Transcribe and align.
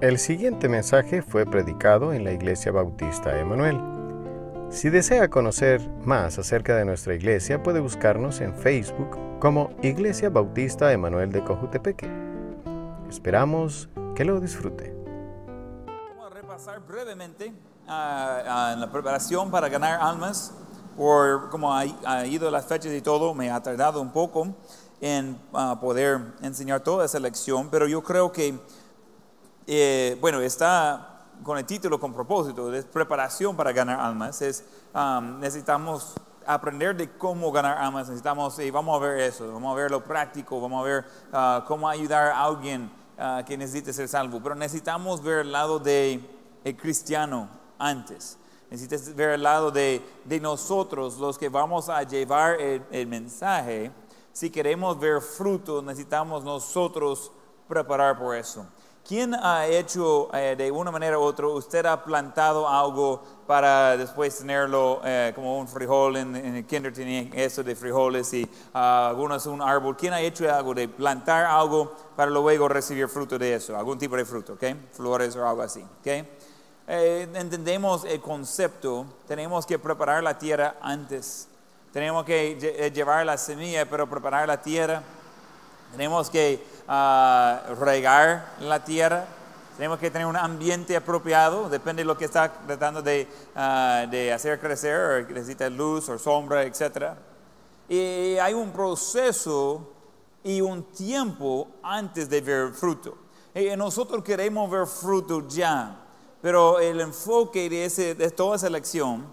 El 0.00 0.18
siguiente 0.18 0.66
mensaje 0.66 1.20
fue 1.20 1.44
predicado 1.44 2.14
en 2.14 2.24
la 2.24 2.32
Iglesia 2.32 2.72
Bautista 2.72 3.38
Emanuel. 3.38 3.78
Si 4.70 4.88
desea 4.88 5.28
conocer 5.28 5.86
más 6.06 6.38
acerca 6.38 6.74
de 6.74 6.86
nuestra 6.86 7.14
iglesia, 7.14 7.62
puede 7.62 7.80
buscarnos 7.80 8.40
en 8.40 8.54
Facebook 8.54 9.18
como 9.40 9.68
Iglesia 9.82 10.30
Bautista 10.30 10.90
Emanuel 10.90 11.30
de 11.30 11.44
Cojutepeque. 11.44 12.10
Esperamos 13.10 13.90
que 14.16 14.24
lo 14.24 14.40
disfrute. 14.40 14.96
Vamos 16.16 16.32
a 16.32 16.34
repasar 16.34 16.80
brevemente 16.80 17.52
ah, 17.86 18.42
ah, 18.46 18.70
en 18.72 18.80
la 18.80 18.90
preparación 18.90 19.50
para 19.50 19.68
ganar 19.68 20.00
almas, 20.00 20.54
por 20.96 21.50
cómo 21.50 21.74
ha, 21.74 21.84
ha 22.06 22.26
ido 22.26 22.50
las 22.50 22.64
fechas 22.64 22.94
y 22.94 23.02
todo, 23.02 23.34
me 23.34 23.50
ha 23.50 23.62
tardado 23.62 24.00
un 24.00 24.12
poco 24.12 24.48
en 25.02 25.38
ah, 25.52 25.76
poder 25.78 26.20
enseñar 26.40 26.80
toda 26.80 27.04
esa 27.04 27.18
lección, 27.18 27.68
pero 27.70 27.86
yo 27.86 28.02
creo 28.02 28.32
que 28.32 28.58
eh, 29.72 30.18
bueno, 30.20 30.40
está 30.40 31.26
con 31.44 31.56
el 31.56 31.64
título 31.64 32.00
con 32.00 32.12
propósito, 32.12 32.74
es 32.74 32.84
preparación 32.84 33.56
para 33.56 33.72
ganar 33.72 34.00
almas, 34.00 34.42
es 34.42 34.64
um, 34.92 35.38
necesitamos 35.38 36.14
aprender 36.44 36.96
de 36.96 37.16
cómo 37.16 37.52
ganar 37.52 37.78
almas, 37.78 38.08
necesitamos, 38.08 38.58
y 38.58 38.70
vamos 38.70 38.96
a 38.96 39.06
ver 39.06 39.20
eso, 39.20 39.46
vamos 39.52 39.72
a 39.72 39.76
ver 39.76 39.90
lo 39.90 40.02
práctico, 40.02 40.60
vamos 40.60 40.80
a 40.80 40.84
ver 40.84 41.04
uh, 41.32 41.64
cómo 41.66 41.88
ayudar 41.88 42.32
a 42.32 42.42
alguien 42.42 42.90
uh, 43.16 43.44
que 43.44 43.56
necesite 43.56 43.92
ser 43.92 44.08
salvo, 44.08 44.40
pero 44.42 44.54
necesitamos 44.54 45.22
ver 45.22 45.40
el 45.40 45.52
lado 45.52 45.78
de 45.78 46.20
el 46.64 46.76
cristiano 46.76 47.48
antes. 47.78 48.38
Necesitas 48.70 49.14
ver 49.14 49.30
el 49.30 49.42
lado 49.42 49.70
de, 49.70 50.04
de 50.24 50.40
nosotros, 50.40 51.18
los 51.18 51.38
que 51.38 51.48
vamos 51.48 51.88
a 51.88 52.02
llevar 52.02 52.60
el, 52.60 52.84
el 52.90 53.06
mensaje. 53.06 53.90
Si 54.32 54.50
queremos 54.50 54.98
ver 54.98 55.20
fruto, 55.20 55.82
necesitamos 55.82 56.44
nosotros 56.44 57.32
preparar 57.66 58.18
por 58.18 58.36
eso. 58.36 58.66
¿Quién 59.06 59.34
ha 59.34 59.66
hecho 59.66 60.28
eh, 60.32 60.54
de 60.56 60.70
una 60.70 60.90
manera 60.90 61.18
u 61.18 61.22
otra, 61.22 61.48
usted 61.48 61.84
ha 61.86 62.04
plantado 62.04 62.68
algo 62.68 63.22
para 63.46 63.96
después 63.96 64.38
tenerlo 64.38 65.00
eh, 65.04 65.32
como 65.34 65.58
un 65.58 65.66
frijol, 65.66 66.16
en, 66.16 66.36
el 66.36 66.64
kinder 66.64 66.92
tenían 66.92 67.30
eso 67.34 67.64
de 67.64 67.74
frijoles 67.74 68.32
y 68.34 68.48
ah, 68.72 69.08
algunos 69.08 69.46
un 69.46 69.62
árbol. 69.62 69.96
¿Quién 69.96 70.12
ha 70.12 70.20
hecho 70.20 70.48
algo 70.52 70.74
de 70.74 70.86
plantar 70.86 71.44
algo 71.46 71.92
para 72.14 72.30
luego 72.30 72.68
recibir 72.68 73.08
fruto 73.08 73.36
de 73.36 73.54
eso? 73.54 73.76
Algún 73.76 73.98
tipo 73.98 74.16
de 74.16 74.24
fruto, 74.24 74.52
¿ok? 74.52 74.64
Flores 74.92 75.34
o 75.34 75.44
algo 75.44 75.62
así, 75.62 75.80
¿ok? 75.80 76.06
Eh, 76.06 77.28
entendemos 77.34 78.04
el 78.04 78.20
concepto, 78.20 79.06
tenemos 79.26 79.66
que 79.66 79.78
preparar 79.78 80.22
la 80.22 80.38
tierra 80.38 80.76
antes. 80.80 81.48
Tenemos 81.92 82.24
que 82.24 82.92
llevar 82.94 83.26
la 83.26 83.36
semilla, 83.36 83.88
pero 83.90 84.08
preparar 84.08 84.46
la 84.46 84.62
tierra. 84.62 85.02
Tenemos 85.90 86.30
que 86.30 86.62
a 86.92 87.62
regar 87.78 88.56
la 88.58 88.82
tierra, 88.82 89.24
tenemos 89.76 90.00
que 90.00 90.10
tener 90.10 90.26
un 90.26 90.36
ambiente 90.36 90.96
apropiado, 90.96 91.68
depende 91.68 92.02
de 92.02 92.04
lo 92.04 92.18
que 92.18 92.24
está 92.24 92.52
tratando 92.52 93.00
de, 93.00 93.28
ah, 93.54 94.06
de 94.10 94.32
hacer 94.32 94.58
crecer, 94.58 95.24
o 95.24 95.32
necesita 95.32 95.70
luz 95.70 96.08
o 96.08 96.18
sombra, 96.18 96.64
etc. 96.64 97.12
Y 97.88 98.36
hay 98.38 98.54
un 98.54 98.72
proceso 98.72 99.88
y 100.42 100.60
un 100.60 100.82
tiempo 100.82 101.68
antes 101.80 102.28
de 102.28 102.40
ver 102.40 102.72
fruto. 102.72 103.16
Y 103.54 103.76
nosotros 103.76 104.24
queremos 104.24 104.68
ver 104.68 104.88
fruto 104.88 105.46
ya, 105.46 105.96
pero 106.42 106.80
el 106.80 107.00
enfoque 107.00 107.70
de, 107.70 107.84
ese, 107.84 108.16
de 108.16 108.32
toda 108.32 108.56
esa 108.56 108.68
lección 108.68 109.26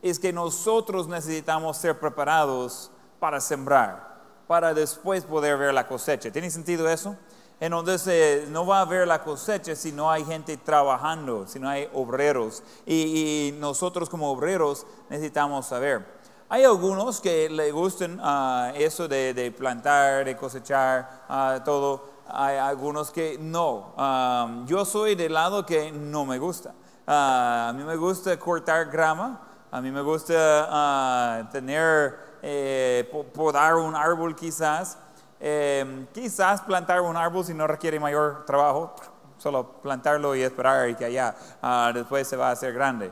es 0.00 0.20
que 0.20 0.32
nosotros 0.32 1.08
necesitamos 1.08 1.76
ser 1.76 1.98
preparados 1.98 2.92
para 3.18 3.40
sembrar 3.40 4.09
para 4.50 4.74
después 4.74 5.22
poder 5.22 5.56
ver 5.56 5.72
la 5.72 5.86
cosecha. 5.86 6.28
¿Tiene 6.32 6.50
sentido 6.50 6.90
eso? 6.90 7.14
Entonces 7.60 8.04
eh, 8.08 8.46
no 8.50 8.66
va 8.66 8.78
a 8.78 8.80
haber 8.80 9.06
la 9.06 9.22
cosecha 9.22 9.76
si 9.76 9.92
no 9.92 10.10
hay 10.10 10.24
gente 10.24 10.56
trabajando, 10.56 11.46
si 11.46 11.60
no 11.60 11.68
hay 11.68 11.88
obreros. 11.94 12.64
Y, 12.84 13.54
nosotros 13.60 14.10
como 14.10 14.28
obreros 14.28 14.84
necesitamos 15.08 15.66
saber. 15.66 16.04
Hay 16.48 16.64
algunos 16.64 17.20
que 17.20 17.48
le 17.48 17.70
gustan 17.70 18.18
ah, 18.20 18.72
eso 18.74 19.06
de, 19.06 19.54
plantar, 19.56 20.24
de 20.24 20.36
cosechar, 20.36 21.26
ah, 21.28 21.60
todo. 21.64 22.08
Hay 22.26 22.56
algunos 22.56 23.12
que 23.12 23.38
no. 23.38 23.94
Ah, 23.96 24.64
yo 24.66 24.84
soy 24.84 25.14
del 25.14 25.32
lado 25.32 25.64
que 25.64 25.92
no 25.92 26.24
me 26.26 26.40
gusta. 26.40 26.74
a 27.06 27.72
mí 27.76 27.84
me 27.84 27.94
gusta 27.94 28.36
cortar 28.36 28.90
grama. 28.90 29.46
A 29.70 29.80
mí 29.80 29.92
me 29.92 30.02
gusta 30.02 31.48
tener 31.52 32.29
eh, 32.42 33.10
podar 33.34 33.76
un 33.76 33.94
árbol 33.94 34.34
quizás, 34.34 34.98
eh, 35.40 36.06
quizás 36.12 36.60
plantar 36.62 37.00
un 37.00 37.16
árbol 37.16 37.44
si 37.44 37.54
no 37.54 37.66
requiere 37.66 38.00
mayor 38.00 38.44
trabajo, 38.46 38.94
solo 39.38 39.72
plantarlo 39.82 40.34
y 40.36 40.42
esperar 40.42 40.88
y 40.90 40.94
que 40.94 41.06
allá 41.06 41.34
ah, 41.62 41.90
después 41.94 42.28
se 42.28 42.36
va 42.36 42.48
a 42.48 42.52
hacer 42.52 42.72
grande. 42.72 43.10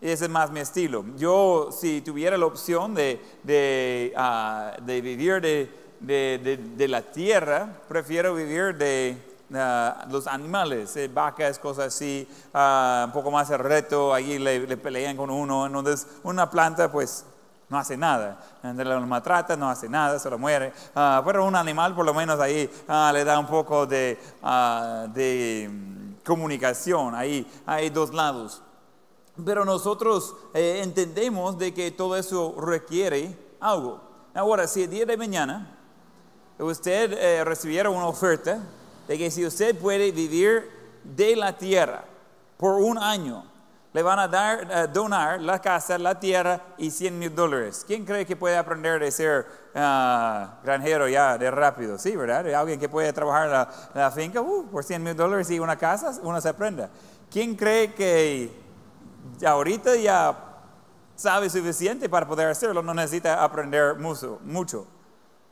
Ese 0.00 0.24
es 0.26 0.30
más 0.30 0.50
mi 0.50 0.60
estilo. 0.60 1.04
Yo, 1.16 1.70
si 1.72 2.02
tuviera 2.02 2.36
la 2.36 2.46
opción 2.46 2.94
de, 2.94 3.20
de, 3.42 4.12
ah, 4.16 4.76
de 4.82 5.00
vivir 5.00 5.40
de, 5.40 5.70
de, 6.76 6.88
la 6.88 7.00
tierra, 7.00 7.68
prefiero 7.88 8.34
vivir 8.34 8.76
de 8.76 9.16
ah, 9.54 10.06
los 10.10 10.26
animales, 10.26 10.94
eh, 10.96 11.08
vacas, 11.08 11.58
cosas 11.58 11.86
así, 11.94 12.28
un 12.52 13.12
poco 13.12 13.30
más 13.30 13.50
el 13.50 13.58
reto, 13.58 14.12
allí 14.12 14.38
le, 14.38 14.66
le, 14.66 14.76
pelean 14.76 15.16
con 15.16 15.30
uno, 15.30 15.66
entonces 15.66 16.06
una 16.24 16.50
planta 16.50 16.92
pues 16.92 17.24
no 17.68 17.78
hace 17.78 17.96
nada. 17.96 18.38
Lo 18.62 19.00
maltrata, 19.06 19.56
no 19.56 19.68
hace 19.68 19.88
nada, 19.88 20.18
se 20.18 20.30
lo 20.30 20.38
muere. 20.38 20.72
Ah, 20.94 21.22
pero 21.24 21.44
un 21.44 21.56
animal 21.56 21.94
por 21.94 22.04
lo 22.04 22.14
menos 22.14 22.38
ahí 22.40 22.70
ah, 22.88 23.10
le 23.12 23.24
da 23.24 23.38
un 23.38 23.46
poco 23.46 23.86
de, 23.86 24.18
ah, 24.42 25.06
de 25.12 25.68
mm, 25.70 26.24
comunicación, 26.24 27.14
ahí 27.14 27.46
hay 27.66 27.90
dos 27.90 28.12
lados. 28.14 28.62
Pero 29.44 29.64
nosotros 29.64 30.34
eh, 30.54 30.80
entendemos 30.82 31.58
de 31.58 31.74
que 31.74 31.90
todo 31.90 32.16
eso 32.16 32.54
requiere 32.58 33.36
algo. 33.60 34.00
Ahora, 34.34 34.66
si 34.66 34.84
el 34.84 34.90
día 34.90 35.04
de 35.04 35.16
mañana 35.16 35.76
usted 36.58 37.12
eh, 37.12 37.44
recibiera 37.44 37.90
una 37.90 38.06
oferta 38.06 38.62
de 39.06 39.18
que 39.18 39.30
si 39.30 39.44
usted 39.44 39.78
puede 39.78 40.10
vivir 40.10 40.70
de 41.04 41.36
la 41.36 41.56
tierra 41.56 42.04
por 42.56 42.76
un 42.76 42.98
año, 42.98 43.44
le 43.96 44.02
van 44.02 44.18
a 44.18 44.28
dar, 44.28 44.70
eh, 44.70 44.88
donar 44.92 45.40
la 45.40 45.58
casa, 45.58 45.96
la 45.96 46.20
tierra 46.20 46.60
y 46.76 46.90
100 46.90 47.18
mil 47.18 47.34
dólares. 47.34 47.82
¿Quién 47.86 48.04
cree 48.04 48.26
que 48.26 48.36
puede 48.36 48.54
aprender 48.54 49.00
de 49.00 49.10
ser 49.10 49.46
ah, 49.74 50.58
granjero 50.62 51.08
ya 51.08 51.38
de 51.38 51.50
rápido? 51.50 51.98
Sí, 51.98 52.14
¿verdad? 52.14 52.46
Alguien 52.52 52.78
que 52.78 52.90
puede 52.90 53.10
trabajar 53.14 53.48
la, 53.48 53.70
la 53.94 54.10
finca 54.10 54.42
uh, 54.42 54.66
por 54.70 54.84
100 54.84 55.02
mil 55.02 55.16
dólares 55.16 55.48
y 55.48 55.58
una 55.58 55.76
casa, 55.76 56.12
uno 56.22 56.38
se 56.42 56.50
aprende. 56.50 56.88
¿Quién 57.30 57.56
cree 57.56 57.94
que 57.94 58.50
ahorita 59.42 59.96
ya 59.96 60.36
sabe 61.14 61.48
suficiente 61.48 62.06
para 62.10 62.28
poder 62.28 62.48
hacerlo? 62.48 62.82
No 62.82 62.92
necesita 62.92 63.42
aprender 63.42 63.94
mucho. 63.94 64.40
mucho. 64.44 64.86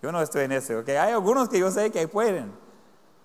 Yo 0.02 0.12
no 0.12 0.20
estoy 0.20 0.44
en 0.44 0.52
eso, 0.52 0.80
¿ok? 0.80 0.90
Hay 0.90 1.14
algunos 1.14 1.48
que 1.48 1.58
yo 1.58 1.70
sé 1.70 1.90
que 1.90 2.06
pueden. 2.08 2.52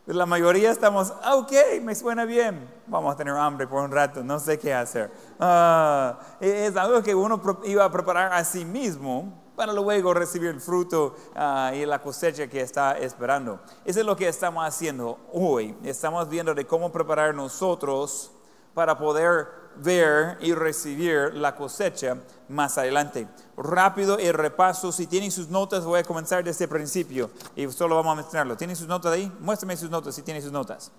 La 0.10 0.26
mayoría 0.26 0.72
estamos, 0.72 1.14
ah, 1.22 1.36
ok, 1.36 1.52
me 1.84 1.94
suena 1.94 2.26
bien, 2.26 2.68
vamos 2.88 3.14
a 3.14 3.16
tener 3.16 3.36
hambre 3.36 3.68
por 3.68 3.84
un 3.84 3.92
rato, 3.92 4.24
no 4.24 4.40
sé 4.40 4.58
qué 4.58 4.74
hacer. 4.74 5.12
Ah, 5.40 6.18
es 6.40 6.76
algo 6.76 7.04
que 7.04 7.14
uno 7.14 7.40
iba 7.66 7.86
a 7.86 7.92
preparar 7.92 8.34
a 8.34 8.44
sí 8.44 8.66
mismo 8.66 9.32
para 9.56 9.72
luego 9.72 10.12
recibir 10.16 10.50
el 10.50 10.60
fruto 10.60 11.16
ah, 11.36 11.72
y 11.76 11.86
la 11.86 12.02
cosecha 12.02 12.48
que 12.48 12.60
está 12.60 12.98
esperando. 12.98 13.60
Eso 13.86 14.00
es 14.00 14.06
lo 14.08 14.16
que 14.16 14.28
estamos 14.28 14.66
haciendo 14.66 15.20
hoy. 15.32 15.78
Estamos 15.84 16.28
viendo 16.28 16.56
de 16.56 16.66
cómo 16.66 16.92
preparar 16.92 17.36
nosotros 17.36 18.32
para 18.74 18.98
poder 18.98 19.59
ver 19.78 20.38
y 20.42 20.54
recibir 20.54 21.34
la 21.34 21.56
cosecha 21.56 22.18
más 22.48 22.78
adelante. 22.78 23.28
Rápido 23.58 24.18
el 24.18 24.34
repaso, 24.34 24.92
si 24.92 25.08
tienen 25.08 25.32
sus 25.32 25.50
notas, 25.50 25.86
voy 25.86 26.00
a 26.00 26.04
comenzar 26.04 26.44
desde 26.44 26.66
el 26.66 26.70
principio 26.70 27.30
y 27.56 27.68
solo 27.72 27.96
vamos 27.96 28.14
a 28.14 28.16
mencionarlo. 28.16 28.58
¿Tienen 28.58 28.76
sus 28.76 28.88
notas 28.88 29.14
ahí? 29.14 29.32
Muéstrame 29.40 29.78
sus 29.78 29.90
notas 29.90 30.16
si 30.16 30.22
tienen 30.22 30.44
sus 30.44 30.52
notas. 30.52 30.92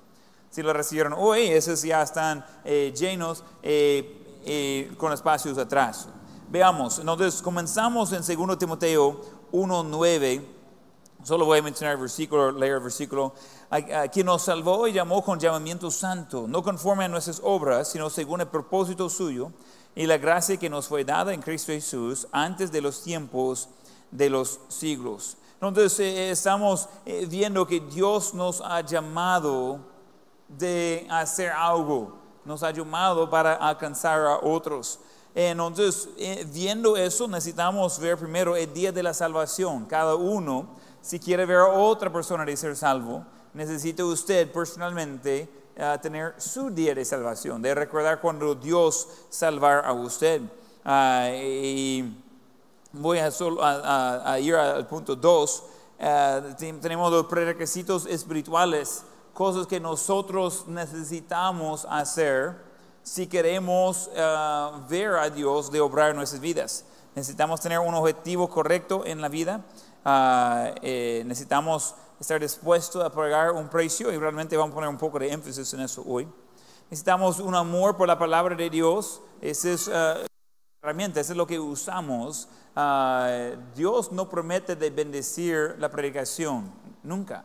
Si 0.51 0.63
lo 0.63 0.73
recibieron 0.73 1.15
hoy, 1.17 1.47
esos 1.47 1.83
ya 1.83 2.03
están 2.03 2.45
eh, 2.65 2.93
llenos 2.97 3.45
eh, 3.63 4.41
eh, 4.45 4.93
con 4.97 5.13
espacios 5.13 5.57
atrás. 5.59 6.09
Veamos, 6.49 6.99
entonces 6.99 7.41
comenzamos 7.41 8.13
en 8.13 8.23
2 8.49 8.59
Timoteo 8.59 9.21
1.9. 9.53 10.60
Solo 11.23 11.45
voy 11.45 11.59
a 11.59 11.63
mencionar 11.63 11.95
el 11.95 12.01
versículo, 12.01 12.51
leer 12.51 12.75
el 12.75 12.81
versículo 12.81 13.35
a, 13.69 14.09
quien 14.09 14.27
nos 14.27 14.43
salvó 14.43 14.89
y 14.89 14.93
llamó 14.93 15.23
con 15.23 15.39
llamamiento 15.39 15.91
santo, 15.91 16.47
no 16.49 16.63
conforme 16.63 17.05
a 17.05 17.09
nuestras 17.09 17.41
obras, 17.45 17.89
sino 17.89 18.09
según 18.09 18.41
el 18.41 18.49
propósito 18.49 19.09
suyo 19.11 19.53
y 19.95 20.07
la 20.07 20.17
gracia 20.17 20.57
que 20.57 20.71
nos 20.71 20.89
fue 20.89 21.05
dada 21.05 21.35
en 21.35 21.43
Cristo 21.43 21.73
Jesús 21.73 22.27
antes 22.33 22.73
de 22.73 22.81
los 22.81 23.03
tiempos 23.03 23.69
de 24.11 24.31
los 24.31 24.61
siglos. 24.69 25.37
Entonces 25.61 26.01
eh, 26.01 26.31
estamos 26.31 26.89
eh, 27.05 27.27
viendo 27.29 27.67
que 27.67 27.81
Dios 27.81 28.33
nos 28.33 28.63
ha 28.63 28.81
llamado 28.81 29.81
de 30.49 31.07
hacer 31.11 31.51
algo, 31.51 32.17
nos 32.47 32.63
ha 32.63 32.71
llamado 32.71 33.29
para 33.29 33.55
alcanzar 33.55 34.21
a 34.21 34.39
otros. 34.39 35.01
Entonces, 35.33 36.09
eh, 36.19 36.45
viendo 36.53 36.97
eso, 36.97 37.29
necesitamos 37.29 38.01
ver 38.01 38.19
primero 38.19 38.57
el 38.57 38.73
día 38.73 38.91
de 38.91 39.03
la 39.03 39.15
salvación. 39.15 39.85
Cada 39.85 40.17
uno, 40.17 40.67
si 41.03 41.19
quiere 41.19 41.47
ver 41.47 41.59
a 41.59 41.69
otra 41.69 42.13
persona 42.13 42.45
de 42.45 42.57
ser 42.57 42.77
salvo, 42.77 43.25
necesita 43.55 44.05
usted 44.05 44.51
personalmente 44.51 45.49
ah, 45.79 45.99
tener 46.01 46.35
su 46.39 46.71
día 46.71 46.95
de 46.95 47.05
salvación, 47.05 47.63
de 47.63 47.75
recordar 47.75 48.21
cuando 48.21 48.55
Dios 48.55 49.09
salvar 49.29 49.85
a 49.85 49.93
usted. 49.93 50.43
Ah, 50.85 51.31
y 51.35 52.17
voy 52.93 53.19
a, 53.19 53.31
solo, 53.31 53.63
a, 53.63 54.33
a 54.33 54.41
ir 54.41 54.55
al 54.55 54.87
punto 54.87 55.17
2. 55.17 55.65
tenemos 56.59 57.13
los 57.13 57.27
prerequisitos 57.27 58.07
espirituales, 58.07 59.03
cosas 59.33 59.67
que 59.67 59.81
nosotros 59.81 60.67
necesitamos 60.67 61.87
hacer 61.89 62.71
si 63.03 63.27
queremos 63.27 64.11
ver 64.89 65.15
a 65.15 65.31
Dios 65.31 65.71
de 65.71 65.81
obrar 65.81 66.11
en 66.11 66.17
nuestras 66.17 66.41
vidas. 66.41 66.85
Necesitamos 67.15 67.61
tener 67.61 67.79
un 67.81 67.95
objetivo 67.95 68.49
correcto 68.49 69.05
en 69.05 69.21
la 69.21 69.29
vida. 69.29 69.65
Ah, 70.05 70.73
eh, 70.83 71.23
necesitamos 71.27 71.95
estar 72.19 72.41
dispuestos 72.41 73.05
a 73.05 73.11
pagar 73.11 73.53
un 73.53 73.69
precio 73.69 74.13
y 74.13 74.19
realmente 74.19 74.57
vamos 74.57 74.73
a 74.73 74.75
poner 74.75 74.91
un 74.91 74.99
poco 74.99 75.19
de 75.19 75.33
énfasis 75.33 75.73
en 75.75 75.81
eso 75.81 76.03
hoy. 76.07 76.29
Necesitamos 76.91 77.39
un 77.39 77.55
amor 77.55 77.97
por 77.97 78.09
la 78.09 78.19
palabra 78.19 78.57
de 78.57 78.69
Dios. 78.69 79.23
Esa 79.41 79.71
es 79.71 79.89
uh, 79.89 80.27
herramienta, 80.83 81.21
eso 81.21 81.33
es 81.33 81.37
lo 81.37 81.47
que 81.47 81.59
usamos. 81.59 82.49
Ah, 82.75 83.51
Dios 83.75 84.13
no 84.13 84.29
promete 84.29 84.77
de 84.77 84.91
bendecir 84.91 85.77
la 85.79 85.91
predicación, 85.91 86.73
nunca. 87.03 87.45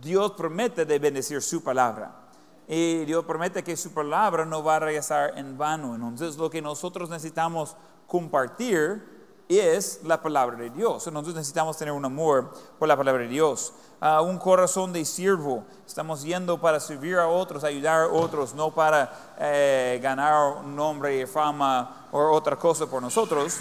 Dios 0.00 0.32
promete 0.32 0.84
de 0.84 0.98
bendecir 0.98 1.40
su 1.42 1.62
palabra. 1.62 2.26
Y 2.68 3.04
Dios 3.04 3.24
promete 3.24 3.62
que 3.62 3.76
su 3.76 3.92
palabra 3.92 4.44
no 4.44 4.64
va 4.64 4.76
a 4.76 4.80
regresar 4.80 5.38
en 5.38 5.56
vano. 5.56 5.94
Entonces 5.94 6.36
lo 6.36 6.50
que 6.50 6.60
nosotros 6.60 7.08
necesitamos 7.08 7.76
compartir 8.06 9.15
es 9.48 10.00
la 10.04 10.20
palabra 10.20 10.56
de 10.56 10.70
Dios. 10.70 11.06
Entonces 11.06 11.34
necesitamos 11.34 11.76
tener 11.76 11.92
un 11.92 12.04
amor 12.04 12.52
por 12.78 12.88
la 12.88 12.96
palabra 12.96 13.22
de 13.22 13.28
Dios. 13.28 13.72
Uh, 14.00 14.22
un 14.22 14.38
corazón 14.38 14.92
de 14.92 15.04
siervo. 15.04 15.64
Estamos 15.86 16.22
yendo 16.22 16.60
para 16.60 16.80
servir 16.80 17.16
a 17.16 17.28
otros, 17.28 17.64
ayudar 17.64 18.02
a 18.02 18.08
otros, 18.08 18.54
no 18.54 18.70
para 18.74 19.10
eh, 19.38 19.98
ganar 20.02 20.64
nombre, 20.64 21.26
fama 21.26 22.08
o 22.12 22.18
otra 22.32 22.56
cosa 22.56 22.86
por 22.86 23.00
nosotros. 23.00 23.58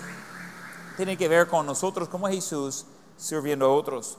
Tiene 0.98 1.16
que 1.18 1.28
ver 1.28 1.48
con 1.48 1.66
nosotros 1.66 2.10
como 2.10 2.28
Jesús 2.28 2.86
sirviendo 3.16 3.66
a 3.66 3.70
otros. 3.70 4.18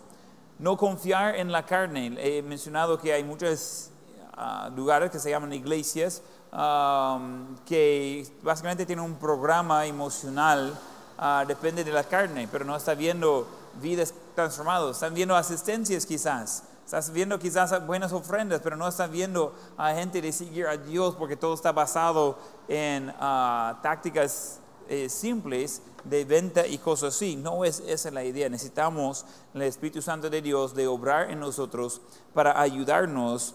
No 0.58 0.76
confiar 0.76 1.36
en 1.36 1.52
la 1.52 1.66
carne. 1.66 2.16
He 2.18 2.42
mencionado 2.42 2.98
que 2.98 3.12
hay 3.12 3.24
muchos 3.24 3.90
uh, 4.38 4.74
lugares 4.74 5.10
que 5.10 5.18
se 5.18 5.30
llaman 5.30 5.52
iglesias 5.52 6.22
um, 6.52 7.56
que 7.66 8.26
básicamente 8.42 8.86
tienen 8.86 9.04
un 9.04 9.16
programa 9.16 9.84
emocional 9.86 10.78
Ah, 11.18 11.44
depende 11.46 11.82
de 11.82 11.92
la 11.92 12.04
carne, 12.04 12.48
pero 12.50 12.64
no 12.64 12.76
está 12.76 12.94
viendo 12.94 13.46
vidas 13.80 14.12
transformadas, 14.34 14.96
están 14.96 15.14
viendo 15.14 15.34
asistencias 15.34 16.04
quizás, 16.04 16.64
estás 16.84 17.10
viendo 17.10 17.38
quizás 17.38 17.86
buenas 17.86 18.12
ofrendas, 18.12 18.60
pero 18.62 18.76
no 18.76 18.86
están 18.86 19.10
viendo 19.10 19.54
a 19.78 19.94
gente 19.94 20.20
de 20.20 20.30
seguir 20.30 20.66
a 20.66 20.76
Dios 20.76 21.14
porque 21.16 21.36
todo 21.36 21.54
está 21.54 21.72
basado 21.72 22.38
en 22.68 23.14
ah, 23.18 23.78
tácticas 23.82 24.60
eh, 24.88 25.08
simples 25.08 25.82
de 26.04 26.24
venta 26.24 26.66
y 26.66 26.78
cosas 26.78 27.14
así. 27.14 27.34
No 27.34 27.64
es 27.64 27.80
esa 27.80 28.10
la 28.10 28.22
idea. 28.22 28.48
Necesitamos 28.48 29.24
el 29.54 29.62
Espíritu 29.62 30.00
Santo 30.00 30.30
de 30.30 30.40
Dios 30.40 30.74
de 30.74 30.86
obrar 30.86 31.30
en 31.30 31.40
nosotros 31.40 32.00
para 32.32 32.60
ayudarnos 32.60 33.54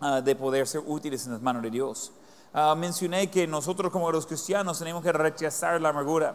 uh, 0.00 0.20
de 0.20 0.34
poder 0.34 0.66
ser 0.66 0.82
útiles 0.84 1.26
en 1.26 1.34
las 1.34 1.42
manos 1.42 1.62
de 1.62 1.70
Dios. 1.70 2.12
mencioné 2.76 3.30
que 3.30 3.46
nosotros 3.46 3.92
como 3.92 4.10
los 4.10 4.26
cristianos 4.26 4.78
tenemos 4.80 5.02
que 5.02 5.12
rechazar 5.12 5.80
la 5.80 5.90
amargura. 5.90 6.34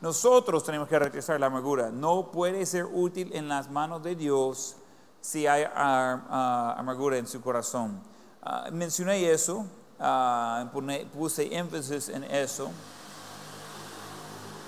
Nosotros 0.00 0.62
tenemos 0.62 0.88
que 0.88 0.98
rechazar 0.98 1.40
la 1.40 1.46
amargura. 1.46 1.90
No 1.90 2.30
puede 2.30 2.64
ser 2.66 2.84
útil 2.84 3.30
en 3.34 3.48
las 3.48 3.68
manos 3.68 4.02
de 4.02 4.14
Dios 4.14 4.76
si 5.20 5.46
hay 5.46 5.64
ah, 5.74 6.74
amargura 6.78 7.18
en 7.18 7.26
su 7.26 7.40
corazón. 7.40 8.00
Ah, 8.42 8.68
mencioné 8.72 9.30
eso, 9.30 9.66
ah, 9.98 10.70
puse 11.12 11.54
énfasis 11.54 12.08
en 12.10 12.24
eso. 12.24 12.70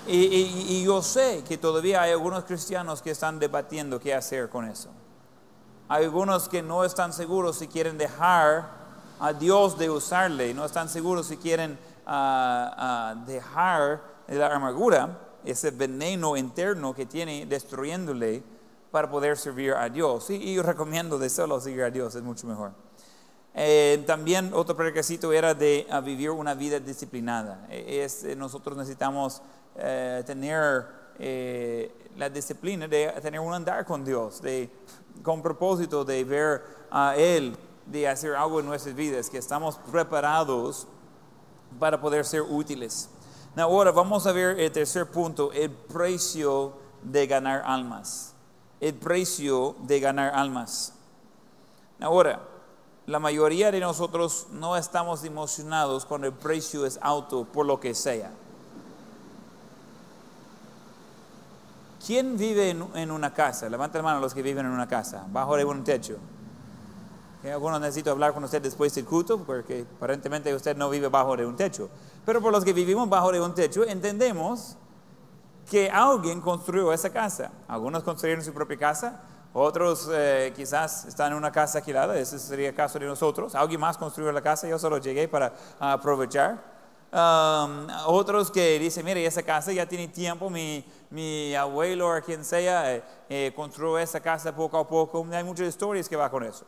Y, 0.07 0.83
yo 0.83 1.01
sé 1.01 1.43
que 1.47 1.57
todavía 1.57 2.01
hay 2.01 2.11
algunos 2.11 2.43
cristianos 2.43 3.01
que 3.01 3.11
están 3.11 3.39
debatiendo 3.39 3.99
qué 3.99 4.13
hacer 4.13 4.49
con 4.49 4.67
eso. 4.67 4.89
Hay 5.87 6.05
algunos 6.05 6.49
que 6.49 6.61
no 6.61 6.83
están 6.83 7.13
seguros 7.13 7.59
si 7.59 7.67
quieren 7.67 7.97
dejar 7.97 8.69
a 9.19 9.31
Dios 9.33 9.77
de 9.77 9.89
usarle, 9.89 10.53
no 10.53 10.65
están 10.65 10.89
seguros 10.89 11.27
si 11.27 11.37
quieren 11.37 11.77
dejar 13.25 14.01
la 14.37 14.55
amargura, 14.55 15.19
ese 15.43 15.71
veneno 15.71 16.37
interno 16.37 16.93
que 16.93 17.05
tiene 17.05 17.45
destruyéndole 17.45 18.43
para 18.91 19.09
poder 19.09 19.37
servir 19.37 19.73
a 19.73 19.89
Dios. 19.89 20.29
Y, 20.29 20.61
recomiendo 20.61 21.17
de 21.17 21.29
solo 21.29 21.59
seguir 21.59 21.83
a 21.83 21.89
Dios, 21.89 22.13
es 22.15 22.21
mucho 22.21 22.45
mejor. 22.47 22.73
Eh, 23.53 24.03
también 24.07 24.51
otro 24.53 24.75
requisito 24.75 25.33
era 25.33 25.53
de 25.53 25.85
vivir 26.03 26.29
una 26.29 26.53
vida 26.53 26.79
disciplinada. 26.79 27.67
E, 27.69 28.07
eh, 28.23 28.35
nosotros 28.35 28.77
necesitamos 28.77 29.41
eh, 29.75 30.23
tener 30.25 31.01
la 32.17 32.29
disciplina 32.29 32.87
de 32.87 33.07
tener 33.21 33.39
un 33.39 33.53
andar 33.53 33.85
con 33.85 34.03
Dios, 34.03 34.41
de, 34.41 34.69
con 35.21 35.41
propósito 35.41 36.03
de 36.03 36.23
ver 36.23 36.63
a 36.89 37.15
Él, 37.15 37.55
de 37.85 38.07
hacer 38.07 38.35
algo 38.35 38.59
en 38.59 38.65
nuestras 38.65 38.95
vidas, 38.95 39.29
que 39.29 39.37
estamos 39.37 39.77
preparados 39.91 40.87
para 41.79 42.01
poder 42.01 42.25
ser 42.25 42.41
útiles. 42.41 43.09
Ahora 43.55 43.91
vamos 43.91 44.25
a 44.27 44.31
ver 44.31 44.59
el 44.59 44.71
tercer 44.71 45.07
punto, 45.07 45.51
el 45.51 45.69
precio 45.69 46.73
de 47.03 47.27
ganar 47.27 47.63
almas. 47.65 48.33
El 48.79 48.93
precio 48.93 49.75
de 49.81 49.99
ganar 49.99 50.33
almas. 50.33 50.93
Ahora, 51.99 52.41
la 53.05 53.19
mayoría 53.19 53.71
de 53.71 53.79
nosotros 53.79 54.47
no 54.51 54.77
estamos 54.77 55.23
emocionados 55.23 56.05
cuando 56.05 56.27
el 56.27 56.33
precio 56.33 56.85
es 56.85 56.97
alto 57.01 57.43
por 57.43 57.65
lo 57.65 57.79
que 57.79 57.93
sea. 57.93 58.31
¿Quién 62.05 62.37
vive 62.37 62.69
en, 62.69 63.11
una 63.11 63.33
casa? 63.33 63.69
Levanta 63.69 63.99
la 63.99 64.03
mano 64.03 64.19
los 64.19 64.33
que 64.33 64.41
viven 64.41 64.65
en 64.65 64.71
una 64.71 64.87
casa, 64.87 65.25
bajo 65.29 65.55
de 65.55 65.65
un 65.65 65.83
techo. 65.83 66.17
Algunos 67.43 67.81
necesito 67.81 68.11
hablar 68.11 68.33
con 68.33 68.43
usted 68.43 68.61
después 68.61 68.93
del 68.95 69.05
culto, 69.05 69.39
porque 69.43 69.85
aparentemente 69.97 70.53
usted 70.53 70.75
no 70.75 70.89
vive 70.89 71.09
bajo 71.09 71.35
de 71.35 71.45
un 71.45 71.55
techo. 71.55 71.89
Pero 72.25 72.41
por 72.41 72.51
los 72.51 72.63
que 72.63 72.73
vivimos 72.73 73.09
bajo 73.09 73.31
de 73.31 73.41
un 73.41 73.53
techo, 73.53 73.83
entendemos 73.83 74.77
que 75.69 75.89
alguien 75.89 76.41
construyó 76.41 76.93
esa 76.93 77.11
casa. 77.11 77.51
Algunos 77.67 78.03
construyeron 78.03 78.43
su 78.43 78.53
propia 78.53 78.77
casa, 78.77 79.21
otros 79.53 80.09
eh, 80.11 80.53
quizás 80.55 81.05
están 81.05 81.31
en 81.31 81.37
una 81.37 81.51
casa 81.51 81.79
alquilada, 81.79 82.17
ese 82.17 82.37
sería 82.39 82.69
el 82.69 82.75
caso 82.75 82.99
de 82.99 83.05
nosotros. 83.05 83.55
Alguien 83.55 83.79
más 83.79 83.97
construyó 83.97 84.31
la 84.31 84.41
casa, 84.41 84.67
yo 84.67 84.77
solo 84.77 84.97
llegué 84.97 85.27
para 85.27 85.53
aprovechar. 85.79 86.71
Um, 87.13 87.87
otros 88.05 88.49
que 88.49 88.79
dicen, 88.79 89.03
mire, 89.03 89.25
esa 89.25 89.43
casa 89.43 89.73
ya 89.73 89.85
tiene 89.85 90.07
tiempo, 90.07 90.49
mi, 90.49 90.85
mi 91.09 91.53
abuelo 91.55 92.15
o 92.15 92.21
quien 92.21 92.45
sea 92.45 92.95
eh, 92.95 93.03
eh, 93.27 93.51
construyó 93.53 93.97
esa 93.97 94.21
casa 94.21 94.55
poco 94.55 94.77
a 94.77 94.87
poco. 94.87 95.25
Hay 95.31 95.43
muchas 95.43 95.67
historias 95.67 96.07
que 96.07 96.15
va 96.15 96.29
con 96.29 96.43
eso. 96.43 96.65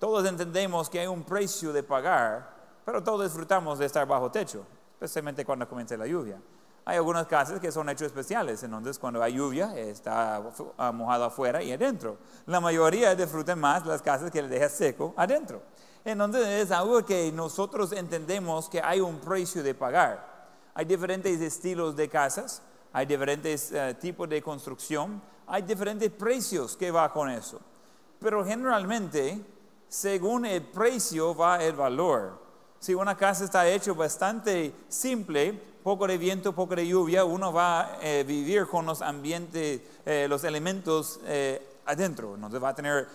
Todos 0.00 0.26
entendemos 0.26 0.90
que 0.90 0.98
hay 0.98 1.06
un 1.06 1.22
precio 1.22 1.72
de 1.72 1.84
pagar, 1.84 2.50
pero 2.84 3.02
todos 3.04 3.22
disfrutamos 3.22 3.78
de 3.78 3.86
estar 3.86 4.06
bajo 4.06 4.30
techo 4.30 4.66
especialmente 4.94 5.44
cuando 5.44 5.68
comienza 5.68 5.96
la 5.96 6.06
lluvia. 6.06 6.40
Hay 6.86 6.96
algunas 6.96 7.26
casas 7.26 7.60
que 7.60 7.72
son 7.72 7.88
hechos 7.88 8.08
especiales, 8.08 8.62
entonces 8.62 8.98
cuando 8.98 9.22
hay 9.22 9.34
lluvia 9.34 9.74
está 9.76 10.42
mojado 10.92 11.24
afuera 11.24 11.62
y 11.62 11.72
adentro. 11.72 12.18
La 12.46 12.60
mayoría 12.60 13.14
disfrutan 13.14 13.58
más 13.58 13.86
las 13.86 14.02
casas 14.02 14.30
que 14.30 14.42
le 14.42 14.48
deja 14.48 14.68
seco 14.68 15.14
adentro. 15.16 15.62
Entonces 16.04 16.46
es 16.46 16.70
algo 16.70 17.02
que 17.04 17.32
nosotros 17.32 17.92
entendemos 17.92 18.68
que 18.68 18.82
hay 18.82 19.00
un 19.00 19.18
precio 19.18 19.62
de 19.62 19.74
pagar. 19.74 20.34
Hay 20.74 20.84
diferentes 20.84 21.40
estilos 21.40 21.96
de 21.96 22.08
casas, 22.10 22.60
hay 22.92 23.06
diferentes 23.06 23.72
eh, 23.72 23.96
tipos 23.98 24.28
de 24.28 24.42
construcción, 24.42 25.22
hay 25.46 25.62
diferentes 25.62 26.10
precios 26.10 26.76
que 26.76 26.90
va 26.90 27.10
con 27.10 27.30
eso. 27.30 27.60
Pero 28.20 28.44
generalmente, 28.44 29.40
según 29.88 30.44
el 30.44 30.62
precio 30.62 31.34
va 31.34 31.62
el 31.62 31.74
valor. 31.74 32.43
Si 32.84 32.92
una 32.92 33.16
casa 33.16 33.44
está 33.44 33.66
hecha 33.66 33.94
bastante 33.94 34.74
simple, 34.88 35.58
poco 35.82 36.06
de 36.06 36.18
viento, 36.18 36.54
poco 36.54 36.76
de 36.76 36.86
lluvia, 36.86 37.24
uno 37.24 37.50
va 37.50 37.80
a 37.80 37.98
eh, 38.02 38.24
vivir 38.24 38.66
con 38.66 38.84
los 38.84 39.00
ambientes, 39.00 39.80
eh, 40.04 40.26
los 40.28 40.44
elementos 40.44 41.18
eh, 41.24 41.66
adentro. 41.86 42.34
Entonces 42.34 42.62
va 42.62 42.70
a 42.70 42.74
tener 42.74 43.08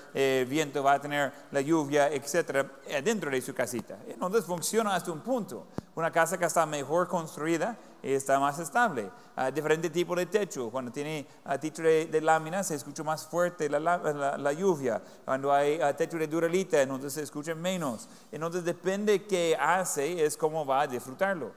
viento, 0.48 0.84
va 0.84 0.94
a 0.94 1.02
tener 1.02 1.32
la 1.52 1.62
lluvia, 1.62 2.10
etcétera, 2.10 2.70
adentro 2.96 3.30
de 3.30 3.42
su 3.42 3.54
casita. 3.54 3.98
Entonces 4.08 4.46
funciona 4.46 4.96
hasta 4.96 5.12
un 5.12 5.22
punto. 5.22 5.68
Una 5.96 6.12
casa 6.12 6.38
que 6.38 6.46
está 6.46 6.66
mejor 6.66 7.08
construida 7.08 7.78
está 8.02 8.40
más 8.40 8.58
estable. 8.60 9.12
Uh, 9.36 9.52
diferente 9.52 9.90
tipo 9.90 10.16
de 10.16 10.26
techo. 10.26 10.70
Cuando 10.70 10.92
tiene 10.92 11.28
uh, 11.46 11.58
techo 11.58 11.84
de, 11.84 12.22
lámina 12.22 12.64
se 12.64 12.76
escucha 12.76 13.04
más 13.04 13.26
fuerte 13.26 13.70
la, 13.70 13.80
la, 13.80 14.54
lluvia. 14.54 15.02
Cuando 15.26 15.52
hay 15.52 15.78
uh, 15.82 15.94
techo 15.94 16.18
de 16.18 16.28
duralita, 16.28 16.82
entonces 16.82 17.14
se 17.14 17.24
escucha 17.24 17.54
menos. 17.56 18.08
Entonces 18.32 18.64
depende 18.64 19.26
qué 19.26 19.58
hace, 19.60 20.24
es 20.24 20.38
cómo 20.38 20.66
va 20.66 20.82
a 20.82 20.88
disfrutarlo. 20.88 21.52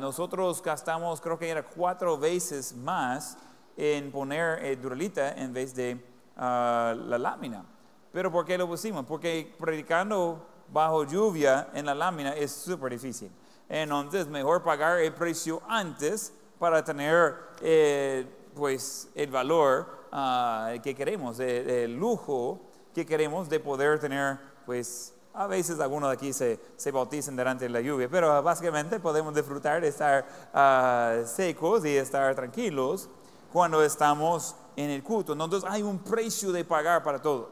nosotros 0.00 0.62
gastamos 0.62 1.20
creo 1.20 1.38
que 1.38 1.48
era 1.48 1.62
cuatro 1.62 2.18
veces 2.18 2.74
más 2.74 3.36
en 3.76 4.10
poner 4.10 4.64
eh, 4.64 4.76
duralita 4.76 5.32
en 5.32 5.52
vez 5.52 5.74
de 5.74 6.09
la 6.40 7.18
lámina. 7.18 7.64
Pero 8.12 8.32
¿por 8.32 8.44
qué 8.44 8.58
lo 8.58 8.66
pusimos? 8.66 9.04
Porque 9.06 9.54
predicando 9.58 10.46
bajo 10.72 11.04
lluvia 11.04 11.68
en 11.74 11.86
la 11.86 11.94
lámina 11.94 12.34
es 12.34 12.50
súper 12.50 12.92
difícil. 12.92 13.30
Entonces, 13.68 14.26
mejor 14.26 14.62
pagar 14.62 14.98
el 14.98 15.12
precio 15.12 15.62
antes 15.68 16.32
para 16.58 16.84
tener 16.84 17.36
eh, 17.60 18.26
pues, 18.54 19.08
el 19.14 19.30
valor 19.30 20.06
ah, 20.10 20.72
que 20.82 20.94
queremos, 20.94 21.38
el, 21.38 21.94
lujo 21.94 22.60
que 22.92 23.06
queremos 23.06 23.48
de 23.48 23.60
poder 23.60 24.00
tener, 24.00 24.38
pues, 24.66 25.14
a 25.32 25.46
veces 25.46 25.78
algunos 25.78 26.10
de 26.10 26.14
aquí 26.14 26.32
se, 26.32 26.58
se 26.76 26.90
bautizan 26.90 27.36
durante 27.36 27.68
la 27.68 27.80
lluvia, 27.80 28.08
pero 28.10 28.42
básicamente 28.42 28.98
podemos 28.98 29.32
disfrutar 29.32 29.80
de 29.80 29.88
estar 29.88 30.26
ah, 30.52 31.18
secos 31.24 31.84
y 31.84 31.96
estar 31.96 32.34
tranquilos 32.34 33.08
cuando 33.52 33.84
estamos 33.84 34.56
en 34.76 34.90
el 34.90 35.02
culto. 35.02 35.32
Entonces 35.32 35.68
hay 35.68 35.82
un 35.82 35.98
precio 35.98 36.52
de 36.52 36.64
pagar 36.64 37.02
para 37.02 37.20
todo. 37.20 37.50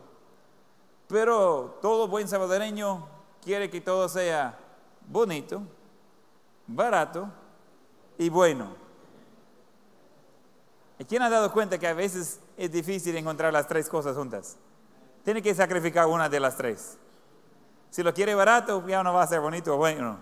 Pero 1.09 1.79
todo 1.81 2.07
buen 2.07 2.29
salvadoreño 2.29 3.07
quiere 3.43 3.71
que 3.71 3.81
todo 3.81 4.09
sea 4.09 4.59
bonito, 5.07 5.63
barato 6.67 7.29
y 8.19 8.29
bueno. 8.29 8.75
¿Y 10.99 11.05
quién 11.05 11.23
ha 11.23 11.31
dado 11.31 11.53
cuenta 11.53 11.79
que 11.79 11.87
a 11.87 11.95
veces 11.95 12.41
es 12.57 12.73
difícil 12.73 13.17
encontrar 13.17 13.53
las 13.53 13.67
tres 13.67 13.89
cosas 13.89 14.17
juntas? 14.17 14.57
Tiene 15.25 15.41
que 15.41 15.55
sacrificar 15.55 16.07
una 16.07 16.29
de 16.29 16.41
las 16.41 16.57
tres. 16.57 16.99
Si 17.91 18.03
lo 18.03 18.13
quiere 18.13 18.35
barato, 18.35 18.87
ya 18.87 19.03
no 19.03 19.15
va 19.15 19.23
a 19.23 19.27
ser 19.27 19.41
bonito 19.41 19.75
o 19.75 19.79
bueno. 19.79 20.19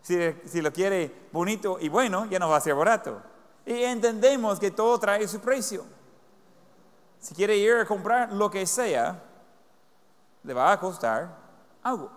Si, 0.00 0.16
si 0.46 0.62
lo 0.62 0.72
quiere 0.72 1.28
bonito 1.30 1.78
y 1.78 1.88
bueno, 1.88 2.26
ya 2.26 2.38
no 2.38 2.48
va 2.48 2.56
a 2.56 2.60
ser 2.60 2.74
barato. 2.74 3.20
Y 3.66 3.82
entendemos 3.82 4.58
que 4.58 4.70
todo 4.70 4.98
trae 4.98 5.28
su 5.28 5.40
precio. 5.40 5.84
Si 7.20 7.34
quiere 7.34 7.56
ir 7.56 7.74
a 7.74 7.84
comprar 7.84 8.32
lo 8.32 8.50
que 8.50 8.66
sea, 8.66 9.22
le 10.42 10.54
va 10.54 10.72
a 10.72 10.80
costar 10.80 11.36
algo. 11.82 12.10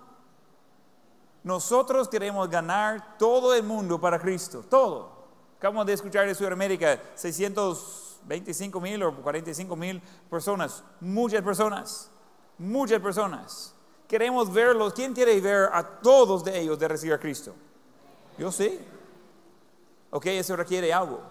Nosotros 1.44 2.08
queremos 2.08 2.50
ganar 2.50 3.18
todo 3.18 3.54
el 3.54 3.64
mundo 3.64 4.00
para 4.00 4.18
Cristo, 4.18 4.64
todo. 4.70 5.12
Acabamos 5.58 5.86
de 5.86 5.94
escuchar 5.94 6.26
de 6.26 6.34
Sudamérica 6.34 7.02
625 7.16 8.80
mil 8.80 9.04
o 9.04 9.14
45 9.14 9.76
mil 9.76 10.02
personas, 10.30 10.84
muchas 11.02 11.42
personas, 11.42 12.10
muchas 12.58 13.02
personas. 13.02 13.76
Queremos 14.08 14.54
verlos. 14.54 14.94
¿Quién 14.94 15.14
quiere 15.14 15.40
ver 15.42 15.70
a 15.74 15.84
todos 15.84 16.44
de 16.44 16.60
ellos 16.60 16.80
de 16.80 16.88
recibir 16.88 17.14
a 17.14 17.20
Cristo? 17.20 17.54
Yo 18.38 18.52
sí. 18.52 18.80
Ok, 20.12 20.28
eso 20.28 20.56
requiere 20.56 20.94
algo. 20.94 21.22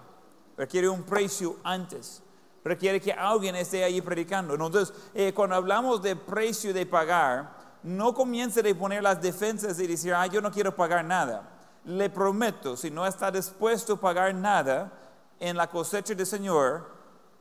Requiere 0.57 0.89
un 0.89 1.03
precio 1.03 1.57
antes. 1.63 2.21
Requiere 2.63 3.01
que 3.01 3.11
alguien 3.11 3.55
esté 3.55 3.83
ahí 3.83 4.01
predicando. 4.01 4.53
Entonces, 4.53 4.93
eh, 5.13 5.33
cuando 5.33 5.55
hablamos 5.55 6.01
de 6.01 6.15
precio 6.15 6.73
de 6.73 6.85
pagar, 6.85 7.55
no 7.83 8.13
comience 8.13 8.61
a 8.61 8.75
poner 8.75 9.03
las 9.03 9.21
defensas 9.21 9.79
y 9.79 9.87
decir, 9.87 10.13
ah, 10.13 10.27
yo 10.27 10.41
no 10.41 10.51
quiero 10.51 10.75
pagar 10.75 11.03
nada. 11.03 11.49
Le 11.85 12.09
prometo, 12.09 12.77
si 12.77 12.89
no 12.89 13.05
está 13.05 13.29
dispuesto 13.29 13.93
a 13.93 13.99
pagar 13.99 14.33
nada 14.33 14.91
en 15.39 15.57
la 15.57 15.69
cosecha 15.69 16.13
del 16.13 16.25
Señor, 16.25 16.87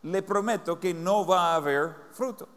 le 0.02 0.22
prometo 0.22 0.80
que 0.80 0.92
no 0.92 1.24
va 1.24 1.52
a 1.52 1.54
haber 1.56 1.94
fruto. 2.12 2.48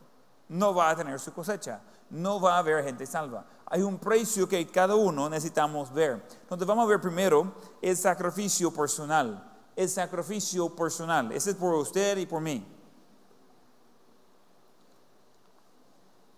No 0.50 0.74
va 0.74 0.89
a 0.89 0.95
tener 0.95 1.19
su 1.19 1.34
cosecha 1.34 1.81
no 2.10 2.39
va 2.39 2.55
a 2.55 2.60
haber 2.60 2.84
gente 2.84 3.05
salva. 3.05 3.45
Hay 3.65 3.81
un 3.81 3.98
precio 3.98 4.48
que 4.48 4.65
cada 4.67 4.95
uno 4.95 5.29
necesitamos 5.29 5.93
ver. 5.93 6.24
Entonces 6.41 6.67
vamos 6.67 6.86
a 6.86 6.89
ver 6.89 7.01
primero 7.01 7.53
el 7.81 7.98
sacrificio 7.98 8.72
personal. 8.72 9.53
El 9.75 9.89
sacrificio 9.89 10.74
personal. 10.75 11.32
Ese 11.32 11.51
es 11.51 11.55
por 11.55 11.74
usted 11.75 12.17
y 12.17 12.25
por 12.25 12.41
mí. 12.41 12.65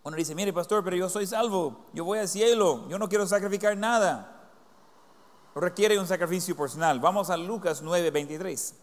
Uno 0.03 0.15
dice, 0.15 0.33
mire 0.33 0.53
pastor, 0.53 0.83
pero 0.85 0.95
yo 0.95 1.09
soy 1.09 1.27
salvo, 1.27 1.85
yo 1.93 2.05
voy 2.05 2.19
al 2.19 2.29
cielo, 2.29 2.87
yo 2.87 2.97
no 2.97 3.09
quiero 3.09 3.27
sacrificar 3.27 3.75
nada. 3.75 4.49
Requiere 5.53 5.99
un 5.99 6.07
sacrificio 6.07 6.55
personal. 6.55 6.99
Vamos 6.99 7.29
a 7.29 7.35
Lucas 7.35 7.83
9:23. 7.83 8.73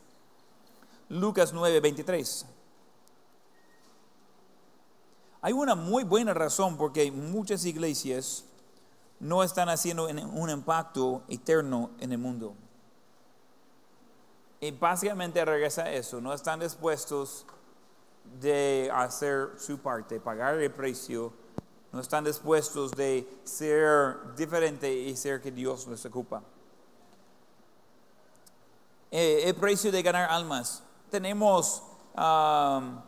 Lucas 1.09 1.55
9:23. 1.55 2.47
Hay 5.41 5.53
una 5.53 5.75
muy 5.75 6.05
buena 6.05 6.35
razón 6.35 6.77
porque 6.77 7.11
muchas 7.11 7.65
iglesias 7.65 8.45
no 9.21 9.43
están 9.43 9.69
haciendo 9.69 10.07
un 10.07 10.51
impacto 10.51 11.23
eterno 11.29 11.91
en 12.01 12.13
el 12.13 12.19
mundo. 12.19 12.55
Y 14.65 14.71
básicamente 14.71 15.45
regresa 15.45 15.83
a 15.83 15.93
eso, 15.93 16.23
no 16.23 16.33
están 16.33 16.59
dispuestos 16.59 17.45
de 18.41 18.91
hacer 18.95 19.51
su 19.59 19.77
parte, 19.79 20.19
pagar 20.19 20.59
el 20.59 20.71
precio, 20.71 21.35
no 21.93 22.01
están 22.01 22.25
dispuestos 22.25 22.93
de 22.93 23.29
ser 23.45 24.17
diferente 24.35 24.91
y 24.91 25.15
ser 25.17 25.43
que 25.43 25.51
Dios 25.51 25.87
les 25.87 26.07
ocupa. 26.07 26.43
Eh, 29.11 29.43
el 29.45 29.55
precio 29.55 29.93
de 29.93 30.03
ganar 30.03 30.31
almas. 30.31 30.83
Tenemos 31.11 31.83
um, 32.17 33.03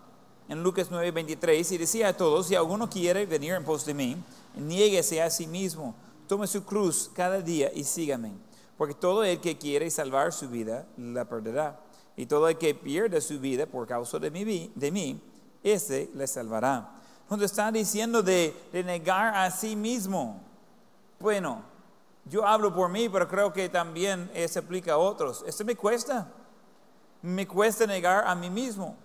en 0.50 0.62
Lucas 0.62 0.90
9:23 0.90 1.72
y 1.72 1.78
decía 1.78 2.08
a 2.08 2.12
todos, 2.12 2.48
si 2.48 2.54
alguno 2.54 2.90
quiere 2.90 3.24
venir 3.24 3.54
en 3.54 3.64
pos 3.64 3.86
de 3.86 3.94
mí, 3.94 4.22
niéguese 4.56 5.22
a 5.22 5.30
sí 5.30 5.46
mismo, 5.46 5.94
tome 6.28 6.46
su 6.48 6.66
cruz 6.66 7.10
cada 7.14 7.40
día 7.40 7.72
y 7.74 7.82
sígame. 7.82 8.45
Porque 8.76 8.94
todo 8.94 9.24
el 9.24 9.40
que 9.40 9.56
quiere 9.56 9.90
salvar 9.90 10.32
su 10.32 10.48
vida, 10.48 10.86
la 10.96 11.24
perderá. 11.24 11.80
Y 12.16 12.26
todo 12.26 12.48
el 12.48 12.58
que 12.58 12.74
pierda 12.74 13.20
su 13.20 13.38
vida 13.38 13.66
por 13.66 13.86
causa 13.86 14.18
de 14.18 14.30
mí, 14.30 14.72
de 14.74 14.90
mí 14.90 15.20
ese 15.62 16.10
le 16.14 16.26
salvará. 16.26 16.90
Cuando 17.28 17.44
está 17.44 17.70
diciendo 17.72 18.22
de, 18.22 18.54
de 18.72 18.84
negar 18.84 19.34
a 19.34 19.50
sí 19.50 19.74
mismo, 19.76 20.40
bueno, 21.18 21.62
yo 22.24 22.46
hablo 22.46 22.74
por 22.74 22.88
mí, 22.88 23.08
pero 23.08 23.28
creo 23.28 23.52
que 23.52 23.68
también 23.68 24.30
se 24.48 24.58
aplica 24.58 24.94
a 24.94 24.98
otros. 24.98 25.44
Esto 25.46 25.64
me 25.64 25.76
cuesta. 25.76 26.28
Me 27.22 27.46
cuesta 27.46 27.86
negar 27.86 28.26
a 28.26 28.34
mí 28.34 28.50
mismo. 28.50 28.96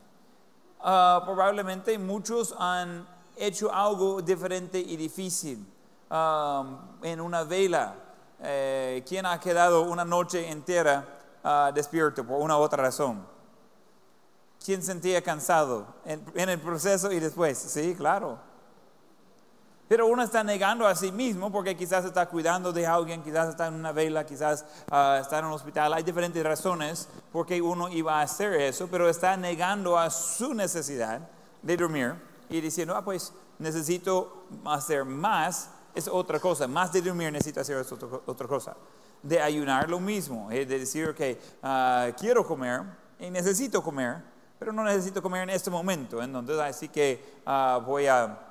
Ah, 0.80 1.22
probablemente 1.24 1.98
muchos 2.00 2.56
han 2.58 3.08
hecho 3.38 3.72
algo 3.72 4.22
diferente 4.22 4.80
y 4.80 4.98
difícil. 4.98 5.66
en 6.10 7.22
una 7.22 7.44
vela, 7.44 7.96
eh, 8.41 9.03
¿quién 9.07 9.25
ha 9.25 9.39
quedado 9.39 9.83
una 9.83 10.05
noche 10.05 10.50
entera 10.50 11.05
ah, 11.43 11.71
despierto 11.74 12.25
por 12.25 12.39
una 12.39 12.57
u 12.57 12.62
otra 12.62 12.83
razón? 12.83 13.25
¿Quién 14.63 14.83
sentía 14.83 15.21
cansado 15.24 15.88
en 16.05 16.50
el 16.50 16.60
proceso 16.60 17.12
y 17.12 17.19
después? 17.19 17.57
Sí, 17.57 17.95
claro. 17.95 18.38
Pero 19.91 20.07
uno 20.07 20.24
está 20.24 20.41
negando 20.41 20.88
a 20.88 20.95
sí 20.95 21.12
mismo 21.12 21.51
porque 21.51 21.75
quizás 21.75 22.05
está 22.05 22.25
cuidando 22.29 22.71
de 22.71 22.88
alguien, 22.88 23.21
quizás 23.21 23.50
está 23.50 23.67
en 23.67 23.74
una 23.74 23.91
vela, 23.91 24.25
quizás 24.25 24.63
ah, 24.89 25.17
está 25.19 25.39
en 25.39 25.45
un 25.48 25.51
hospital. 25.51 25.93
Hay 25.93 26.01
diferentes 26.01 26.41
razones 26.41 27.10
por 27.29 27.45
qué 27.45 27.62
uno 27.62 27.89
iba 27.89 28.17
a 28.17 28.21
hacer 28.21 28.53
eso, 28.53 28.88
pero 28.89 29.10
está 29.10 29.36
negando 29.36 30.00
a 30.00 30.10
su 30.10 30.53
necesidad 30.53 31.19
de 31.62 31.75
dormir 31.75 32.15
y 32.50 32.62
diciendo, 32.62 32.95
ah, 32.95 33.03
pues 33.03 33.33
necesito 33.60 34.45
hacer 34.63 35.03
más, 35.03 35.69
es 35.95 36.07
otra 36.07 36.39
cosa. 36.39 36.67
Más 36.67 36.91
de 36.91 37.01
dormir 37.01 37.31
necesito 37.31 37.62
hacer 37.62 37.86
otra 38.25 38.48
cosa. 38.48 38.75
De 39.21 39.39
ayunar 39.39 39.89
lo 39.89 40.00
mismo, 40.00 40.50
de 40.50 40.65
decir 40.65 41.13
que 41.13 41.39
ah, 41.62 42.10
quiero 42.19 42.45
comer 42.45 42.81
y 43.19 43.29
necesito 43.29 43.83
comer, 43.83 44.17
pero 44.57 44.74
no 44.74 44.83
necesito 44.83 45.21
comer 45.21 45.43
en 45.43 45.51
este 45.51 45.69
momento. 45.69 46.21
Entonces, 46.21 46.60
así 46.60 46.89
que 46.89 47.41
ah, 47.45 47.79
voy 47.86 48.07
a 48.07 48.48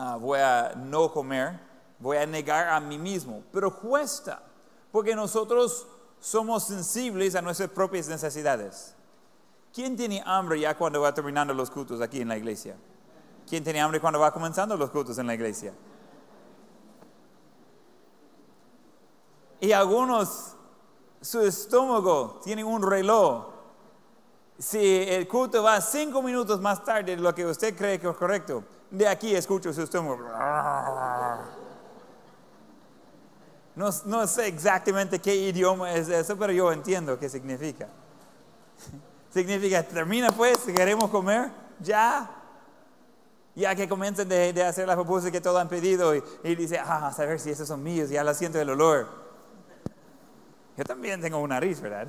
Ah, 0.00 0.16
voy 0.16 0.38
a 0.38 0.74
no 0.76 1.12
comer, 1.12 1.58
voy 1.98 2.18
a 2.18 2.24
negar 2.24 2.68
a 2.68 2.78
mí 2.78 2.96
mismo. 2.96 3.42
Pero 3.50 3.74
cuesta, 3.80 4.40
porque 4.92 5.12
nosotros 5.12 5.88
somos 6.20 6.68
sensibles 6.68 7.34
a 7.34 7.42
nuestras 7.42 7.68
propias 7.70 8.06
necesidades. 8.06 8.94
¿Quién 9.74 9.96
tiene 9.96 10.22
hambre 10.24 10.60
ya 10.60 10.76
cuando 10.76 11.00
va 11.00 11.12
terminando 11.12 11.52
los 11.52 11.68
cultos 11.68 12.00
aquí 12.00 12.20
en 12.20 12.28
la 12.28 12.36
iglesia? 12.36 12.76
¿Quién 13.48 13.64
tiene 13.64 13.80
hambre 13.80 14.00
cuando 14.00 14.20
va 14.20 14.32
comenzando 14.32 14.76
los 14.76 14.90
cultos 14.90 15.18
en 15.18 15.26
la 15.26 15.34
iglesia? 15.34 15.74
Y 19.60 19.72
algunos, 19.72 20.56
su 21.20 21.40
estómago 21.40 22.40
tiene 22.44 22.62
un 22.62 22.82
reloj. 22.82 23.46
Si 24.58 24.78
el 24.78 25.26
culto 25.28 25.62
va 25.62 25.80
cinco 25.80 26.22
minutos 26.22 26.60
más 26.60 26.84
tarde 26.84 27.16
de 27.16 27.22
lo 27.22 27.34
que 27.34 27.46
usted 27.46 27.76
cree 27.76 28.00
que 28.00 28.08
es 28.08 28.16
correcto, 28.16 28.64
de 28.90 29.06
aquí 29.06 29.34
escucho 29.34 29.72
su 29.72 29.82
estómago. 29.82 30.18
No, 33.74 33.90
no, 34.06 34.26
sé 34.26 34.48
exactamente 34.48 35.20
qué 35.20 35.36
idioma 35.36 35.92
es 35.92 36.08
eso, 36.08 36.36
pero 36.36 36.52
yo 36.52 36.72
entiendo 36.72 37.18
qué 37.18 37.28
significa. 37.28 37.88
significa, 39.32 39.82
termina 39.84 40.30
pues, 40.32 40.58
queremos 40.58 41.10
comer, 41.10 41.50
ya. 41.80 42.28
Ya 43.54 43.74
que 43.74 43.88
comiencen 43.88 44.28
de, 44.28 44.64
hacer 44.64 44.86
las 44.86 44.96
propuestas 44.96 45.32
que 45.32 45.40
todos 45.40 45.60
han 45.60 45.68
pedido 45.68 46.14
y, 46.14 46.22
dice, 46.54 46.78
ah, 46.78 47.08
a 47.08 47.12
saber 47.12 47.40
si 47.40 47.50
esos 47.50 47.66
son 47.66 47.82
míos, 47.82 48.08
ya 48.08 48.22
la 48.22 48.34
siento 48.34 48.60
el 48.60 48.70
olor. 48.70 49.27
Yo 50.78 50.84
también 50.84 51.20
tengo 51.20 51.38
una 51.38 51.56
nariz, 51.56 51.80
¿verdad? 51.80 52.08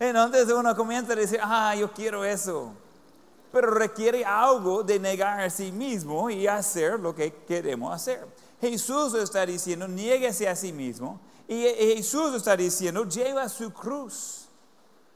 Entonces 0.00 0.50
uno 0.50 0.74
comienza 0.74 1.12
a 1.12 1.16
decir, 1.16 1.40
ah, 1.42 1.74
yo 1.74 1.92
quiero 1.92 2.24
eso 2.24 2.72
pero 3.52 3.70
requiere 3.70 4.24
algo 4.24 4.82
de 4.82 4.98
negar 4.98 5.40
a 5.40 5.50
sí 5.50 5.72
mismo 5.72 6.28
y 6.30 6.46
hacer 6.46 7.00
lo 7.00 7.14
que 7.14 7.32
queremos 7.46 7.94
hacer. 7.94 8.26
Jesús 8.60 9.14
está 9.14 9.46
diciendo, 9.46 9.88
niéguese 9.88 10.48
a 10.48 10.56
sí 10.56 10.72
mismo. 10.72 11.20
Y 11.46 11.62
Jesús 11.62 12.34
está 12.34 12.56
diciendo, 12.56 13.04
lleva 13.04 13.48
su 13.48 13.72
cruz. 13.72 14.48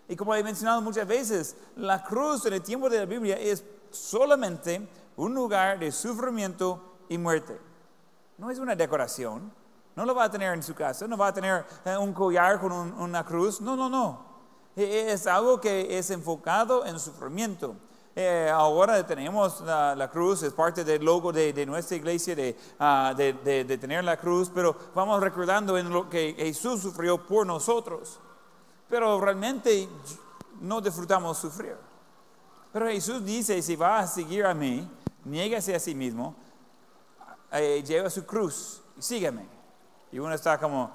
Y 0.09 0.17
como 0.17 0.35
he 0.35 0.43
mencionado 0.43 0.81
muchas 0.81 1.07
veces, 1.07 1.57
la 1.77 2.03
cruz 2.03 2.47
en 2.47 2.55
el 2.55 2.63
tiempo 2.63 2.89
de 2.89 2.99
la 2.99 3.05
Biblia 3.05 3.39
es 3.39 3.63
solamente 3.91 4.89
un 5.17 5.35
lugar 5.35 5.79
de 5.79 5.93
sufrimiento 5.93 6.97
y 7.09 7.19
muerte. 7.19 7.59
No 8.39 8.51
es 8.51 8.59
una 8.59 8.75
decoración. 8.75 9.53
No 9.95 10.05
lo 10.05 10.15
va 10.15 10.25
a 10.25 10.31
tener 10.31 10.55
en 10.55 10.63
su 10.63 10.75
casa, 10.75 11.07
no 11.07 11.17
va 11.17 11.29
a 11.29 11.35
tener 11.35 11.65
eh, 11.85 11.97
un 11.97 12.13
collar 12.13 12.59
con 12.61 12.73
una 12.73 13.25
cruz. 13.25 13.61
No, 13.61 13.77
no, 13.77 13.89
no. 13.89 14.25
E, 14.75 15.13
es 15.13 15.27
algo 15.27 15.61
que 15.61 15.99
es 15.99 16.11
enfocado 16.11 16.85
en 16.87 16.99
sufrimiento. 16.99 17.77
Eh, 18.15 18.51
ahora 18.53 19.07
tenemos 19.07 19.63
la, 19.63 20.09
cruz, 20.13 20.43
es 20.43 20.53
parte 20.53 20.85
del 20.85 21.03
logo 21.03 21.33
de, 21.33 21.65
nuestra 21.65 21.97
iglesia 21.97 22.37
ah, 22.79 23.15
de, 23.17 23.33
de, 23.33 23.79
tener 23.79 24.05
la 24.05 24.19
cruz, 24.19 24.51
pero 24.55 24.77
vamos 24.95 25.19
recordando 25.21 25.79
en 25.79 25.91
lo 25.91 26.11
que 26.11 26.35
Jesús 26.37 26.83
sufrió 26.83 27.27
por 27.27 27.47
nosotros. 27.47 28.21
Pero 28.89 29.19
realmente 29.19 29.89
no 30.61 30.81
disfrutamos 30.83 31.39
sufrir. 31.39 31.77
Pero 32.73 32.87
Jesús 32.87 33.25
dice, 33.25 33.61
si 33.63 33.77
va 33.77 34.01
a 34.01 34.07
seguir 34.07 34.45
a 34.45 34.53
mí, 34.53 34.89
niégase 35.25 35.75
a 35.75 35.81
sí 35.81 35.95
mismo, 35.95 36.35
eh, 37.51 37.83
lleva 37.87 38.11
su 38.11 38.25
cruz 38.27 38.83
y 38.99 39.03
sígueme. 39.03 39.62
Y 40.13 40.19
uno 40.19 40.35
está 40.35 40.59
como, 40.59 40.91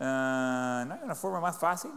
ah, 0.00 0.84
¿no 0.86 0.94
hay 0.94 1.00
una 1.04 1.14
forma 1.14 1.40
más 1.40 1.58
fácil? 1.58 1.92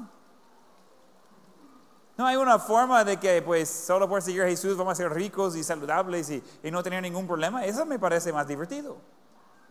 No 2.17 2.25
hay 2.25 2.37
una 2.37 2.57
forma 2.59 3.03
de 3.03 3.17
que 3.17 3.41
pues 3.41 3.69
solo 3.69 4.07
por 4.07 4.21
seguir 4.21 4.43
a 4.43 4.47
Jesús 4.47 4.77
vamos 4.77 4.93
a 4.93 4.95
ser 4.95 5.11
ricos 5.11 5.55
y 5.55 5.63
saludables 5.63 6.29
y, 6.29 6.71
no 6.71 6.81
tener 6.81 7.01
ningún 7.01 7.27
problema. 7.27 7.65
Eso 7.65 7.85
me 7.85 7.99
parece 7.99 8.31
más 8.31 8.47
divertido. 8.47 8.97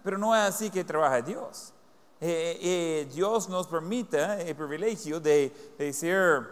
Pero 0.03 0.19
no 0.19 0.35
es 0.35 0.43
así 0.43 0.71
que 0.71 0.85
trabaja 0.85 1.23
Dios. 1.23 1.73
Eh, 2.21 2.59
eh, 2.61 3.09
Dios 3.13 3.49
nos 3.49 3.67
permite 3.67 4.49
el 4.49 4.55
privilegio 4.55 5.21
de, 5.21 5.53
ser 5.95 6.47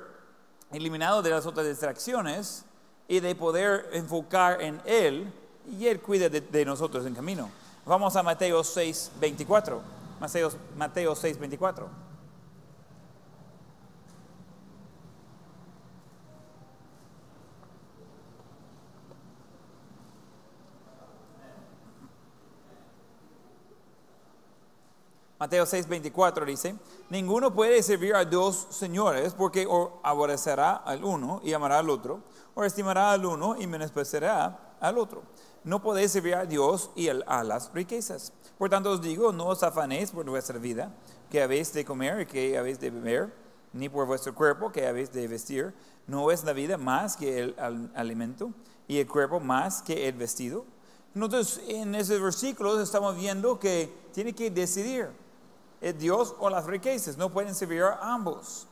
eliminado 0.71 1.21
de 1.21 1.31
las 1.31 1.45
otras 1.45 1.67
distracciones 1.67 2.65
y 3.07 3.21
de 3.21 3.35
poder 3.35 3.91
enfocar 3.93 4.63
en 4.63 4.81
Él 4.87 5.31
y 5.79 5.87
Él 5.87 6.01
cuida 6.01 6.31
de, 6.31 6.65
nosotros 6.65 7.05
en 7.05 7.15
camino. 7.15 7.51
Vamos 7.85 8.17
a 8.17 8.23
Mateo 8.23 8.65
6, 8.65 9.13
24. 9.21 10.02
Mateo, 10.23 10.51
Mateo 10.77 11.17
6, 11.17 11.37
24. 11.37 11.89
Mateo 25.41 25.67
6, 25.67 25.89
24 25.89 26.47
dice, 26.47 26.77
ninguno 27.11 27.53
puede 27.53 27.83
servir 27.83 28.15
a 28.15 28.25
dos 28.25 28.69
señores 28.71 29.35
porque 29.35 29.67
o 29.69 29.99
aborrecerá 30.05 30.77
al 30.77 31.03
uno 31.03 31.41
y 31.43 31.53
amará 31.53 31.81
al 31.81 31.91
otro, 31.91 32.23
o 32.55 32.63
estimará 32.63 33.11
al 33.11 33.27
uno 33.27 33.57
y 33.59 33.67
menospreciará 33.67 34.77
al 34.79 34.99
otro. 34.99 35.25
No 35.65 35.83
podéis 35.83 36.13
servir 36.13 36.35
a 36.35 36.45
Dios 36.45 36.91
y 36.97 37.09
a 37.09 37.45
las 37.45 37.73
riquezas. 37.73 38.33
Por 38.59 38.69
tanto 38.69 38.91
os 38.91 39.01
digo, 39.01 39.33
no 39.33 39.47
os 39.47 39.63
afanéis 39.63 40.11
por 40.11 40.29
vuestra 40.29 40.59
vida, 40.59 40.93
que 41.31 41.43
habéis 41.43 41.73
de 41.73 41.85
comer 41.85 42.21
y 42.21 42.27
que 42.27 42.59
habéis 42.59 42.81
de 42.81 42.91
beber, 42.91 43.33
ni 43.73 43.89
por 43.89 44.07
vuestro 44.07 44.35
cuerpo, 44.35 44.73
que 44.73 44.87
habéis 44.87 45.13
de 45.13 45.29
vestir. 45.29 45.73
No 46.07 46.31
es 46.31 46.45
la 46.45 46.53
vida 46.53 46.77
más 46.79 47.17
que 47.17 47.39
el 47.39 47.57
alimento 47.95 48.53
y 48.89 48.99
el 48.99 49.07
cuerpo 49.07 49.41
más 49.41 49.83
que 49.83 50.09
el 50.09 50.15
vestido. 50.15 50.65
Entonces, 51.15 51.61
en 51.69 51.95
esos 51.95 52.21
versículos 52.21 52.81
estamos 52.81 53.17
viendo 53.17 53.59
que 53.59 53.93
tiene 54.13 54.35
que 54.35 54.51
decidir 54.51 55.11
es 55.83 55.99
Dios 55.99 56.35
o 56.39 56.49
las 56.49 56.65
riquezas. 56.65 57.19
No 57.19 57.31
pueden 57.31 57.55
servir 57.55 57.83
a 57.83 58.15
ambos. 58.15 58.69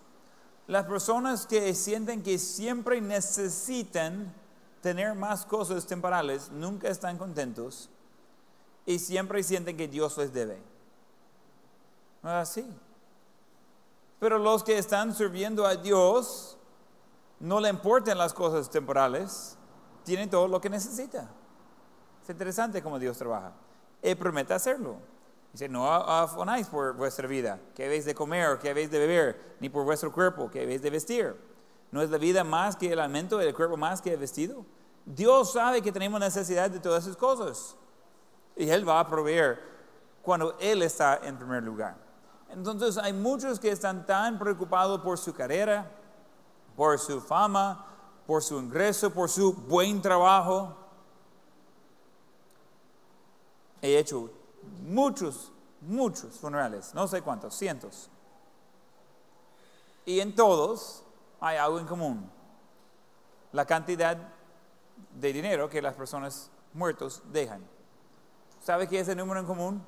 Las 0.67 0.87
personas 0.87 1.47
que 1.47 1.75
sienten 1.75 2.23
que 2.23 2.39
siempre 2.39 3.01
necesitan 3.01 4.33
tener 4.81 5.15
más 5.15 5.45
cosas 5.45 5.87
temporales 5.87 6.51
nunca 6.51 6.89
están 6.89 7.19
contentos 7.19 7.91
y 8.87 8.99
siempre 8.99 9.43
sienten 9.43 9.77
que 9.77 9.89
Dios 9.89 10.17
les 10.19 10.33
debe. 10.33 10.63
No 12.23 12.31
es 12.31 12.37
así. 12.37 12.67
Pero 14.19 14.39
los 14.39 14.63
que 14.63 14.79
están 14.79 15.15
sirviendo 15.15 15.67
a 15.67 15.77
Dios 15.77 16.59
no 17.39 17.61
le 17.61 17.71
importan 17.71 18.19
las 18.19 18.35
cosas 18.35 18.69
temporales, 18.69 19.57
tienen 20.05 20.29
todo 20.29 20.47
lo 20.47 20.61
que 20.61 20.69
necesita. 20.69 21.31
Es 22.23 22.29
interesante 22.29 22.83
cómo 22.83 22.99
Dios 22.99 23.17
trabaja. 23.17 23.53
Él 24.03 24.17
promete 24.17 24.53
hacerlo. 24.53 24.97
Dice, 25.53 25.69
no 25.69 25.91
afanáis 25.91 26.69
por 26.69 26.95
vuestra 26.95 27.27
vida, 27.27 27.59
que 27.75 27.85
habéis 27.85 28.05
de 28.05 28.15
comer 28.15 28.59
que 28.59 28.71
habéis 28.71 28.91
de 28.91 28.99
beber, 28.99 29.57
ni 29.59 29.69
por 29.69 29.85
vuestro 29.85 30.13
cuerpo, 30.13 30.51
que 30.51 30.63
habéis 30.63 30.81
de 30.83 30.91
vestir. 30.91 31.50
¿No 31.91 32.03
es 32.03 32.11
la 32.11 32.19
vida 32.19 32.45
más 32.45 32.77
que 32.77 32.93
el 32.93 33.01
alimento, 33.01 33.41
el 33.41 33.55
cuerpo 33.55 33.77
más 33.77 34.01
que 34.01 34.13
el 34.13 34.19
vestido? 34.19 34.65
Dios 35.05 35.53
sabe 35.53 35.83
que 35.83 35.91
tenemos 35.91 36.21
necesidad 36.21 36.71
de 36.71 36.79
todas 36.79 37.05
esas 37.05 37.17
cosas. 37.17 37.77
Y 38.57 38.69
Él 38.69 38.89
va 38.89 39.01
a 39.01 39.09
proveer 39.09 39.61
cuando 40.23 40.57
Él 40.61 40.83
está 40.83 41.21
en 41.25 41.37
primer 41.37 41.63
lugar. 41.63 41.97
Entonces 42.51 42.97
hay 42.99 43.13
muchos 43.13 43.59
que 43.59 43.71
están 43.71 44.07
tan 44.07 44.39
preocupados 44.39 45.01
por 45.01 45.19
su 45.19 45.33
carrera, 45.33 45.91
por 46.77 46.99
su 46.99 47.21
fama, 47.21 47.87
por 48.27 48.43
su 48.43 48.59
ingreso, 48.59 49.11
por 49.11 49.29
su 49.29 49.53
buen 49.53 50.01
trabajo. 50.01 50.77
He 53.83 53.99
hecho 53.99 54.31
muchos, 54.83 55.53
muchos 55.81 56.39
funerales, 56.39 56.95
no 56.95 57.09
sé 57.09 57.23
cuántos, 57.23 57.55
cientos. 57.55 58.11
Y 60.05 60.21
en 60.21 60.35
todos 60.35 61.05
hay 61.41 61.57
algo 61.57 61.79
en 61.79 61.87
común. 61.87 62.31
La 63.53 63.65
cantidad 63.65 64.17
de 65.15 65.33
dinero 65.33 65.69
que 65.69 65.83
las 65.83 65.95
personas 65.95 66.51
muertos 66.73 67.23
dejan. 67.33 67.63
¿Sabe 68.61 68.89
qué 68.89 69.01
es 69.01 69.09
el 69.09 69.17
número 69.17 69.41
en 69.41 69.47
común? 69.47 69.83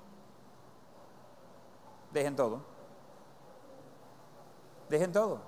Dejen 2.13 2.35
todo. 2.35 2.63
Dejen 4.89 5.13
todo. 5.13 5.41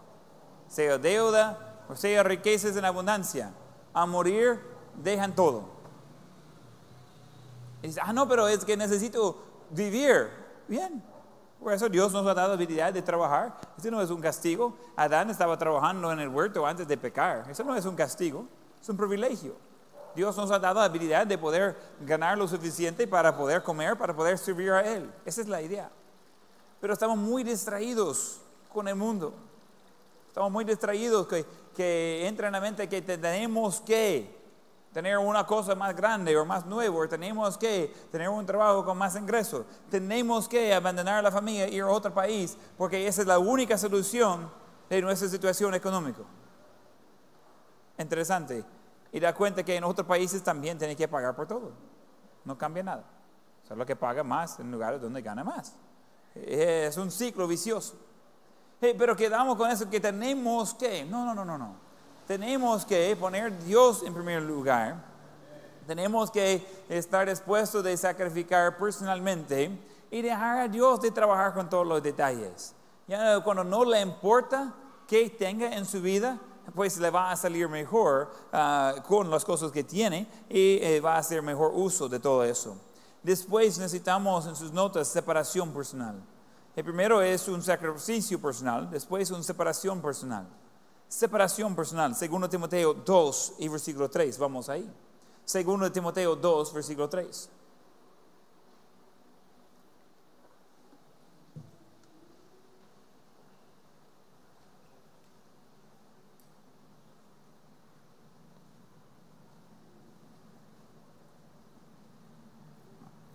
Sea 0.69 0.99
deuda 0.99 1.83
o 1.89 1.97
sea 1.97 2.23
riquezas 2.23 2.77
en 2.77 2.85
abundancia. 2.85 3.53
A 3.93 4.07
morir, 4.07 4.61
dejan 4.97 5.35
todo 5.35 5.75
ah, 8.01 8.13
no, 8.13 8.29
pero 8.29 8.49
es 8.49 8.65
que 8.65 8.77
necesito 8.77 9.37
vivir. 9.71 10.31
Bien. 10.69 11.03
Por 11.65 11.73
eso 11.73 11.89
Dios 11.89 12.13
nos 12.13 12.27
ha 12.27 12.35
dado 12.35 12.53
habilidad 12.53 12.93
de 12.93 13.01
trabajar. 13.01 13.57
Eso 13.79 13.91
no 13.91 14.03
es 14.03 14.11
un 14.11 14.21
castigo. 14.21 14.77
Adán 14.97 15.31
estaba 15.31 15.57
trabajando 15.57 16.13
en 16.13 16.21
el 16.21 16.29
huerto 16.29 16.67
antes 16.67 16.87
de 16.87 16.99
pecar. 16.99 17.47
Eso 17.51 17.65
no 17.65 17.75
es 17.75 17.87
un 17.87 17.97
castigo, 17.97 18.47
es 18.83 18.87
un 18.91 18.99
privilegio. 18.99 19.57
Dios 20.15 20.37
nos 20.37 20.51
ha 20.51 20.59
dado 20.59 20.81
la 20.81 20.85
habilidad 20.85 21.27
de 21.27 21.39
poder 21.39 21.75
ganar 22.03 22.37
lo 22.37 22.47
suficiente 22.47 23.09
para 23.09 23.35
poder 23.35 23.63
comer, 23.63 23.97
para 23.97 24.15
poder 24.15 24.37
servir 24.37 24.73
a 24.73 24.83
Él. 24.83 25.11
Esa 25.25 25.41
es 25.41 25.49
la 25.49 25.63
idea. 25.63 25.91
Pero 26.83 26.93
estamos 26.93 27.17
muy 27.17 27.43
distraídos 27.43 28.43
con 28.71 28.87
el 28.87 28.97
mundo. 28.97 29.33
Estamos 30.29 30.53
muy 30.53 30.67
distraídos 30.67 31.27
que, 31.27 31.47
que 31.75 32.29
entra 32.29 32.49
en 32.49 32.53
la 32.53 32.61
mente 32.61 32.91
que 32.91 33.01
tenemos 33.01 33.81
que 33.81 34.34
tener 34.95 35.19
una 35.19 35.45
cosa 35.45 35.75
más 35.75 35.95
grande 35.95 36.37
o 36.37 36.45
más 36.45 36.65
nueva, 36.65 37.09
tenemos 37.09 37.59
que 37.59 37.93
tener 38.13 38.29
un 38.29 38.47
trabajo 38.47 38.85
con 38.85 38.97
más 38.97 39.17
ingresos, 39.17 39.67
tenemos 39.91 40.49
que 40.49 40.73
abandonar 40.73 41.23
la 41.23 41.33
familia 41.33 41.67
ir 41.67 41.83
a 41.83 41.89
otro 41.89 42.15
país, 42.15 42.57
porque 42.79 43.05
esa 43.09 43.23
es 43.23 43.27
la 43.27 43.41
única 43.41 43.77
solución 43.77 44.49
de 44.89 45.03
nuestra 45.03 45.29
situación 45.29 45.75
económica. 45.75 46.23
Interesante. 47.99 48.65
Y 49.11 49.19
da 49.19 49.35
cuenta 49.35 49.65
que 49.65 49.75
en 49.75 49.83
otros 49.83 50.07
países 50.07 50.43
también 50.45 50.79
tiene 50.79 50.95
que 50.95 51.09
pagar 51.09 51.35
por 51.35 51.49
todo. 51.49 51.73
No 52.45 52.57
cambia 52.57 52.85
nada. 52.85 53.05
Solo 53.67 53.85
que 53.85 53.97
paga 53.97 54.23
más 54.23 54.61
en 54.61 54.71
lugares 54.71 55.01
donde 55.01 55.23
gana 55.23 55.43
más. 55.43 55.75
Es 56.35 56.97
un 56.97 57.11
ciclo 57.11 57.49
vicioso. 57.49 57.97
pero 58.81 59.17
quedamos 59.17 59.57
con 59.57 59.71
eso 59.71 59.91
que 59.91 60.01
tenemos 60.01 60.75
que. 60.75 61.05
No, 61.05 61.25
no, 61.25 61.35
no, 61.35 61.45
no, 61.45 61.59
no 61.59 61.84
tenemos 62.27 62.85
que 62.85 63.17
poner 63.17 63.57
Dios 63.65 64.03
en 64.03 64.15
primer 64.15 64.43
lugar. 64.43 64.97
Tenemos 65.87 66.31
que 66.31 66.67
estar 66.89 67.29
dispuestos 67.29 67.85
de 67.85 67.97
sacrificar 67.97 68.79
personalmente 68.79 69.71
y 70.11 70.23
dejar 70.23 70.59
a 70.59 70.69
Dios 70.69 71.01
de 71.03 71.11
trabajar 71.11 71.53
con 71.53 71.69
todos 71.69 71.87
los 71.87 72.03
detalles. 72.03 72.75
Ya 73.07 73.41
cuando 73.41 73.65
no 73.65 73.85
le 73.85 74.01
importa 74.01 74.73
que 75.07 75.29
tenga 75.29 75.75
en 75.77 75.85
su 75.85 76.01
vida, 76.01 76.39
pues 76.75 76.97
le 76.99 77.11
va 77.11 77.31
a 77.31 77.37
salir 77.37 77.69
mejor 77.69 78.31
ah, 78.53 78.95
con 79.07 79.31
las 79.31 79.45
cosas 79.45 79.71
que 79.71 79.85
tiene 79.85 80.27
y 80.49 80.79
eh, 80.81 81.01
va 81.01 81.17
a 81.17 81.19
hacer 81.19 81.43
mejor 81.43 81.73
uso 81.75 82.09
de 82.09 82.19
todo 82.19 82.43
eso. 82.43 82.77
Después 83.23 83.79
necesitamos 83.79 84.47
en 84.47 84.57
sus 84.57 84.73
notas 84.73 85.09
separación 85.09 85.73
personal. 85.73 86.17
El 86.75 86.85
primero 86.85 87.21
es 87.21 87.47
un 87.49 87.63
sacrificio 87.63 88.41
personal, 88.41 88.91
después 88.91 89.31
una 89.31 89.43
separación 89.43 90.01
personal. 90.01 90.47
Separación 91.09 91.77
personal, 91.77 92.15
segundo 92.15 92.49
Timoteo 92.49 92.93
2 92.93 93.55
y 93.59 93.69
versículo 93.69 94.11
3, 94.11 94.37
vamos 94.39 94.69
ahí. 94.69 94.91
Segundo 95.45 95.91
Timoteo 95.93 96.35
2, 96.35 96.73
versículo 96.73 97.09
3. 97.09 97.51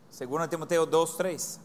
Segundo 0.09 0.49
Timoteo 0.49 0.85
2, 0.85 1.17
3. 1.17 1.59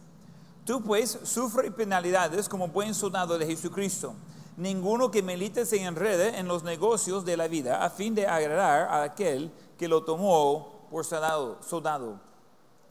Tú 0.64 0.80
pues 0.80 1.18
sufre 1.24 1.72
penalidades 1.72 2.48
como 2.48 2.68
buen 2.68 2.94
soldado 2.94 3.36
de 3.36 3.46
Jesucristo 3.46 4.14
Ninguno 4.56 5.10
que 5.10 5.22
milite 5.22 5.66
se 5.66 5.82
enrede 5.82 6.38
en 6.38 6.46
los 6.46 6.62
negocios 6.62 7.24
de 7.24 7.36
la 7.36 7.48
vida 7.48 7.84
a 7.84 7.90
fin 7.90 8.14
de 8.14 8.26
agradar 8.26 8.82
a 8.88 9.02
aquel 9.02 9.50
que 9.76 9.88
lo 9.88 10.04
tomó 10.04 10.86
por 10.90 11.04
soldado. 11.04 12.20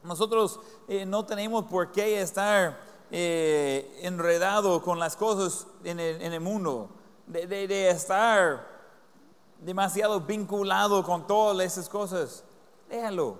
Nosotros 0.02 0.60
eh, 0.88 1.06
no 1.06 1.24
tenemos 1.24 1.64
por 1.64 1.90
qué 1.90 2.20
estar 2.20 2.78
eh, 3.10 3.98
enredado 4.02 4.82
con 4.82 4.98
las 4.98 5.16
cosas 5.16 5.66
en 5.84 5.98
el, 5.98 6.40
mundo, 6.40 6.90
de, 7.26 7.46
de 7.46 7.88
estar 7.88 8.66
demasiado 9.60 10.20
vinculado 10.20 11.02
con 11.02 11.26
todas 11.26 11.64
esas 11.64 11.88
cosas. 11.88 12.44
Déjalo. 12.90 13.38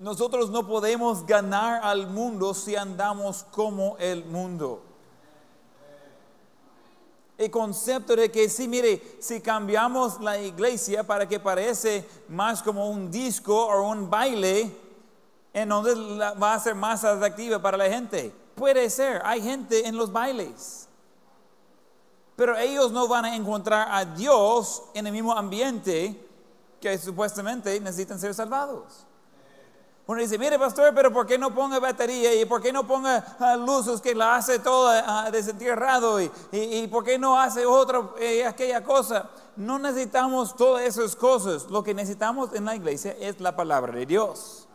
Nosotros 0.00 0.50
no 0.50 0.66
podemos 0.66 1.24
ganar 1.24 1.80
al 1.84 2.08
mundo 2.08 2.52
si 2.52 2.74
andamos 2.74 3.44
como 3.52 3.96
el 3.98 4.24
mundo. 4.24 4.82
El 7.36 7.50
concepto 7.50 8.14
de 8.14 8.30
que 8.30 8.48
sí, 8.48 8.68
mire, 8.68 9.16
si 9.18 9.40
cambiamos 9.40 10.20
la 10.20 10.38
iglesia 10.38 11.02
para 11.02 11.28
que 11.28 11.40
parece 11.40 12.06
más 12.28 12.62
como 12.62 12.88
un 12.88 13.10
disco 13.10 13.66
o 13.66 13.90
un 13.90 14.08
baile, 14.08 14.70
entonces 15.52 15.96
va 15.96 16.54
a 16.54 16.60
ser 16.60 16.74
más 16.74 17.04
atractiva 17.04 17.60
para 17.60 17.76
la 17.76 17.88
gente. 17.88 18.32
Puede 18.54 18.88
ser, 18.88 19.20
hay 19.24 19.42
gente 19.42 19.86
en 19.86 19.96
los 19.96 20.12
bailes. 20.12 20.88
Pero 22.36 22.56
ellos 22.56 22.92
no 22.92 23.08
van 23.08 23.24
a 23.24 23.36
encontrar 23.36 23.88
a 23.90 24.04
Dios 24.04 24.82
en 24.94 25.06
el 25.06 25.12
mismo 25.12 25.32
ambiente 25.32 26.20
que 26.80 26.98
supuestamente 26.98 27.78
necesitan 27.80 28.18
ser 28.18 28.34
salvados. 28.34 29.06
Uno 30.06 30.20
dice, 30.20 30.38
mire 30.38 30.58
pastor, 30.58 30.92
pero 30.94 31.10
¿por 31.10 31.26
qué 31.26 31.38
no 31.38 31.54
ponga 31.54 31.78
batería? 31.78 32.34
¿Y 32.34 32.44
por 32.44 32.60
qué 32.60 32.70
no 32.72 32.86
ponga 32.86 33.24
uh, 33.40 33.58
luces 33.58 34.02
que 34.02 34.14
la 34.14 34.36
hace 34.36 34.58
toda 34.58 35.26
uh, 35.26 35.30
desentierrado? 35.30 36.20
¿Y, 36.20 36.30
y, 36.52 36.86
por 36.88 37.04
qué 37.04 37.18
no 37.18 37.40
hace 37.40 37.64
otra, 37.64 38.10
eh, 38.18 38.44
aquella 38.44 38.84
cosa? 38.84 39.30
No 39.56 39.78
necesitamos 39.78 40.54
todas 40.54 40.82
esas 40.82 41.16
cosas. 41.16 41.70
Lo 41.70 41.82
que 41.82 41.94
necesitamos 41.94 42.52
en 42.52 42.66
la 42.66 42.76
iglesia 42.76 43.16
es 43.18 43.40
la 43.40 43.56
palabra 43.56 43.94
de 43.94 44.04
Dios. 44.04 44.68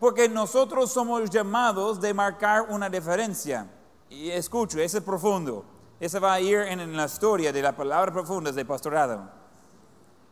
Porque 0.00 0.28
nosotros 0.28 0.90
somos 0.90 1.30
llamados 1.30 2.00
de 2.00 2.12
marcar 2.12 2.66
una 2.70 2.90
diferencia. 2.90 3.68
Y 4.08 4.30
escucho, 4.30 4.80
ese 4.80 4.98
es 4.98 5.04
profundo. 5.04 5.64
Ese 6.00 6.18
va 6.18 6.32
a 6.32 6.40
ir 6.40 6.58
en, 6.58 6.96
la 6.96 7.04
historia 7.04 7.52
de 7.52 7.62
la 7.62 7.76
palabra 7.76 8.10
profunda 8.10 8.50
de 8.50 8.64
pastorado. 8.64 9.30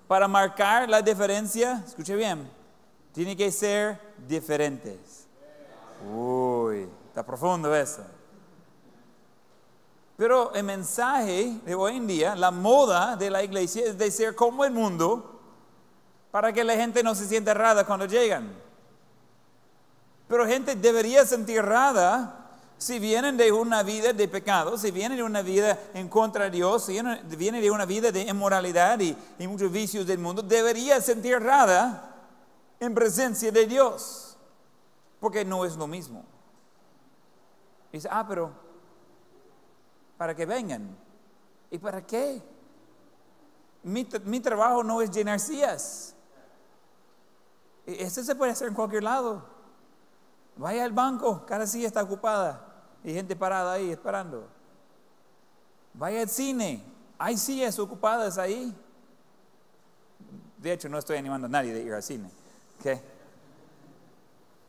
Para 0.09 0.27
marcar 0.27 0.89
la 0.89 1.03
diferencia, 1.03 1.85
escuche 1.87 2.17
bien, 2.17 2.51
tiene 3.19 3.37
que 3.37 3.51
ser 3.51 3.99
diferentes. 4.29 5.27
Uy, 6.09 6.89
está 7.09 7.27
profundo 7.27 7.75
eso. 7.75 8.05
Pero 10.17 10.55
el 10.55 10.63
mensaje 10.63 11.59
de 11.67 11.75
hoy 11.75 11.97
en 11.97 12.07
día, 12.07 12.37
la 12.37 12.53
moda 12.53 13.17
de 13.17 13.29
la 13.29 13.43
iglesia 13.43 13.87
es 13.87 13.99
de 13.99 14.09
ser 14.13 14.37
como 14.37 14.65
el 14.65 14.71
mundo 14.71 15.41
para 16.31 16.53
que 16.53 16.63
la 16.63 16.77
gente 16.77 17.03
no 17.03 17.13
se 17.17 17.27
sienta 17.27 17.51
errada 17.51 17.85
cuando 17.85 18.07
llegan. 18.07 18.53
Pero 20.29 20.47
gente 20.47 20.77
debería 20.77 21.27
sentir 21.27 21.57
errada 21.57 22.61
si 22.77 23.01
vienen 23.01 23.37
de 23.37 23.51
una 23.51 23.83
vida 23.83 24.13
de 24.13 24.29
pecado, 24.29 24.79
si 24.79 24.93
vienen 24.93 25.19
de 25.19 25.25
una 25.25 25.43
vida 25.43 25.77
en 25.93 26.09
contra 26.09 26.45
de 26.45 26.51
Dios, 26.53 26.85
si 26.85 27.01
vienen 27.37 27.63
de 27.63 27.71
una 27.73 27.85
vida 27.85 28.13
de 28.13 28.23
inmoralidad 28.23 29.01
y, 29.01 29.17
muchos 29.49 29.73
vicios 29.73 30.07
del 30.07 30.19
mundo, 30.19 30.41
debería 30.41 31.01
sentir 31.01 31.33
errada 31.33 32.08
en 32.81 32.95
presencia 32.95 33.51
de 33.51 33.67
Dios, 33.67 34.37
porque 35.21 35.45
no 35.45 35.65
es 35.65 35.77
lo 35.77 35.87
mismo. 35.87 36.25
Dice, 37.93 38.09
ah, 38.11 38.25
pero 38.27 38.53
para 40.19 40.35
que 40.35 40.45
vengan. 40.45 40.97
¿Y 41.71 41.79
para 41.79 42.05
qué? 42.05 42.43
Mi, 43.83 44.05
trabajo 44.41 44.83
no 44.83 45.01
es 45.01 45.11
llenar 45.11 45.41
sillas. 45.41 46.15
E, 47.87 48.03
eso 48.03 48.23
se 48.23 48.35
puede 48.35 48.53
hacer 48.53 48.69
en 48.69 48.75
cualquier 48.75 49.05
lado. 49.05 49.45
Vaya 50.57 50.85
al 50.85 50.93
banco, 50.93 51.47
cada 51.47 51.67
silla 51.67 51.87
está 51.87 52.03
ocupada 52.03 52.67
y 53.05 53.15
gente 53.15 53.37
parada 53.37 53.75
ahí 53.75 53.91
esperando. 53.91 54.49
Vaya 55.95 56.23
al 56.23 56.29
cine, 56.29 56.85
hay 57.17 57.37
sillas 57.37 57.79
ocupadas 57.79 58.39
ahí. 58.39 58.77
De 60.57 60.73
hecho, 60.73 60.89
no 60.89 60.99
estoy 60.99 61.17
animando 61.17 61.47
a 61.47 61.51
nadie 61.51 61.73
de 61.73 61.83
ir 61.83 61.95
al 61.95 62.03
cine. 62.03 62.29
Eh, 62.85 63.01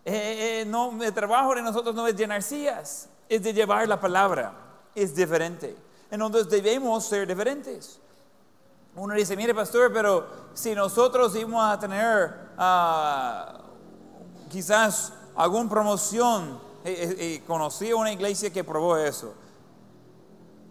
eh, 0.05 0.65
no, 0.65 1.01
el 1.01 1.13
trabajo 1.13 1.53
de 1.55 1.61
nosotros 1.61 1.93
no 1.93 2.07
es 2.07 2.15
llenar 2.15 2.41
sillas, 2.41 3.09
es 3.27 3.43
de 3.43 3.53
llevar 3.53 3.87
la 3.87 3.99
palabra, 3.99 4.53
es 4.95 5.15
diferente. 5.15 5.75
Entonces 6.09 6.49
debemos 6.49 7.05
ser 7.05 7.27
diferentes. 7.27 7.99
Uno 8.95 9.13
dice, 9.13 9.35
mire 9.37 9.53
pastor, 9.53 9.93
pero 9.93 10.27
si 10.53 10.73
nosotros 10.73 11.35
íbamos 11.35 11.63
a 11.63 11.79
tener 11.79 12.35
uh, 12.57 14.49
quizás 14.49 15.13
alguna 15.35 15.69
promoción 15.69 16.59
y, 16.83 17.39
conocí 17.39 17.93
una 17.93 18.11
iglesia 18.11 18.51
que 18.51 18.63
probó 18.63 18.97
eso. 18.97 19.33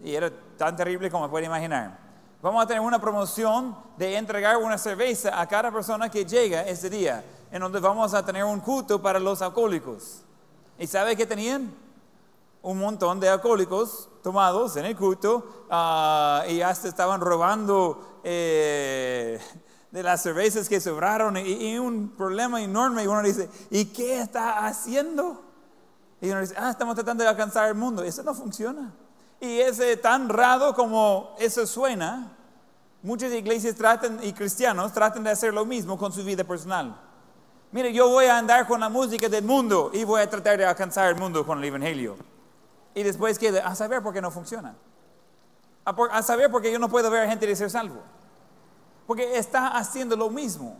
Y 0.03 0.13
era 0.13 0.29
tan 0.57 0.75
terrible 0.75 1.09
como 1.09 1.29
puede 1.29 1.45
imaginar. 1.45 2.08
Vamos 2.41 2.63
a 2.63 2.67
tener 2.67 2.81
una 2.81 3.01
promoción 3.01 3.75
de 3.97 4.15
entregar 4.15 4.55
una 4.55 4.77
cerveza 4.77 5.41
a 5.41 5.45
cada 5.45 5.71
persona 5.71 6.09
que 6.09 6.23
llega 6.23 6.61
ese 6.61 6.89
día, 6.89 7.21
en 7.51 7.59
donde 7.59 7.81
vamos 7.81 8.13
a 8.13 8.25
tener 8.25 8.45
un 8.45 8.61
culto 8.61 9.01
para 9.01 9.19
los 9.19 9.41
alcohólicos. 9.41 10.21
¿Y 10.77 10.87
sabe 10.87 11.17
qué 11.17 11.25
tenían? 11.25 11.69
Un 12.61 12.79
montón 12.79 13.19
de 13.19 13.27
alcohólicos 13.27 14.07
tomados 14.23 14.77
en 14.77 14.85
el 14.85 14.95
culto 14.95 15.65
ah, 15.69 16.45
y 16.47 16.61
hasta 16.61 16.87
estaban 16.87 17.19
robando 17.19 18.21
eh, 18.23 19.37
de 19.91 20.03
las 20.03 20.23
cervezas 20.23 20.69
que 20.69 20.79
sobraron 20.79 21.35
y, 21.35 21.73
y, 21.73 21.77
un 21.77 22.15
problema 22.15 22.61
enorme. 22.61 23.03
Y 23.03 23.07
uno 23.07 23.21
dice, 23.21 23.49
¿y 23.69 23.83
qué 23.85 24.21
está 24.21 24.65
haciendo? 24.65 25.43
Y 26.21 26.29
uno 26.29 26.39
dice, 26.39 26.55
ah, 26.57 26.69
estamos 26.69 26.95
tratando 26.95 27.21
de 27.21 27.29
alcanzar 27.29 27.67
el 27.67 27.75
mundo. 27.75 28.01
Eso 28.01 28.23
no 28.23 28.33
funciona. 28.33 28.93
Y 29.39 29.59
es 29.59 29.79
tan 30.01 30.27
raro 30.27 30.73
como 30.73 31.35
eso 31.39 31.65
suena, 31.65 32.35
muchas 33.01 33.31
iglesias 33.31 33.75
tratan, 33.75 34.19
y 34.21 34.33
cristianos 34.33 34.91
tratan 34.91 35.23
de 35.23 35.31
hacer 35.31 35.53
lo 35.53 35.65
mismo 35.65 35.97
con 35.97 36.11
su 36.11 36.23
vida 36.23 36.43
personal. 36.43 36.99
Mire, 37.71 37.93
yo 37.93 38.09
voy 38.09 38.25
a 38.25 38.37
andar 38.37 38.67
con 38.67 38.79
la 38.79 38.89
música 38.89 39.29
del 39.29 39.43
mundo 39.43 39.91
y 39.93 40.03
voy 40.03 40.21
a 40.21 40.29
tratar 40.29 40.57
de 40.57 40.65
alcanzar 40.65 41.07
el 41.07 41.15
mundo 41.15 41.45
con 41.45 41.59
el 41.59 41.63
Evangelio. 41.63 42.17
Y 42.95 43.03
después 43.03 43.37
queda, 43.37 43.65
a 43.65 43.75
saber 43.75 44.01
por 44.01 44.13
qué 44.13 44.21
no 44.21 44.31
funciona. 44.31 44.75
A, 45.85 45.95
a 46.11 46.23
saber 46.23 46.51
por 46.51 46.61
qué 46.61 46.71
yo 46.71 46.79
no 46.79 46.89
puedo 46.89 47.09
ver 47.09 47.23
a 47.23 47.29
gente 47.29 47.45
de 47.45 47.55
ser 47.55 47.69
salvo. 47.69 48.01
Porque 49.05 49.37
está 49.37 49.67
haciendo 49.67 50.15
lo 50.15 50.29
mismo. 50.29 50.77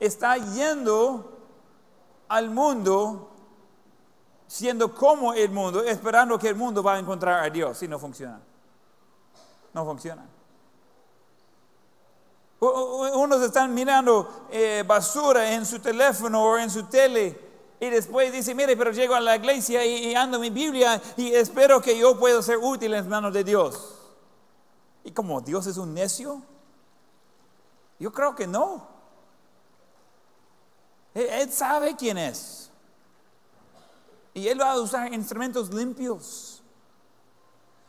Está 0.00 0.36
yendo 0.38 1.38
al 2.28 2.50
mundo 2.50 3.30
siendo 4.48 4.92
como 4.92 5.34
el 5.34 5.50
mundo, 5.50 5.84
esperando 5.84 6.38
que 6.38 6.48
el 6.48 6.56
mundo 6.56 6.82
va 6.82 6.94
a 6.94 6.98
encontrar 6.98 7.44
a 7.44 7.50
Dios. 7.50 7.78
Si 7.78 7.86
no 7.86 7.98
funciona. 7.98 8.40
No 9.72 9.84
funciona. 9.84 10.26
Unos 12.60 13.42
están 13.42 13.72
mirando 13.72 14.46
eh, 14.50 14.82
basura 14.84 15.52
en 15.52 15.64
su 15.64 15.78
teléfono 15.78 16.42
o 16.42 16.58
en 16.58 16.68
su 16.68 16.84
tele 16.86 17.48
y 17.78 17.90
después 17.90 18.32
dice, 18.32 18.54
mire, 18.54 18.76
pero 18.76 18.90
llego 18.90 19.14
a 19.14 19.20
la 19.20 19.36
iglesia 19.36 19.84
y, 19.84 20.12
ando 20.14 20.40
mi 20.40 20.50
Biblia 20.50 21.00
y 21.16 21.32
espero 21.32 21.80
que 21.80 21.96
yo 21.96 22.18
pueda 22.18 22.42
ser 22.42 22.58
útil 22.58 22.94
en 22.94 23.08
manos 23.08 23.32
de 23.32 23.44
Dios. 23.44 23.94
¿Y 25.04 25.12
como 25.12 25.40
Dios 25.40 25.66
es 25.68 25.76
un 25.76 25.94
necio? 25.94 26.42
Yo 28.00 28.10
creo 28.12 28.34
que 28.34 28.48
no. 28.48 28.88
él 31.14 31.52
sabe 31.52 31.94
quién 31.94 32.18
es. 32.18 32.57
Y 34.34 34.48
Él 34.48 34.60
va 34.60 34.72
a 34.72 34.80
usar 34.80 35.12
instrumentos 35.12 35.72
limpios. 35.72 36.62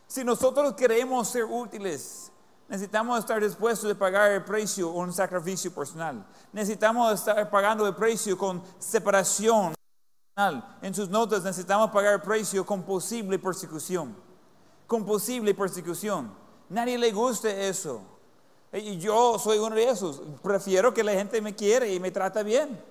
Si 0.08 0.24
nosotros 0.24 0.74
queremos 0.74 1.28
ser 1.28 1.46
útiles, 1.46 2.32
necesitamos 2.68 3.20
estar 3.20 3.42
dispuestos 3.42 3.92
a 3.92 3.96
pagar 3.96 4.32
el 4.32 4.44
precio 4.44 4.90
o 4.90 5.00
un 5.00 5.14
sacrificio 5.14 5.72
personal. 5.72 6.26
Necesitamos 6.52 7.14
estar 7.14 7.50
pagando 7.50 7.86
el 7.86 7.94
precio 7.94 8.38
con 8.38 8.64
separación. 8.80 9.76
En 10.82 10.96
sus 10.96 11.10
notas 11.10 11.44
necesitamos 11.44 11.92
pagar 11.92 12.14
el 12.16 12.22
precio 12.22 12.66
con 12.66 12.84
posible 12.84 13.38
persecución. 13.38 14.16
Con 14.88 15.06
posible 15.06 15.54
persecución. 15.54 16.34
Nadie 16.70 16.98
le 16.98 17.12
guste 17.12 17.68
eso. 17.68 18.02
Y 18.72 18.98
yo 18.98 19.38
soy 19.38 19.58
uno 19.58 19.76
de 19.76 19.90
esos. 19.90 20.22
Prefiero 20.42 20.94
que 20.94 21.04
la 21.04 21.12
gente 21.12 21.42
me 21.42 21.56
quiera 21.56 21.86
y 21.86 22.00
me 22.00 22.10
trata 22.10 22.42
bien. 22.42 22.82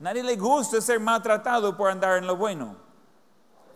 Nadie 0.00 0.22
le 0.22 0.36
gusta 0.36 0.80
ser 0.80 1.00
maltratado 1.00 1.76
por 1.76 1.90
andar 1.90 2.18
en 2.18 2.26
lo 2.26 2.36
bueno. 2.36 2.76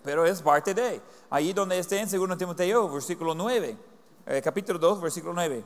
Pero 0.04 0.24
es 0.24 0.40
parte 0.40 0.74
de. 0.74 1.00
Ahí 1.30 1.52
donde 1.52 1.78
esté 1.78 2.00
en 2.00 2.08
2 2.08 2.38
Timoteo, 2.38 2.88
versículo 2.88 3.34
9, 3.34 3.76
eh, 4.26 4.42
capítulo 4.42 4.78
2, 4.78 5.00
versículo 5.00 5.32
9. 5.34 5.64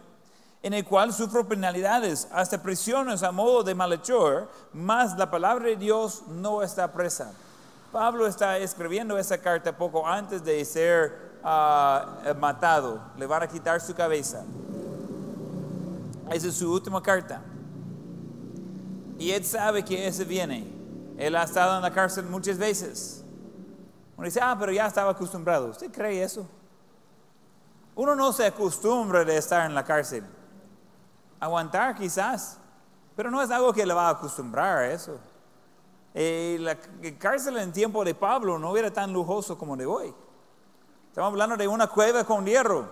en 0.63 0.75
el 0.75 0.85
cual 0.85 1.13
sufro 1.13 1.47
penalidades, 1.47 2.27
hasta 2.33 2.61
prisiones 2.61 3.23
a 3.23 3.31
modo 3.31 3.63
de 3.63 3.75
malhechor, 3.75 4.51
mas 4.73 5.17
la 5.17 5.31
palabra 5.31 5.67
de 5.67 5.77
Dios 5.77 6.23
no 6.27 6.63
está 6.63 6.93
presa. 6.93 7.33
Pablo 7.93 8.27
está 8.27 8.59
escribiendo 8.59 9.17
esa 9.17 9.39
carta 9.39 9.77
poco 9.77 10.05
antes 10.07 10.43
de 10.43 10.65
ser 10.65 11.39
ah, 11.45 12.35
matado. 12.41 13.01
Le 13.17 13.27
van 13.27 13.45
a 13.45 13.47
quitar 13.47 13.81
su 13.81 13.95
cabeza. 13.95 14.45
Esa 16.33 16.49
es 16.49 16.55
su 16.55 16.73
última 16.73 17.01
carta. 17.01 17.41
Y 19.19 19.31
él 19.31 19.45
sabe 19.45 19.85
que 19.85 20.07
ese 20.07 20.25
viene. 20.25 20.67
Él 21.17 21.35
ha 21.37 21.45
estado 21.45 21.77
en 21.77 21.83
la 21.83 21.93
cárcel 21.93 22.27
muchas 22.27 22.59
veces. 22.59 23.25
Uno 24.17 24.25
dice, 24.25 24.41
ah, 24.43 24.57
pero 24.59 24.73
ya 24.73 24.87
estaba 24.87 25.11
acostumbrado. 25.11 25.69
¿Usted 25.69 25.91
cree 25.91 26.23
eso? 26.23 26.47
Uno 27.95 28.15
no 28.15 28.33
se 28.33 28.47
acostumbra 28.47 29.25
de 29.25 29.37
estar 29.37 29.65
en 29.67 29.75
la 29.75 29.85
cárcel. 29.85 30.25
Aguantar 31.41 31.95
quizás, 31.95 32.59
pero 33.15 33.31
no 33.31 33.43
es 33.43 33.51
algo 33.51 33.73
que 33.73 33.87
le 33.87 33.95
va 33.95 34.09
a 34.09 34.11
acostumbrar 34.11 34.79
a 34.79 34.93
eso. 34.93 35.19
Eh, 36.15 36.57
la 36.61 36.77
cárcel 37.19 37.57
en 37.59 37.73
tiempo 37.73 38.05
de 38.05 38.15
Pablo 38.15 38.59
no 38.59 38.77
era 38.77 38.91
tan 38.91 39.13
lujoso 39.13 39.57
como 39.59 39.77
de 39.77 39.87
hoy. 39.87 40.15
Estamos 41.09 41.33
hablando 41.33 41.57
de 41.57 41.69
una 41.69 41.87
cueva 41.87 42.25
con 42.25 42.45
hierro. 42.45 42.89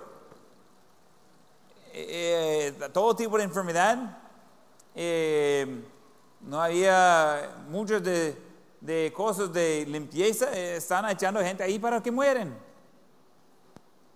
Eh, 1.93 2.75
eh, 2.79 2.89
todo 2.93 3.15
tipo 3.15 3.37
de 3.37 3.45
enfermedad. 3.45 4.19
No 6.47 6.61
había 6.61 7.65
muchas 7.69 8.03
de, 8.03 8.37
de, 8.81 9.13
cosas 9.15 9.53
de 9.53 9.87
limpieza. 9.87 10.53
están 10.53 11.09
echando 11.09 11.41
gente 11.41 11.63
ahí 11.63 11.79
para 11.79 12.03
que 12.03 12.11
mueren. 12.11 12.55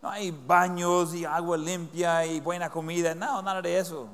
No 0.02 0.10
hay 0.10 0.30
baños 0.30 1.14
y 1.14 1.24
agua 1.24 1.56
limpia 1.56 2.24
y 2.26 2.40
buena 2.40 2.70
comida. 2.70 3.14
No, 3.14 3.42
nada 3.42 3.62
de 3.62 3.78
eso. 3.78 4.08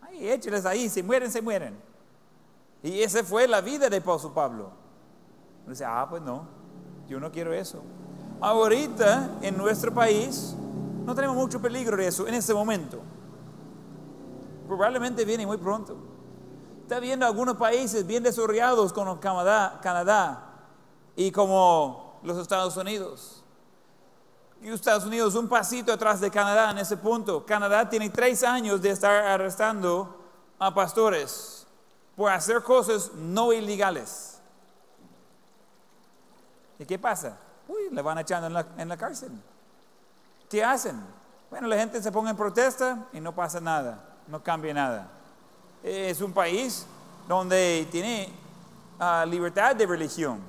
Ay, 0.00 0.28
écheles 0.28 0.64
ahí, 0.64 0.88
si 0.88 1.02
mueren, 1.02 1.30
se 1.30 1.42
mueren. 1.42 1.76
Y 2.82 3.02
esa 3.02 3.24
fue 3.24 3.48
la 3.48 3.60
vida 3.60 3.88
de 3.88 4.00
Pablo. 4.00 4.70
Dice, 5.66 5.84
ah, 5.84 6.06
pues 6.08 6.22
no, 6.22 6.46
yo 7.08 7.18
no 7.18 7.30
quiero 7.32 7.52
eso. 7.52 7.82
Ahorita 8.40 9.38
en 9.42 9.56
nuestro 9.56 9.92
país 9.92 10.54
no 11.04 11.14
tenemos 11.14 11.36
mucho 11.36 11.60
peligro 11.60 11.96
de 11.96 12.06
eso 12.06 12.26
en 12.28 12.34
este 12.34 12.54
momento. 12.54 13.00
Probablemente 14.66 15.24
viene 15.24 15.46
muy 15.46 15.56
pronto. 15.56 16.07
Está 16.88 17.00
viendo 17.00 17.26
algunos 17.26 17.58
países 17.58 18.06
bien 18.06 18.22
desarrollados 18.22 18.94
como 18.94 19.20
Canadá, 19.20 20.40
y 21.16 21.30
como 21.30 22.18
los 22.22 22.38
Estados 22.38 22.78
Unidos 22.78 23.44
y 24.62 24.70
Estados 24.70 25.04
Unidos 25.04 25.34
un 25.34 25.50
pasito 25.50 25.92
atrás 25.92 26.18
de 26.18 26.30
Canadá 26.30 26.70
en 26.70 26.78
ese 26.78 26.96
punto. 26.96 27.44
Canadá 27.44 27.90
tiene 27.90 28.08
tres 28.08 28.42
años 28.42 28.80
de 28.80 28.88
estar 28.88 29.22
arrestando 29.22 30.16
a 30.58 30.72
pastores 30.72 31.66
por 32.16 32.32
hacer 32.32 32.62
cosas 32.62 33.12
no 33.12 33.52
ilegales. 33.52 34.40
¿Y 36.78 36.86
qué 36.86 36.98
pasa? 36.98 37.36
Uy, 37.68 37.90
le 37.90 38.00
van 38.00 38.16
echando 38.16 38.46
en 38.46 38.54
la, 38.54 38.66
en 38.78 38.88
la 38.88 38.96
cárcel. 38.96 39.32
¿Qué 40.48 40.64
hacen? 40.64 40.98
Bueno, 41.50 41.68
la 41.68 41.76
gente 41.76 42.02
se 42.02 42.10
pone 42.10 42.30
en 42.30 42.36
protesta 42.38 43.08
y 43.12 43.20
no 43.20 43.34
pasa 43.34 43.60
nada, 43.60 44.02
no 44.26 44.42
cambia 44.42 44.72
nada. 44.72 45.17
Es 45.82 46.20
un 46.20 46.32
país 46.32 46.86
donde 47.28 47.86
tiene 47.90 48.32
ah, 48.98 49.24
libertad 49.28 49.76
de 49.76 49.86
religión. 49.86 50.40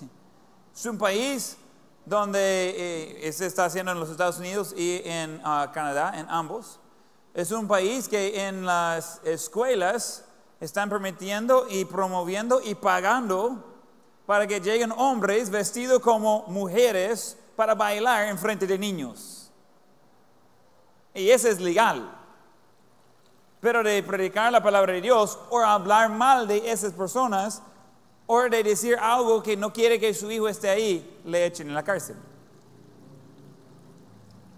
Es 0.74 0.86
un 0.86 0.98
país 0.98 1.56
donde 2.04 3.20
eh, 3.26 3.32
se 3.32 3.46
está 3.46 3.66
haciendo 3.66 3.92
en 3.92 4.00
los 4.00 4.10
Estados 4.10 4.38
Unidos 4.38 4.74
y 4.76 5.00
en 5.04 5.40
ah, 5.44 5.70
Canadá, 5.72 6.12
en 6.16 6.26
ambos. 6.28 6.80
Es 7.32 7.50
un 7.52 7.68
país 7.68 8.08
que 8.08 8.46
en 8.46 8.66
las 8.66 9.20
escuelas 9.24 10.24
están 10.60 10.88
permitiendo 10.88 11.66
y 11.68 11.84
promoviendo 11.84 12.60
y 12.62 12.74
pagando 12.74 13.64
para 14.26 14.46
que 14.46 14.60
lleguen 14.60 14.92
hombres 14.92 15.50
vestidos 15.50 16.00
como 16.00 16.44
mujeres 16.48 17.36
para 17.56 17.74
bailar 17.74 18.28
en 18.28 18.38
frente 18.38 18.66
de 18.66 18.78
niños. 18.78 19.50
Y 21.14 21.30
eso 21.30 21.48
es 21.48 21.60
legal. 21.60 22.23
Pero 23.64 23.82
de 23.82 24.02
predicar 24.02 24.52
la 24.52 24.62
palabra 24.62 24.92
de 24.92 25.00
Dios 25.00 25.38
o 25.48 25.58
hablar 25.58 26.10
mal 26.10 26.46
de 26.46 26.70
esas 26.70 26.92
personas 26.92 27.62
o 28.26 28.42
de 28.42 28.62
decir 28.62 28.94
algo 29.00 29.42
que 29.42 29.56
no 29.56 29.72
quiere 29.72 29.98
que 29.98 30.12
su 30.12 30.30
hijo 30.30 30.46
esté 30.48 30.68
ahí, 30.68 31.18
le 31.24 31.46
echen 31.46 31.68
en 31.68 31.74
la 31.74 31.82
cárcel. 31.82 32.14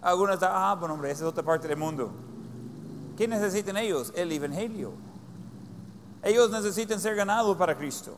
Algunos 0.03 0.35
están, 0.35 0.51
ah, 0.53 0.75
bueno, 0.75 0.95
hombre, 0.95 1.12
esa 1.12 1.23
es 1.23 1.31
otra 1.31 1.45
parte 1.45 1.69
del 1.69 1.77
mundo. 1.77 2.11
¿Qué 3.16 3.29
necesitan 3.29 3.77
ellos? 3.77 4.12
El 4.16 4.33
Evangelio. 4.33 4.90
Ellos 6.25 6.51
necesitan 6.51 6.99
ser 6.99 7.14
ganados 7.14 7.57
para 7.57 7.77
Cristo. 7.79 8.16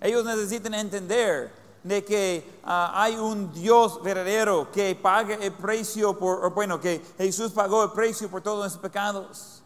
Ellos 0.00 0.24
necesitan 0.24 0.72
entender 0.72 1.52
de 1.84 2.02
que 2.02 2.60
ah, 2.64 2.92
hay 2.94 3.14
un 3.14 3.52
Dios 3.52 4.02
verdadero 4.02 4.70
que 4.72 4.94
paga 4.94 5.34
el 5.34 5.52
precio 5.52 6.18
por, 6.18 6.54
bueno, 6.54 6.80
que 6.80 7.02
Jesús 7.18 7.52
pagó 7.52 7.84
el 7.84 7.90
precio 7.90 8.30
por 8.30 8.40
todos 8.40 8.60
nuestros 8.60 8.80
pecados 8.80 9.59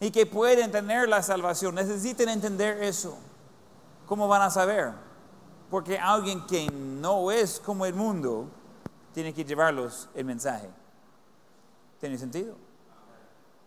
y 0.00 0.10
que 0.10 0.24
pueden 0.24 0.72
tener 0.72 1.08
la 1.08 1.22
salvación. 1.22 1.74
Necesitan 1.74 2.30
entender 2.30 2.82
eso. 2.82 3.18
¿Cómo 4.06 4.26
van 4.26 4.42
a 4.42 4.50
saber? 4.50 4.92
Porque 5.70 5.98
alguien 5.98 6.44
que 6.46 6.68
no 6.70 7.30
es 7.30 7.60
como 7.60 7.86
el 7.86 7.94
mundo 7.94 8.48
tiene 9.12 9.34
que 9.34 9.44
llevarlos 9.44 10.08
el 10.14 10.24
mensaje. 10.24 10.68
¿Tiene 12.00 12.16
sentido? 12.16 12.56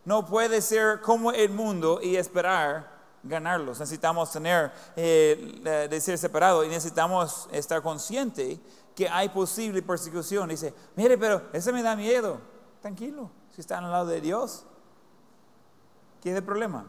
No 0.03 0.25
puede 0.25 0.59
ser 0.61 0.99
como 1.01 1.31
el 1.31 1.51
mundo 1.51 1.99
y 2.01 2.17
esperar 2.17 2.91
ganarlos. 3.21 3.79
Necesitamos 3.79 4.31
tener, 4.31 4.71
eh, 4.95 5.87
de 5.89 6.01
ser 6.01 6.17
separados 6.17 6.65
y 6.65 6.69
necesitamos 6.69 7.47
estar 7.51 7.81
conscientes 7.81 8.59
que 8.95 9.07
hay 9.07 9.29
posible 9.29 9.81
persecución. 9.81 10.49
Dice, 10.49 10.73
mire, 10.95 11.17
pero 11.17 11.43
eso 11.53 11.71
me 11.71 11.81
da 11.81 11.95
miedo. 11.95 12.41
Tranquilo, 12.81 13.31
si 13.51 13.61
están 13.61 13.85
al 13.85 13.91
lado 13.91 14.07
de 14.07 14.19
Dios, 14.19 14.65
¿qué 16.23 16.31
es 16.31 16.37
el 16.37 16.43
problema? 16.43 16.85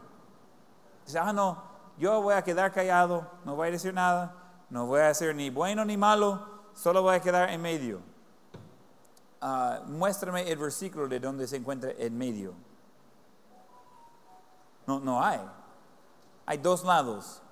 Dice, 1.04 1.18
ah, 1.18 1.32
no, 1.32 1.60
yo 1.98 2.22
voy 2.22 2.34
a 2.34 2.42
quedar 2.42 2.72
callado, 2.72 3.28
no 3.44 3.56
voy 3.56 3.66
a 3.66 3.70
decir 3.72 3.92
nada, 3.92 4.32
no 4.70 4.86
voy 4.86 5.00
a 5.00 5.08
hacer 5.08 5.34
ni 5.34 5.50
bueno 5.50 5.84
ni 5.84 5.96
malo, 5.96 6.46
solo 6.72 7.02
voy 7.02 7.16
a 7.16 7.20
quedar 7.20 7.50
en 7.50 7.60
medio. 7.60 8.00
Ah, 9.40 9.80
muéstrame 9.86 10.48
el 10.48 10.56
versículo 10.56 11.08
de 11.08 11.18
donde 11.18 11.48
se 11.48 11.56
encuentra 11.56 11.90
en 11.98 12.16
medio. 12.16 12.54
No, 14.86 15.00
no 15.00 15.22
hay. 15.22 15.40
Hay 16.46 16.58
dos 16.58 16.84
lados. 16.84 17.42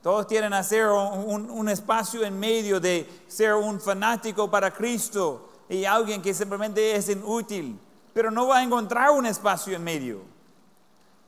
Todos 0.00 0.24
quieren 0.26 0.52
hacer 0.52 0.86
un, 0.86 1.50
un, 1.50 1.68
espacio 1.68 2.22
en 2.22 2.38
medio 2.38 2.78
de 2.78 3.24
ser 3.26 3.54
un 3.54 3.80
fanático 3.80 4.48
para 4.48 4.70
Cristo 4.70 5.50
y 5.68 5.84
alguien 5.84 6.22
que 6.22 6.32
simplemente 6.32 6.94
es 6.94 7.08
inútil, 7.08 7.80
pero 8.14 8.30
no 8.30 8.46
va 8.46 8.58
a 8.58 8.62
encontrar 8.62 9.10
un 9.10 9.26
espacio 9.26 9.74
en 9.74 9.82
medio. 9.82 10.37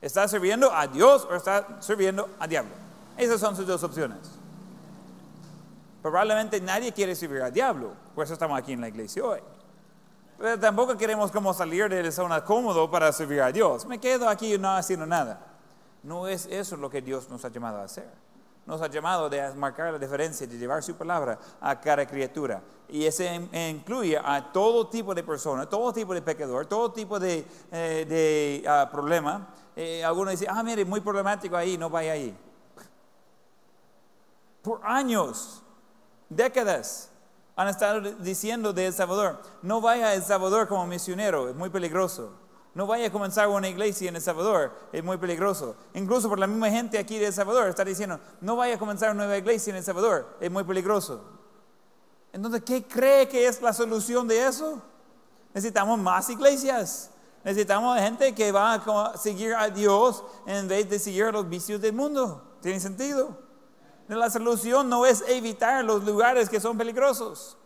¿Está 0.01 0.27
sirviendo 0.29 0.73
a 0.73 0.87
Dios 0.87 1.27
o 1.31 1.35
está 1.35 1.81
sirviendo 1.81 2.29
a 2.39 2.47
diablo? 2.47 2.73
Esas 3.17 3.41
son 3.41 3.55
sus 3.55 3.67
dos 3.67 3.83
opciones. 3.83 4.19
Probablemente 6.03 6.61
nadie 6.61 6.93
quiere 6.93 7.15
servir 7.15 7.43
al 7.43 7.53
diablo, 7.53 7.93
por 8.15 8.25
eso 8.25 8.33
estamos 8.33 8.59
aquí 8.59 8.73
en 8.73 8.81
la 8.81 8.89
iglesia 8.89 9.23
hoy. 9.23 9.41
Pero 10.39 10.59
tampoco 10.59 10.97
queremos 10.97 11.31
como 11.31 11.53
salir 11.53 11.91
de 11.91 12.03
la 12.03 12.11
zona 12.11 12.43
cómodo 12.43 12.91
para 12.91 13.13
servir 13.13 13.43
a 13.43 13.53
Dios. 13.53 13.85
Me 13.85 13.99
quedo 13.99 14.27
aquí 14.27 14.57
no 14.57 14.71
haciendo 14.71 15.05
nada. 15.05 15.39
No 16.03 16.27
es 16.27 16.47
eso 16.47 16.79
lo 16.79 16.89
que 16.89 17.03
Dios 17.03 17.29
nos 17.29 17.45
ha 17.45 17.51
llamado 17.51 17.79
a 17.79 17.85
hacer. 17.85 18.09
Nos 18.71 18.81
ha 18.81 18.87
llamado 18.87 19.27
a 19.27 19.55
marcar 19.57 19.93
la 19.93 19.99
diferencia, 19.99 20.47
de 20.47 20.57
llevar 20.57 20.81
su 20.81 20.95
palabra 20.95 21.37
a 21.61 21.81
cada 21.81 22.07
criatura. 22.07 22.63
Y 22.89 23.05
eso 23.05 23.25
incluye 23.53 24.17
a 24.17 24.53
todo 24.53 24.87
tipo 24.87 25.13
de 25.13 25.25
persona, 25.25 25.69
todo 25.69 25.93
tipo 25.93 26.15
de 26.15 26.23
pecador, 26.23 26.67
todo 26.67 26.93
tipo 26.93 27.19
de, 27.19 27.45
eh, 27.73 28.65
ah, 28.69 28.89
problema 28.91 29.49
eh, 29.75 30.05
algunos 30.05 30.33
dicen, 30.33 30.49
ah, 30.51 30.63
mire, 30.63 30.85
muy 30.85 31.01
problemático 31.01 31.57
ahí, 31.57 31.77
no 31.77 31.91
vaya 31.91 32.13
ahí. 32.13 32.37
Por 34.63 34.81
años, 34.85 35.63
décadas, 36.29 37.11
han 37.57 37.67
estado 37.67 38.01
diciendo 38.21 38.73
de 38.73 38.87
El 38.87 38.93
Salvador, 38.93 39.41
no 39.63 39.81
vaya 39.81 40.09
a 40.09 40.15
El 40.15 40.23
Salvador 40.23 40.69
como 40.69 40.87
misionero, 40.87 41.49
es 41.49 41.57
muy 41.57 41.71
peligroso. 41.71 42.35
No 42.75 42.87
vaya 42.87 43.09
a 43.09 43.13
comenzar 43.13 43.49
una 43.49 43.69
iglesia 43.69 44.09
en 44.09 44.17
El 44.17 44.23
Salvador, 44.23 44.73
es 44.93 45.03
muy 45.03 45.17
peligroso. 45.17 45.75
Incluso 45.95 46.29
por 46.29 46.39
la 46.39 46.47
misma 46.47 46.71
gente 46.71 46.99
aquí 46.99 47.19
de 47.19 47.27
El 47.27 47.33
Salvador 47.33 47.69
está 47.69 47.85
diciendo, 47.85 48.21
no 48.41 48.55
vaya 48.57 48.77
a 48.77 48.79
comenzar 48.79 49.11
una 49.11 49.25
nueva 49.25 49.39
iglesia 49.39 49.71
en 49.71 49.77
El 49.77 49.83
Salvador, 49.85 50.37
es 50.41 50.51
muy 50.51 50.63
peligroso. 50.65 51.21
Entonces, 52.33 52.63
¿qué 52.65 52.85
cree 52.87 53.29
que 53.29 53.47
es 53.49 53.61
la 53.61 53.73
solución 53.73 54.29
de 54.29 54.47
eso? 54.47 54.81
Necesitamos 55.53 55.99
más 55.99 56.31
iglesias. 56.31 57.11
Necesitamos 57.43 57.99
gente 57.99 58.35
que 58.35 58.53
va 58.53 58.75
a 58.75 59.17
seguir 59.17 59.55
a 59.55 59.69
Dios 59.69 60.23
en 60.47 60.69
vez 60.69 60.89
de 60.89 60.99
seguir 60.99 61.33
los 61.33 61.49
vicios 61.49 61.81
del 61.81 61.93
mundo. 61.95 62.57
¿Tiene 62.61 62.79
sentido? 62.79 63.37
La 64.07 64.31
solución 64.31 64.89
no 64.89 65.07
es 65.07 65.25
evitar 65.27 65.85
los 65.85 66.05
lugares 66.05 66.49
que 66.49 66.61
son 66.61 66.77
peligrosos. 66.79 67.57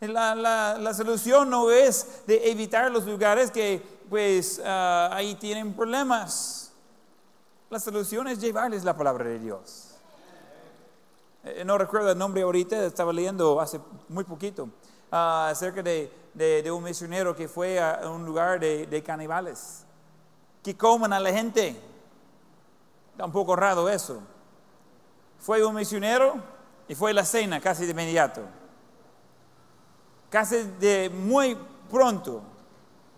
La, 0.00 0.34
la- 0.34 0.76
la 0.78 0.94
solución 0.94 1.48
no 1.48 1.70
es 1.70 2.26
de 2.26 2.50
evitar 2.50 2.90
los 2.90 3.04
lugares 3.06 3.50
que 3.50 3.99
pues 4.10 4.60
ah, 4.64 5.08
ahí 5.12 5.36
tienen 5.36 5.72
problemas. 5.72 6.72
La 7.70 7.78
solución 7.78 8.26
es 8.26 8.40
llevarles 8.40 8.82
la 8.82 8.96
palabra 8.96 9.24
de 9.24 9.38
Dios. 9.38 9.94
Eh, 11.44 11.62
no 11.64 11.78
recuerdo 11.78 12.10
el 12.10 12.18
nombre 12.18 12.42
ahorita, 12.42 12.84
estaba 12.84 13.12
leyendo 13.12 13.60
hace 13.60 13.80
muy 14.08 14.24
poquito 14.24 14.68
ah, 15.12 15.48
acerca 15.50 15.82
de, 15.82 16.12
de- 16.34 16.70
un 16.72 16.82
misionero 16.82 17.34
que 17.34 17.46
fue 17.48 17.78
a 17.80 18.00
un 18.10 18.26
lugar 18.26 18.58
de, 18.60 18.86
de 18.86 19.02
caníbales, 19.02 19.84
que 20.62 20.76
comen 20.76 21.12
a 21.12 21.20
la 21.20 21.32
gente. 21.32 21.80
Está 23.12 23.24
un 23.24 23.32
poco 23.32 23.54
raro 23.54 23.88
eso. 23.88 24.20
Fue 25.38 25.64
un 25.64 25.74
misionero 25.74 26.34
y 26.88 26.94
fue 26.94 27.14
la 27.14 27.24
cena 27.24 27.60
casi 27.60 27.84
de 27.86 27.92
inmediato. 27.92 28.42
Casi 30.28 30.56
de 30.80 31.08
muy 31.10 31.56
pronto 31.90 32.42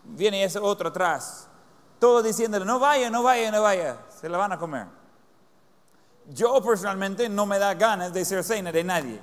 viene 0.04 0.44
ese 0.44 0.58
otro 0.58 0.88
atrás. 0.88 1.48
Todo 1.98 2.22
diciéndole, 2.22 2.64
no 2.64 2.78
vaya, 2.78 3.10
no 3.10 3.22
vaya, 3.22 3.50
no 3.50 3.62
vaya. 3.62 3.98
Se 4.08 4.28
la 4.28 4.38
van 4.38 4.52
a 4.52 4.58
comer. 4.58 4.86
Yo 6.28 6.62
personalmente 6.62 7.28
no 7.28 7.46
me 7.46 7.58
da 7.58 7.74
ganas 7.74 8.12
de 8.12 8.24
ser 8.24 8.44
cena 8.44 8.72
de 8.72 8.84
nadie. 8.84 9.20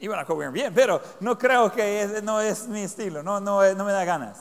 Iban 0.00 0.20
a 0.20 0.24
comer 0.24 0.50
bien, 0.50 0.72
pero 0.74 1.00
no 1.20 1.36
creo 1.36 1.72
que 1.72 2.20
no 2.22 2.40
es 2.40 2.68
mi 2.68 2.82
estilo, 2.82 3.22
no, 3.22 3.40
no, 3.40 3.74
no 3.74 3.84
me 3.84 3.92
da 3.92 4.04
ganas. 4.04 4.38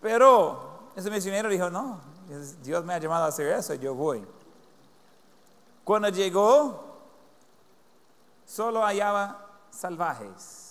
Pero 0.00 0.90
ese 0.94 1.10
misionero 1.10 1.48
dijo, 1.48 1.70
no, 1.70 2.00
Dios 2.62 2.84
me 2.84 2.94
ha 2.94 2.98
llamado 2.98 3.24
a 3.24 3.28
hacer 3.28 3.46
eso, 3.48 3.74
yo 3.74 3.94
voy. 3.94 4.26
Cuando 5.84 6.08
llegó, 6.10 6.84
solo 8.44 8.82
hallaba 8.84 9.46
salvajes. 9.70 10.67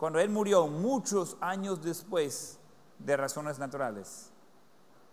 Cuando 0.00 0.18
él 0.18 0.30
murió 0.30 0.66
muchos 0.66 1.36
años 1.42 1.82
después 1.82 2.58
de 2.98 3.18
razones 3.18 3.58
naturales, 3.58 4.30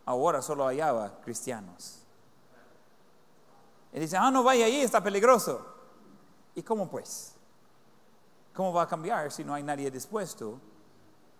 ahora 0.06 0.42
solo 0.42 0.66
hallaba 0.66 1.20
cristianos. 1.20 2.06
Y 3.92 4.00
dice, 4.00 4.16
ah, 4.16 4.32
no 4.32 4.44
vaya 4.44 4.64
ahí, 4.64 4.80
está 4.80 5.04
peligroso. 5.04 5.60
¿Y 6.56 6.64
cómo 6.64 6.90
pues? 6.90 7.36
¿Cómo 8.54 8.72
va 8.72 8.84
a 8.84 8.88
cambiar 8.88 9.30
si 9.30 9.44
no 9.44 9.54
hay 9.54 9.62
nadie 9.62 9.92
dispuesto 9.92 10.58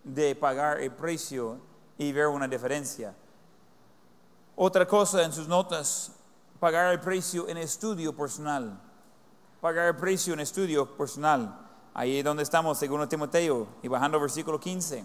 de 0.04 0.36
pagar 0.36 0.82
el 0.82 0.90
precio 0.90 1.58
y 1.96 2.12
ver 2.12 2.26
una 2.26 2.46
diferencia? 2.46 3.14
Otra 4.56 4.86
cosa 4.86 5.22
en 5.22 5.32
sus 5.32 5.48
notas, 5.48 6.12
pagar 6.60 6.92
el 6.92 7.00
precio 7.00 7.48
en 7.48 7.56
estudio 7.56 8.14
personal. 8.14 8.78
Pagar 9.62 9.86
el 9.86 9.96
precio 9.96 10.34
en 10.34 10.40
estudio 10.40 10.98
personal. 10.98 11.67
Ahí 11.98 12.18
es 12.18 12.24
donde 12.24 12.44
estamos, 12.44 12.78
segundo 12.78 13.08
Timoteo, 13.08 13.66
y 13.82 13.88
bajando 13.88 14.20
versículo 14.20 14.60
15. 14.60 15.02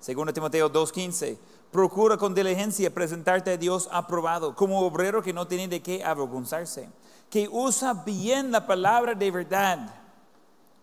Segundo 0.00 0.32
Timoteo 0.32 0.72
2.15. 0.72 1.36
Procura 1.70 2.16
con 2.16 2.34
diligencia 2.34 2.88
presentarte 2.94 3.50
a 3.50 3.56
Dios 3.58 3.86
aprobado, 3.92 4.56
como 4.56 4.80
obrero 4.80 5.22
que 5.22 5.34
no 5.34 5.46
tiene 5.46 5.68
de 5.68 5.82
qué 5.82 6.02
avergonzarse, 6.02 6.88
que 7.28 7.50
usa 7.52 7.92
bien 7.92 8.50
la 8.50 8.66
palabra 8.66 9.14
de 9.14 9.30
verdad, 9.30 9.94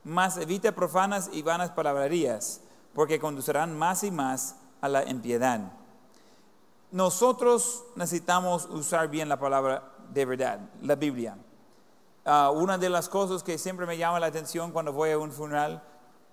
mas 0.03 0.37
evita 0.37 0.71
profanas 0.71 1.31
y 1.33 1.41
vanas 1.41 1.71
palabrerías, 1.71 2.61
porque 2.93 3.19
conducirán 3.19 3.75
más 3.75 4.03
y 4.03 4.11
más 4.11 4.57
a 4.81 4.87
la 4.87 5.09
impiedad. 5.09 5.61
Nosotros 6.91 7.85
necesitamos 7.95 8.65
usar 8.65 9.09
bien 9.09 9.29
la 9.29 9.39
palabra 9.39 9.93
de 10.13 10.25
verdad, 10.25 10.59
la 10.83 10.93
Biblia. 10.93 11.39
Ah, 12.25 12.51
una 12.51 12.77
de 12.77 12.89
las 12.89 13.09
cosas 13.09 13.43
que 13.43 13.57
siempre 13.57 13.85
me 13.85 13.97
llama 13.97 14.19
la 14.19 14.27
atención 14.27 14.71
cuando 14.71 14.93
voy 14.93 15.11
a 15.11 15.17
un 15.17 15.31
funeral, 15.31 15.83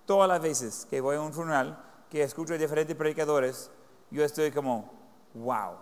todas 0.05 0.29
las 0.29 0.41
veces 0.41 0.87
que 0.89 1.01
voy 1.01 1.17
a 1.17 1.21
un 1.21 1.33
funeral, 1.33 1.83
que 2.09 2.23
escucho 2.23 2.53
a 2.53 2.57
diferentes 2.57 2.95
predicadores, 2.95 3.69
yo 4.09 4.23
estoy 4.23 4.51
como, 4.51 4.91
wow, 5.33 5.75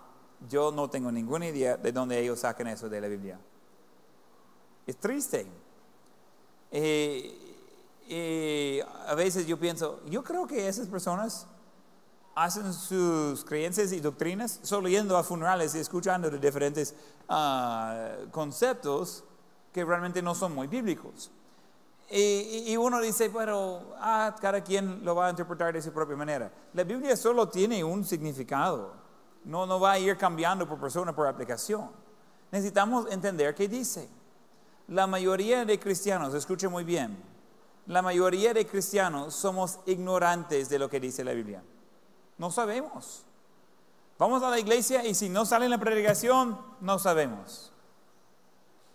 yo 0.48 0.72
no 0.72 0.90
tengo 0.90 1.12
ninguna 1.12 1.46
idea 1.46 1.76
de 1.76 1.92
dónde 1.92 2.18
ellos 2.18 2.40
sacan 2.40 2.66
eso 2.66 2.88
de 2.88 3.00
la 3.00 3.08
Biblia. 3.08 3.38
Es 4.86 4.96
triste. 4.96 5.46
Eh, 6.72 7.56
eh, 8.08 8.84
a 9.06 9.14
veces 9.14 9.46
yo 9.46 9.58
pienso, 9.58 10.00
yo 10.06 10.24
creo 10.24 10.46
que 10.46 10.66
esas 10.66 10.88
personas 10.88 11.46
hacen 12.34 12.72
sus 12.72 13.44
creencias 13.44 13.92
y 13.92 14.00
doctrinas 14.00 14.60
solo 14.62 14.88
yendo 14.88 15.16
a 15.16 15.22
funerales 15.22 15.74
y 15.74 15.78
escuchando 15.78 16.30
de 16.30 16.38
diferentes 16.38 16.94
ah, 17.28 18.10
conceptos 18.32 19.24
que 19.72 19.84
realmente 19.84 20.22
no 20.22 20.34
son 20.34 20.54
muy 20.54 20.66
bíblicos. 20.66 21.30
Y, 22.10 22.64
y- 22.72 22.76
uno 22.76 23.00
dice, 23.00 23.30
pero 23.30 23.94
ah, 23.98 24.34
cada 24.40 24.62
quien 24.64 25.04
lo 25.04 25.14
va 25.14 25.28
a 25.28 25.30
interpretar 25.30 25.72
de 25.72 25.80
su 25.80 25.92
propia 25.92 26.16
manera. 26.16 26.50
La 26.74 26.82
Biblia 26.82 27.16
solo 27.16 27.48
tiene 27.48 27.84
un 27.84 28.04
significado, 28.04 28.94
no, 29.44 29.64
no 29.64 29.78
va 29.78 29.92
a 29.92 29.98
ir 29.98 30.16
cambiando 30.16 30.68
por 30.68 30.80
persona, 30.80 31.14
por 31.14 31.28
aplicación. 31.28 31.88
Necesitamos 32.50 33.06
entender 33.12 33.54
qué 33.54 33.68
dice. 33.68 34.08
La 34.88 35.06
mayoría 35.06 35.64
de 35.64 35.78
cristianos, 35.78 36.34
escuche 36.34 36.66
muy 36.66 36.82
bien, 36.82 37.16
la 37.86 38.02
mayoría 38.02 38.52
de 38.52 38.66
cristianos 38.66 39.34
somos 39.36 39.78
ignorantes 39.86 40.68
de 40.68 40.80
lo 40.80 40.90
que 40.90 40.98
dice 40.98 41.22
la 41.22 41.32
Biblia. 41.32 41.62
No 42.38 42.50
sabemos. 42.50 43.24
Vamos 44.18 44.42
a 44.42 44.50
la 44.50 44.58
iglesia 44.58 45.06
y 45.06 45.14
si 45.14 45.28
no 45.28 45.46
sale 45.46 45.66
en 45.66 45.70
la 45.70 45.78
predicación, 45.78 46.58
no 46.80 46.98
sabemos. 46.98 47.72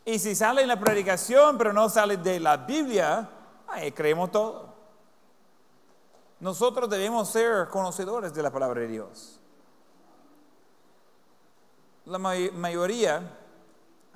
Y 0.06 0.20
si 0.20 0.36
sale 0.36 0.62
en 0.62 0.68
la 0.68 0.80
predicación, 0.80 1.58
pero 1.58 1.74
no 1.74 1.90
sale 1.90 2.18
de 2.18 2.40
la 2.40 2.58
Biblia, 2.58 3.28
ahí 3.68 3.92
creemos 3.92 4.32
todo. 4.32 4.74
Nosotros 6.40 6.88
debemos 6.90 7.30
ser 7.30 7.68
conocedores 7.70 8.34
de 8.34 8.44
la 8.44 8.52
palabra 8.52 8.82
de 8.82 8.88
Dios. 8.88 9.40
La 12.06 12.20
may- 12.20 12.52
mayoría 12.52 13.22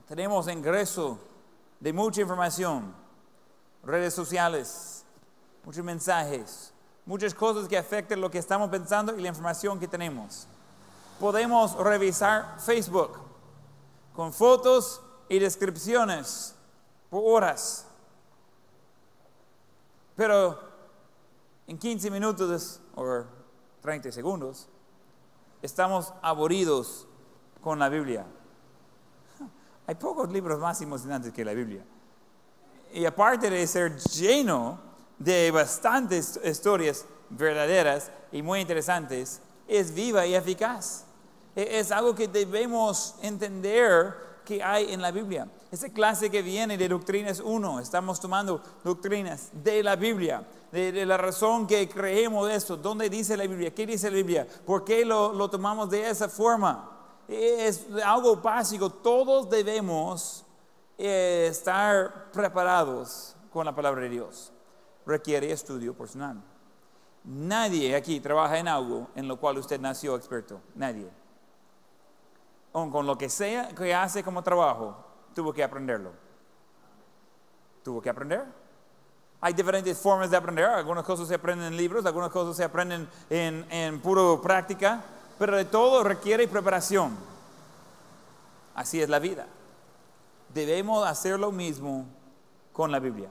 tenemos 0.08 0.48
ingreso 0.48 1.18
de 1.80 1.92
mucha 1.92 2.22
información, 2.22 2.94
redes 3.84 4.14
sociales, 4.14 5.04
muchos 5.64 5.84
mensajes, 5.84 6.72
muchas 7.06 7.34
cosas 7.34 7.68
que 7.68 7.78
afectan 7.78 8.22
lo 8.22 8.30
que 8.30 8.38
estamos 8.38 8.70
pensando 8.70 9.16
y 9.18 9.22
la 9.22 9.30
información 9.30 9.80
que 9.80 9.88
tenemos. 9.88 10.46
Podemos 11.20 11.76
revisar 11.78 12.60
Facebook 12.60 13.18
con 14.14 14.32
fotos 14.34 15.02
y 15.30 15.40
descripciones 15.40 16.56
por 17.10 17.24
horas. 17.26 17.86
Pero 20.16 20.60
en 21.68 21.78
15 21.78 22.12
minutos 22.12 22.80
o 22.96 23.24
30 23.82 24.12
segundos 24.12 24.68
estamos 25.62 26.14
aburridos 26.22 27.08
con 27.62 27.80
la 27.80 27.90
Biblia. 27.90 28.26
Hay 29.88 29.96
pocos 29.96 30.30
libros 30.32 30.60
más 30.60 30.82
emocionantes 30.82 31.34
que 31.34 31.44
la 31.46 31.54
Biblia. 31.54 31.84
Y 32.94 33.06
aparte 33.06 33.50
de 33.50 33.66
ser 33.68 33.98
lleno 34.00 34.80
de 35.18 35.52
bastantes 35.52 36.40
historias 36.44 37.06
verdaderas 37.30 38.12
y 38.32 38.42
muy 38.42 38.60
interesantes, 38.62 39.42
es 39.68 39.94
viva 39.94 40.26
y 40.26 40.36
eficaz. 40.36 41.06
E- 41.56 41.80
Es 41.80 41.92
algo 41.92 42.14
que 42.16 42.28
debemos 42.28 43.16
entender 43.22 44.16
que 44.50 44.64
hay 44.64 44.92
en 44.92 45.00
la 45.00 45.12
Biblia. 45.12 45.48
Esa 45.72 45.90
clase 45.90 46.32
que 46.32 46.42
viene 46.42 46.76
de 46.76 46.90
doctrinas 46.90 47.40
1, 47.40 47.82
estamos 47.82 48.20
tomando 48.20 48.60
doctrinas 48.84 49.52
de 49.54 49.84
la 49.84 49.96
Biblia, 49.96 50.44
de, 50.72 50.92
de 50.92 51.06
la 51.06 51.18
razón 51.18 51.68
que 51.68 51.88
creemos 51.88 52.50
esto, 52.50 52.76
dónde 52.76 53.12
dice 53.12 53.38
la 53.38 53.46
Biblia, 53.46 53.72
qué 53.76 53.86
dice 53.86 54.10
la 54.10 54.16
Biblia, 54.16 54.48
por 54.66 54.84
qué 54.84 55.06
lo, 55.06 55.34
lo 55.34 55.52
tomamos 55.52 55.92
de 55.92 56.10
esa 56.10 56.28
forma. 56.28 56.98
Es 57.28 57.86
algo 58.04 58.38
básico, 58.38 58.90
todos 58.90 59.48
debemos 59.52 60.44
eh, 60.98 61.48
estar 61.52 62.32
preparados 62.32 63.36
con 63.54 63.68
la 63.68 63.76
palabra 63.76 64.02
de 64.02 64.10
Dios. 64.10 64.52
Requiere 65.06 65.52
estudio 65.52 65.94
personal. 65.94 66.42
Nadie 67.24 67.96
aquí 67.96 68.20
trabaja 68.20 68.58
en 68.58 68.68
algo 68.68 69.10
en 69.14 69.28
lo 69.28 69.40
cual 69.40 69.60
usted 69.60 69.80
nació 69.80 70.16
experto. 70.16 70.60
Nadie. 70.74 71.19
Aun 72.74 72.92
con 72.92 73.06
lo 73.06 73.18
que 73.18 73.30
sea 73.30 73.70
que 73.70 73.94
hace 73.94 74.24
como 74.24 74.44
trabajo, 74.44 74.96
tuvo 75.34 75.54
que 75.54 75.64
aprenderlo. 75.64 76.12
Tuvo 77.84 78.02
que 78.02 78.10
aprender. 78.10 78.46
Hay 79.42 79.54
diferentes 79.54 79.98
formas 79.98 80.30
de 80.30 80.38
aprender. 80.38 80.66
Algunas 80.66 81.04
cosas 81.04 81.28
se 81.28 81.36
aprenden 81.36 81.68
en 81.68 81.78
libros, 81.78 82.06
algunas 82.06 82.30
cosas 82.30 82.56
se 82.56 82.64
aprenden 82.64 83.08
en, 83.30 83.66
en 83.72 84.00
puro 84.02 84.42
práctica, 84.42 85.02
pero 85.38 85.56
de 85.56 85.66
todo 85.66 86.04
requiere 86.04 86.48
preparación. 86.48 87.18
Así 88.76 89.02
es 89.02 89.10
la 89.10 89.20
vida. 89.20 89.48
Debemos 90.54 91.08
hacer 91.08 91.40
lo 91.40 91.52
mismo 91.52 92.06
con 92.74 92.92
la 92.92 93.00
Biblia. 93.00 93.30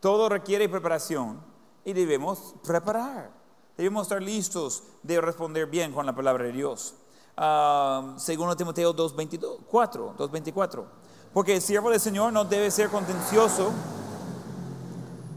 Todo 0.00 0.28
requiere 0.28 0.68
preparación 0.68 1.40
y 1.84 1.92
debemos 1.92 2.54
preparar. 2.64 3.30
Debemos 3.76 4.02
estar 4.02 4.22
listos 4.22 4.82
de 5.02 5.20
responder 5.20 5.66
bien 5.66 5.92
con 5.92 6.06
la 6.06 6.14
palabra 6.14 6.44
de 6.44 6.52
Dios. 6.52 6.94
Ah, 7.36 8.14
segundo 8.16 8.56
Timoteo 8.56 8.94
2.24, 8.94 10.16
2.24. 10.16 10.84
Porque 11.32 11.54
el 11.54 11.60
siervo 11.60 11.90
del 11.90 12.00
Señor 12.00 12.32
no 12.32 12.44
debe 12.44 12.70
ser 12.70 12.88
contencioso, 12.88 13.70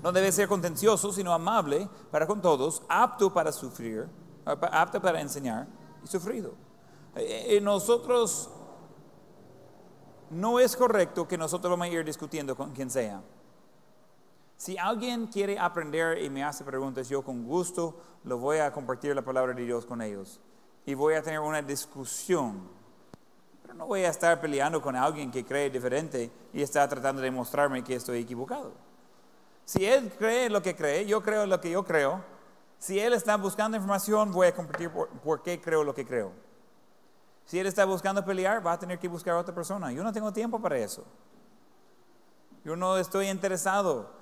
no 0.01 0.11
debe 0.11 0.31
ser 0.31 0.47
contencioso, 0.47 1.11
sino 1.11 1.33
amable 1.33 1.89
para 2.11 2.25
con 2.25 2.41
todos, 2.41 2.83
apto 2.87 3.33
para 3.33 3.51
sufrir, 3.51 4.07
ah, 4.45 4.57
apto 4.71 5.01
para 5.01 5.19
enseñar 5.21 5.67
y 6.03 6.07
sufrido. 6.07 6.53
Eh, 7.15 7.57
eh, 7.57 7.61
nosotros, 7.61 8.49
no 10.29 10.59
es 10.59 10.75
correcto 10.75 11.27
que 11.27 11.37
nosotros 11.37 11.71
vamos 11.71 11.87
a 11.87 11.89
ir 11.89 12.05
discutiendo 12.05 12.55
con 12.55 12.71
quien 12.71 12.89
sea. 12.89 13.21
Si 14.55 14.77
alguien 14.77 15.27
quiere 15.27 15.57
aprender 15.57 16.21
y 16.21 16.29
me 16.29 16.43
hace 16.43 16.63
preguntas, 16.63 17.07
yo 17.09 17.23
con 17.23 17.45
gusto 17.45 17.95
lo 18.25 18.37
voy 18.37 18.57
a 18.57 18.71
compartir 18.71 19.15
la 19.15 19.21
palabra 19.21 19.53
de 19.53 19.65
Dios 19.65 19.85
con 19.85 20.01
ellos. 20.01 20.41
Y 20.85 20.93
voy 20.93 21.13
a 21.13 21.21
tener 21.21 21.39
una 21.39 21.61
discusión. 21.61 22.69
Pero 23.61 23.73
no 23.73 23.87
voy 23.87 24.01
a 24.03 24.09
estar 24.09 24.39
peleando 24.41 24.81
con 24.81 24.95
alguien 24.95 25.31
que 25.31 25.45
cree 25.45 25.69
diferente 25.69 26.31
y 26.53 26.61
está 26.61 26.87
tratando 26.87 27.21
de 27.21 27.31
mostrarme 27.31 27.83
que 27.83 27.95
estoy 27.95 28.19
equivocado. 28.19 28.73
Si 29.65 29.85
él 29.85 30.11
cree 30.17 30.49
lo 30.49 30.61
que 30.61 30.75
cree, 30.75 31.05
yo 31.05 31.21
creo 31.21 31.45
lo 31.45 31.61
que 31.61 31.69
yo 31.69 31.83
creo. 31.83 32.23
Si 32.79 32.99
él 32.99 33.13
está 33.13 33.37
buscando 33.37 33.77
información, 33.77 34.31
voy 34.31 34.47
a 34.47 34.55
compartir 34.55 34.89
por, 34.89 35.43
qué 35.43 35.61
creo 35.61 35.83
lo 35.83 35.93
que 35.93 36.05
creo. 36.05 36.31
Si 37.45 37.59
él 37.59 37.67
está 37.67 37.85
buscando 37.85 38.23
pelear, 38.23 38.65
va 38.65 38.73
a 38.73 38.79
tener 38.79 38.97
que 38.97 39.07
buscar 39.07 39.35
a 39.35 39.39
otra 39.39 39.53
persona. 39.53 39.91
Yo 39.91 40.03
no 40.03 40.13
tengo 40.13 40.31
tiempo 40.33 40.59
para 40.59 40.77
eso. 40.77 41.03
Yo 42.63 42.75
no 42.75 42.97
estoy 42.97 43.27
interesado 43.27 44.19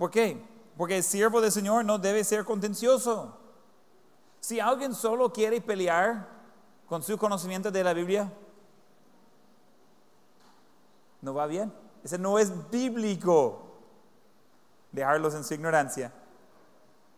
¿Por 0.00 0.10
qué? 0.10 0.42
Porque 0.78 0.96
el 0.96 1.02
siervo 1.02 1.42
del 1.42 1.52
Señor 1.52 1.84
no 1.84 1.98
debe 1.98 2.24
ser 2.24 2.46
contencioso. 2.46 3.36
Si 4.40 4.58
alguien 4.58 4.94
solo 4.94 5.32
quiere 5.32 5.60
pelear 5.60 6.26
con 6.88 7.02
su 7.02 7.16
conocimiento 7.18 7.70
de 7.70 7.84
la 7.84 7.92
Biblia, 7.92 8.32
no 11.20 11.34
va 11.34 11.46
bien. 11.46 11.72
Ese 12.02 12.18
no 12.18 12.38
es 12.38 12.70
bíblico. 12.70 13.66
Dejarlos 14.90 15.34
en 15.34 15.44
su 15.44 15.54
ignorancia 15.54 16.12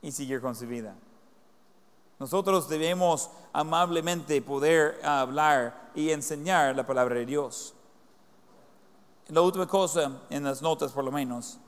y 0.03 0.13
seguir 0.13 0.41
con 0.41 0.55
su 0.55 0.67
vida. 0.67 0.95
Nosotros 2.19 2.69
debemos 2.69 3.31
amablemente 3.53 4.43
poder 4.43 5.01
hablar 5.05 5.91
y 5.95 6.11
enseñar 6.11 6.77
la 6.77 6.87
palabra 6.87 7.15
de 7.17 7.27
Dios. 7.27 7.75
La 9.29 9.41
última 9.41 9.67
cosa, 9.67 10.21
en 10.29 10.45
las 10.45 10.61
notas 10.61 10.93
por 10.93 11.05
lo 11.05 11.11
menos, 11.11 11.59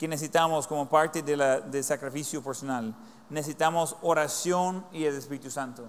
que 0.00 0.08
necesitamos 0.08 0.66
como 0.66 0.88
parte 0.88 1.22
del 1.22 1.84
sacrificio 1.84 2.42
personal. 2.42 2.94
Necesitamos 3.28 3.94
oración 4.00 4.86
y 4.92 5.04
el 5.04 5.14
Espíritu 5.14 5.50
Santo. 5.50 5.84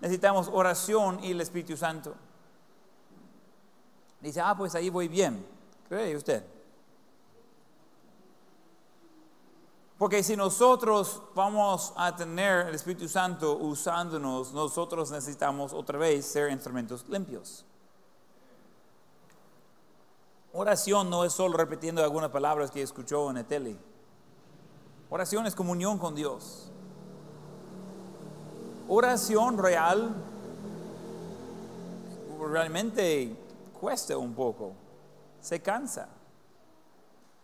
Necesitamos 0.00 0.50
oración 0.52 1.22
y 1.22 1.30
el 1.30 1.40
Espíritu 1.40 1.76
Santo. 1.76 2.12
Dice, 4.20 4.40
ah, 4.40 4.56
pues 4.58 4.74
ahí 4.74 4.90
voy 4.90 5.06
bien. 5.06 5.46
¿Cree 5.88 6.16
usted? 6.16 6.44
Porque 9.96 10.24
si 10.24 10.36
nosotros 10.36 11.22
vamos 11.36 11.92
a 11.96 12.16
tener 12.16 12.66
el 12.66 12.74
Espíritu 12.74 13.08
Santo 13.08 13.58
usándonos, 13.58 14.52
nosotros 14.52 15.12
necesitamos 15.12 15.72
otra 15.72 16.00
vez 16.00 16.26
ser 16.26 16.50
instrumentos 16.50 17.08
limpios. 17.08 17.64
Oración 20.56 21.10
no 21.10 21.24
es 21.24 21.32
solo 21.32 21.56
repitiendo 21.56 22.04
algunas 22.04 22.30
palabras 22.30 22.70
que 22.70 22.80
escuchó 22.80 23.28
en 23.28 23.36
la 23.36 23.42
tele. 23.42 23.76
Oración 25.10 25.46
es 25.46 25.54
comunión 25.56 25.98
con 25.98 26.14
Dios. 26.14 26.70
Oración 28.86 29.58
real 29.58 30.14
realmente 32.48 33.36
cuesta 33.80 34.16
un 34.16 34.32
poco, 34.32 34.74
se 35.40 35.60
cansa. 35.60 36.08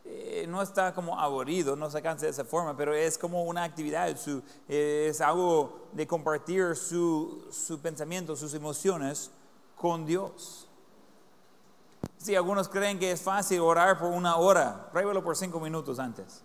Eh, 0.04 0.46
no 0.48 0.62
está 0.62 0.94
como 0.94 1.18
aburrido, 1.18 1.74
no 1.74 1.90
se 1.90 2.00
cansa 2.00 2.26
de 2.26 2.30
esa 2.30 2.44
forma, 2.44 2.76
pero 2.76 2.94
es 2.94 3.18
como 3.18 3.42
una 3.42 3.64
actividad, 3.64 4.08
es 4.68 5.20
algo 5.20 5.88
de 5.92 6.06
compartir 6.06 6.76
su, 6.76 7.48
su 7.50 7.80
pensamiento, 7.80 8.36
sus 8.36 8.54
emociones 8.54 9.32
con 9.74 10.06
Dios. 10.06 10.69
Si 12.16 12.36
algunos 12.36 12.68
creen 12.68 12.98
que 12.98 13.12
es 13.12 13.22
fácil 13.22 13.60
orar 13.60 13.98
por 13.98 14.08
una 14.08 14.36
hora, 14.36 14.90
pruébelo 14.92 15.22
por 15.22 15.36
cinco 15.36 15.58
minutos 15.58 15.98
antes. 15.98 16.42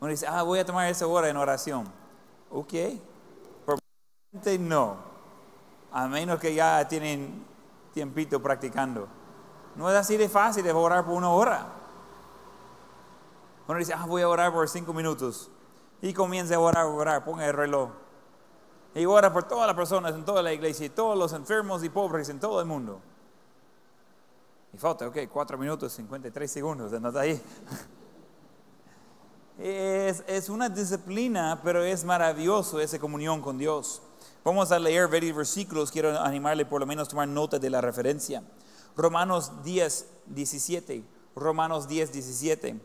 Uno 0.00 0.10
dice, 0.10 0.26
ah, 0.26 0.42
voy 0.42 0.58
a 0.58 0.64
tomar 0.64 0.88
esa 0.88 1.06
hora 1.06 1.28
en 1.28 1.36
oración. 1.36 1.86
Ok, 2.50 2.72
probablemente 3.66 4.58
no, 4.58 4.96
a 5.92 6.08
menos 6.08 6.38
que 6.38 6.54
ya 6.54 6.86
tienen 6.88 7.44
tiempito 7.92 8.40
practicando. 8.40 9.08
No 9.74 9.90
es 9.90 9.96
así 9.96 10.16
de 10.16 10.28
fácil 10.28 10.64
de 10.64 10.72
orar 10.72 11.04
por 11.04 11.14
una 11.14 11.30
hora. 11.30 11.66
Uno 13.66 13.78
dice, 13.78 13.92
ah, 13.92 14.06
voy 14.06 14.22
a 14.22 14.28
orar 14.28 14.52
por 14.52 14.68
cinco 14.68 14.94
minutos. 14.94 15.50
Y 16.00 16.14
comienza 16.14 16.54
a 16.54 16.60
orar, 16.60 16.84
a 16.84 16.88
orar, 16.88 17.24
ponga 17.24 17.46
el 17.46 17.52
reloj. 17.52 17.90
Y 18.94 19.04
ora 19.04 19.32
por 19.32 19.44
todas 19.44 19.66
las 19.66 19.76
personas 19.76 20.14
en 20.14 20.24
toda 20.24 20.42
la 20.42 20.52
iglesia, 20.52 20.86
y 20.86 20.90
todos 20.90 21.18
los 21.18 21.32
enfermos 21.32 21.84
y 21.84 21.90
pobres 21.90 22.28
en 22.30 22.40
todo 22.40 22.60
el 22.60 22.66
mundo. 22.66 23.00
Y 24.72 24.78
falta, 24.78 25.06
ok, 25.06 25.18
4 25.32 25.58
minutos 25.58 25.92
53 25.92 26.50
segundos, 26.50 26.92
¿no 26.92 27.18
ahí? 27.18 27.40
Es, 29.60 30.22
es, 30.28 30.48
una 30.48 30.68
disciplina, 30.68 31.60
pero 31.64 31.82
es 31.82 32.04
maravilloso 32.04 32.78
esa 32.78 32.96
comunión 33.00 33.42
con 33.42 33.58
Dios. 33.58 34.00
Vamos 34.44 34.70
a 34.70 34.78
leer 34.78 35.08
varios 35.08 35.36
versículos, 35.36 35.90
quiero 35.90 36.16
animarle 36.20 36.64
por 36.64 36.78
lo 36.78 36.86
menos 36.86 37.08
a 37.08 37.10
tomar 37.10 37.26
nota 37.26 37.58
de 37.58 37.68
la 37.68 37.80
referencia. 37.80 38.44
Romanos 38.96 39.50
10, 39.64 40.06
17. 40.26 41.04
Romanos 41.34 41.88
10, 41.88 42.12
17. 42.12 42.80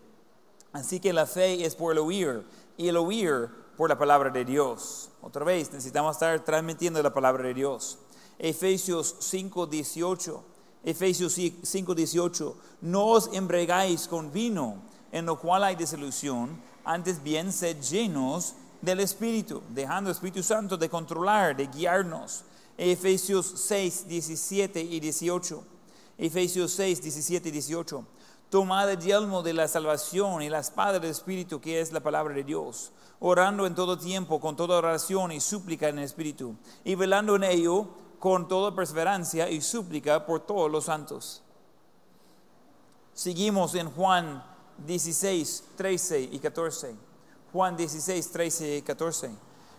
Así 0.72 1.00
que 1.00 1.14
la 1.14 1.28
fe 1.28 1.64
es 1.64 1.76
por 1.76 1.92
el 1.92 2.00
oír 2.00 2.44
y 2.76 2.88
el 2.88 2.98
oír 2.98 3.50
por 3.78 3.90
la 3.90 3.98
palabra 3.98 4.30
de 4.30 4.44
Dios. 4.44 5.10
Otra 5.22 5.46
vez, 5.46 5.72
necesitamos 5.72 6.16
estar 6.16 6.40
transmitiendo 6.44 7.02
la 7.04 7.14
palabra 7.14 7.44
de 7.44 7.54
Dios. 7.54 8.00
Efesios 8.40 9.16
5, 9.20 9.68
18. 9.68 10.44
Efesios 10.84 11.38
5:18, 11.38 12.56
no 12.82 13.06
os 13.08 13.30
embregáis 13.34 14.08
con 14.08 14.32
vino, 14.32 14.78
en 15.12 15.26
lo 15.26 15.40
cual 15.40 15.64
hay 15.64 15.76
desilusión, 15.76 16.62
antes 16.84 17.24
bien 17.24 17.54
sed 17.54 17.80
llenos 17.82 18.56
del 18.82 19.00
Espíritu, 19.00 19.62
dejando 19.70 20.10
el 20.10 20.16
Espíritu 20.16 20.44
Santo 20.44 20.76
de 20.76 20.90
controlar, 20.90 21.56
de 21.56 21.68
guiarnos. 21.68 22.44
Efesios 22.78 23.54
6, 23.56 24.08
17 24.08 24.82
y 24.82 25.00
18. 25.00 25.64
Efesios 26.18 26.72
6, 26.74 27.02
17 27.02 27.50
y 27.50 27.52
18. 27.52 28.06
Tomad 28.50 28.92
el 28.92 29.00
yelmo 29.00 29.42
de 29.42 29.54
la 29.54 29.68
salvación 29.68 30.42
y 30.42 30.50
la 30.50 30.60
espada 30.60 31.00
del 31.00 31.12
Espíritu, 31.12 31.62
que 31.62 31.80
es 31.80 31.92
la 31.92 32.02
palabra 32.02 32.36
de 32.36 32.44
Dios, 32.44 32.92
orando 33.20 33.66
en 33.66 33.74
todo 33.74 33.98
tiempo, 33.98 34.40
con 34.40 34.56
toda 34.56 34.78
oración 34.78 35.32
y 35.32 35.40
súplica 35.40 35.88
en 35.88 36.00
el 36.00 36.04
Espíritu, 36.04 36.56
y 36.84 36.96
velando 36.96 37.36
en 37.36 37.46
ello 37.46 37.88
con 38.24 38.48
toda 38.48 38.74
perseverancia 38.74 39.50
y 39.50 39.60
súplica 39.60 40.26
por 40.26 40.40
todos 40.40 40.72
los 40.72 40.86
santos. 40.86 41.44
Seguimos 43.14 43.76
en 43.76 43.92
Juan 43.92 44.42
16, 44.78 45.72
13 45.76 46.22
y 46.32 46.40
14. 46.40 46.96
Juan 47.52 47.76
16, 47.76 48.32
13 48.32 48.78
y 48.78 48.82
14. 48.82 49.30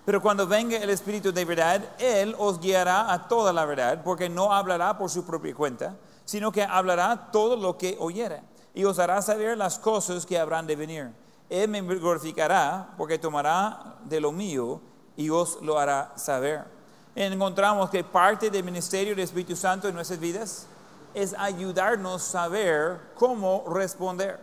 Pero 0.04 0.20
cuando 0.20 0.46
venga 0.46 0.76
el 0.76 0.90
Espíritu 0.90 1.32
de 1.32 1.42
verdad, 1.46 1.94
Él 1.98 2.36
os 2.38 2.60
guiará 2.60 3.10
a 3.14 3.28
toda 3.28 3.50
la 3.50 3.64
verdad, 3.64 4.02
porque 4.04 4.28
no 4.28 4.52
hablará 4.52 4.98
por 4.98 5.08
su 5.08 5.24
propia 5.24 5.54
cuenta, 5.54 5.96
sino 6.26 6.52
que 6.52 6.64
hablará 6.64 7.30
todo 7.32 7.56
lo 7.56 7.78
que 7.78 7.96
oyere, 7.98 8.42
y 8.74 8.84
os 8.84 8.98
hará 8.98 9.22
saber 9.22 9.56
las 9.56 9.78
cosas 9.78 10.26
que 10.26 10.38
habrán 10.38 10.66
de 10.66 10.76
venir. 10.76 11.10
Él 11.48 11.70
me 11.70 11.80
glorificará, 11.80 12.92
porque 12.98 13.18
tomará 13.18 13.96
de 14.04 14.20
lo 14.20 14.32
mío 14.32 14.82
y 15.16 15.30
os 15.30 15.62
lo 15.62 15.78
hará 15.78 16.12
saber 16.16 16.73
encontramos 17.14 17.90
que 17.90 18.02
parte 18.02 18.50
del 18.50 18.64
ministerio 18.64 19.14
del 19.14 19.24
Espíritu 19.24 19.54
Santo 19.54 19.88
en 19.88 19.94
nuestras 19.94 20.18
vidas 20.18 20.66
es 21.14 21.34
ayudarnos 21.38 22.22
a 22.22 22.32
saber 22.32 23.00
cómo 23.14 23.64
responder, 23.68 24.40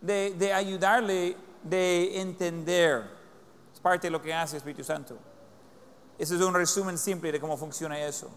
de, 0.00 0.52
ayudarle, 0.54 1.36
de 1.62 2.20
entender. 2.20 3.18
Es 3.72 3.80
parte 3.80 4.06
de 4.06 4.10
lo 4.10 4.22
que 4.22 4.32
hace 4.32 4.56
el 4.56 4.58
Espíritu 4.58 4.82
Santo. 4.82 5.18
Ese 6.18 6.34
es 6.34 6.40
un 6.40 6.54
resumen 6.54 6.96
simple 6.96 7.30
de 7.30 7.40
cómo 7.40 7.56
funciona 7.56 7.98
eso. 8.00 8.28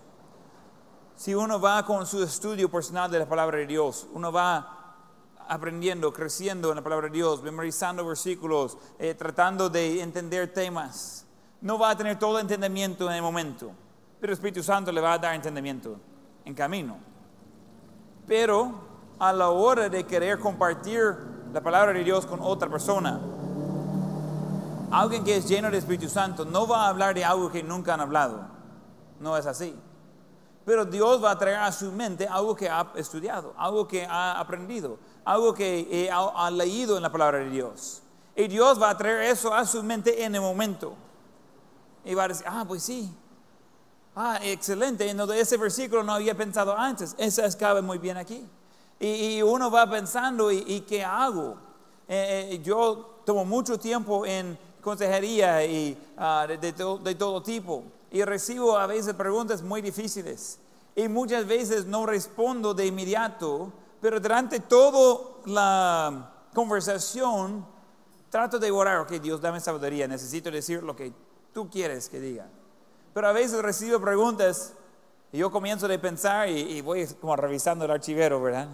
Si 1.15 1.33
uno 1.33 1.61
va 1.61 1.85
con 1.85 2.05
su 2.05 2.21
estudio 2.21 2.69
personal 2.69 3.09
de 3.09 3.19
la 3.19 3.29
palabra 3.29 3.57
de 3.59 3.67
Dios, 3.67 4.07
uno 4.13 4.31
va 4.31 4.95
aprendiendo, 5.47 6.11
creciendo 6.11 6.69
en 6.69 6.75
la 6.77 6.81
palabra 6.81 7.07
de 7.07 7.13
Dios, 7.13 7.41
memorizando 7.41 8.05
versículos, 8.05 8.77
eh, 8.99 9.13
tratando 9.13 9.69
de 9.69 10.01
entender 10.01 10.53
temas 10.53 11.25
no 11.61 11.77
va 11.77 11.91
a 11.91 11.97
tener 11.97 12.17
todo 12.19 12.39
entendimiento 12.39 13.09
en 13.09 13.15
el 13.15 13.21
momento, 13.21 13.71
pero 14.19 14.31
el 14.31 14.37
Espíritu 14.37 14.63
Santo 14.63 14.91
le 14.91 15.01
va 15.01 15.13
a 15.13 15.17
dar 15.17 15.35
entendimiento 15.35 15.97
en 16.45 16.53
camino. 16.53 16.97
Pero 18.27 18.71
a 19.19 19.31
la 19.31 19.49
hora 19.49 19.89
de 19.89 20.03
querer 20.05 20.39
compartir 20.39 21.01
la 21.53 21.61
palabra 21.61 21.93
de 21.93 22.03
Dios 22.03 22.25
con 22.25 22.39
otra 22.41 22.69
persona, 22.69 23.19
Alguien 24.91 25.23
que 25.23 25.37
es 25.37 25.47
lleno 25.47 25.69
del 25.69 25.79
Espíritu 25.79 26.09
Santo 26.09 26.43
no 26.43 26.67
va 26.67 26.85
a 26.85 26.89
hablar 26.89 27.15
de 27.15 27.23
algo 27.23 27.49
que 27.49 27.63
nunca 27.63 27.93
han 27.93 28.01
hablado. 28.01 28.41
No 29.21 29.37
es 29.37 29.45
así. 29.45 29.73
Pero 30.65 30.83
Dios 30.83 31.23
va 31.23 31.31
a 31.31 31.37
traer 31.37 31.57
a 31.57 31.71
su 31.71 31.93
mente 31.93 32.27
algo 32.27 32.53
que 32.53 32.69
ha 32.69 32.91
estudiado, 32.95 33.53
algo 33.57 33.87
que 33.87 34.05
ha 34.05 34.37
aprendido, 34.37 34.99
algo 35.23 35.53
que 35.53 35.87
eh, 35.89 36.11
ha, 36.11 36.45
ha 36.45 36.51
leído 36.51 36.97
en 36.97 37.03
la 37.03 37.11
palabra 37.11 37.39
de 37.39 37.49
Dios. 37.49 38.03
Y 38.35 38.49
Dios 38.49 38.81
va 38.81 38.89
a 38.89 38.97
traer 38.97 39.21
eso 39.21 39.53
a 39.53 39.65
su 39.65 39.81
mente 39.81 40.25
en 40.25 40.35
el 40.35 40.41
momento. 40.41 40.93
Y 42.05 42.13
va 42.13 42.25
a 42.25 42.27
decir, 42.27 42.45
ah, 42.47 42.65
pues 42.67 42.83
sí. 42.83 43.13
Ah, 44.15 44.39
excelente. 44.41 45.09
En 45.09 45.19
ese 45.31 45.57
versículo 45.57 46.03
no 46.03 46.13
había 46.13 46.35
pensado 46.35 46.77
antes. 46.77 47.15
Eso 47.17 47.41
cabe 47.57 47.81
muy 47.81 47.97
bien 47.97 48.17
aquí. 48.17 48.47
Y, 48.99 49.41
uno 49.41 49.71
va 49.71 49.89
pensando, 49.89 50.51
¿y, 50.51 50.81
qué 50.81 51.03
hago? 51.03 51.57
Eh, 52.07 52.49
eh, 52.51 52.61
yo 52.63 53.21
tomo 53.25 53.45
mucho 53.45 53.79
tiempo 53.79 54.25
en 54.25 54.57
consejería 54.81 55.65
y, 55.65 55.97
ah, 56.17 56.45
de, 56.47 56.57
de 56.57 56.71
de 56.71 57.15
todo 57.15 57.41
tipo. 57.41 57.83
Y 58.11 58.23
recibo 58.23 58.77
a 58.77 58.85
veces 58.87 59.13
preguntas 59.13 59.61
muy 59.61 59.81
difíciles. 59.81 60.59
Y 60.95 61.07
muchas 61.07 61.47
veces 61.47 61.85
no 61.85 62.05
respondo 62.05 62.73
de 62.73 62.85
inmediato, 62.85 63.71
pero 64.01 64.19
durante 64.19 64.59
toda 64.59 65.19
la 65.45 66.31
conversación 66.53 67.65
trato 68.29 68.59
de 68.59 68.71
orar, 68.71 68.99
ok, 68.99 69.11
Dios 69.13 69.41
dame 69.41 69.59
sabiduría, 69.59 70.07
necesito 70.07 70.51
decir 70.51 70.83
lo 70.83 70.95
que 70.95 71.13
tú 71.53 71.69
quieres 71.69 72.09
que 72.09 72.19
diga. 72.19 72.47
Pero 73.13 73.27
a 73.27 73.31
veces 73.33 73.61
recibo 73.61 73.99
preguntas 73.99 74.73
y 75.31 75.37
yo 75.39 75.51
comienzo 75.51 75.87
de 75.87 75.99
pensar 75.99 76.49
y, 76.49 76.59
y 76.77 76.81
voy 76.81 77.05
como 77.19 77.35
revisando 77.35 77.85
el 77.85 77.91
archivero, 77.91 78.41
¿verdad? 78.41 78.69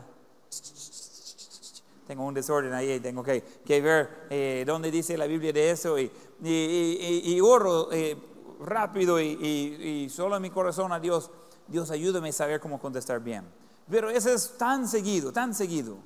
Tengo 2.05 2.23
un 2.25 2.33
desorden 2.33 2.73
ahí, 2.73 2.99
tengo 3.01 3.21
que, 3.21 3.43
que 3.65 3.81
ver 3.81 4.27
eh, 4.29 4.63
dónde 4.65 4.89
dice 4.89 5.17
la 5.17 5.27
Biblia 5.27 5.51
de 5.51 5.71
eso 5.71 5.99
y, 5.99 6.09
y, 6.43 6.49
y- 6.49 7.21
y- 7.25 7.33
y 7.35 7.41
oro 7.41 7.89
eh, 7.91 8.15
rápido 8.61 9.19
y, 9.19 9.25
y- 9.27 10.03
y 10.05 10.09
solo 10.09 10.37
en 10.37 10.41
mi 10.41 10.49
corazón 10.49 10.93
a 10.93 10.99
Dios, 11.01 11.29
Dios 11.67 11.91
ayúdame 11.91 12.29
a 12.29 12.31
saber 12.31 12.61
cómo 12.61 12.79
contestar 12.79 13.19
bien. 13.19 13.43
Pero 13.89 14.09
eso 14.09 14.29
es 14.29 14.57
tan 14.57 14.87
seguido, 14.87 15.33
tan 15.33 15.53
seguido. 15.53 15.97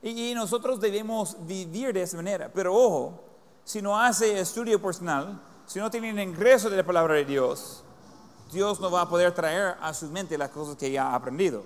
Y, 0.00 0.30
y 0.30 0.34
nosotros 0.34 0.80
debemos 0.80 1.36
vivir 1.44 1.92
de 1.92 2.02
esa 2.02 2.16
manera. 2.16 2.52
Pero 2.52 2.72
ojo, 2.74 3.20
si 3.64 3.82
no 3.82 3.98
hace 4.00 4.38
estudio 4.38 4.80
personal, 4.80 5.40
si 5.66 5.80
no 5.80 5.90
tiene 5.90 6.10
el 6.10 6.20
ingreso 6.20 6.70
de 6.70 6.76
la 6.76 6.84
palabra 6.84 7.14
de 7.14 7.24
Dios, 7.24 7.82
Dios 8.52 8.80
no 8.80 8.90
va 8.90 9.02
a 9.02 9.08
poder 9.08 9.32
traer 9.32 9.76
a 9.80 9.92
su 9.92 10.08
mente 10.10 10.38
las 10.38 10.50
cosas 10.50 10.76
que 10.76 10.90
ya 10.90 11.08
ha 11.08 11.14
aprendido, 11.16 11.64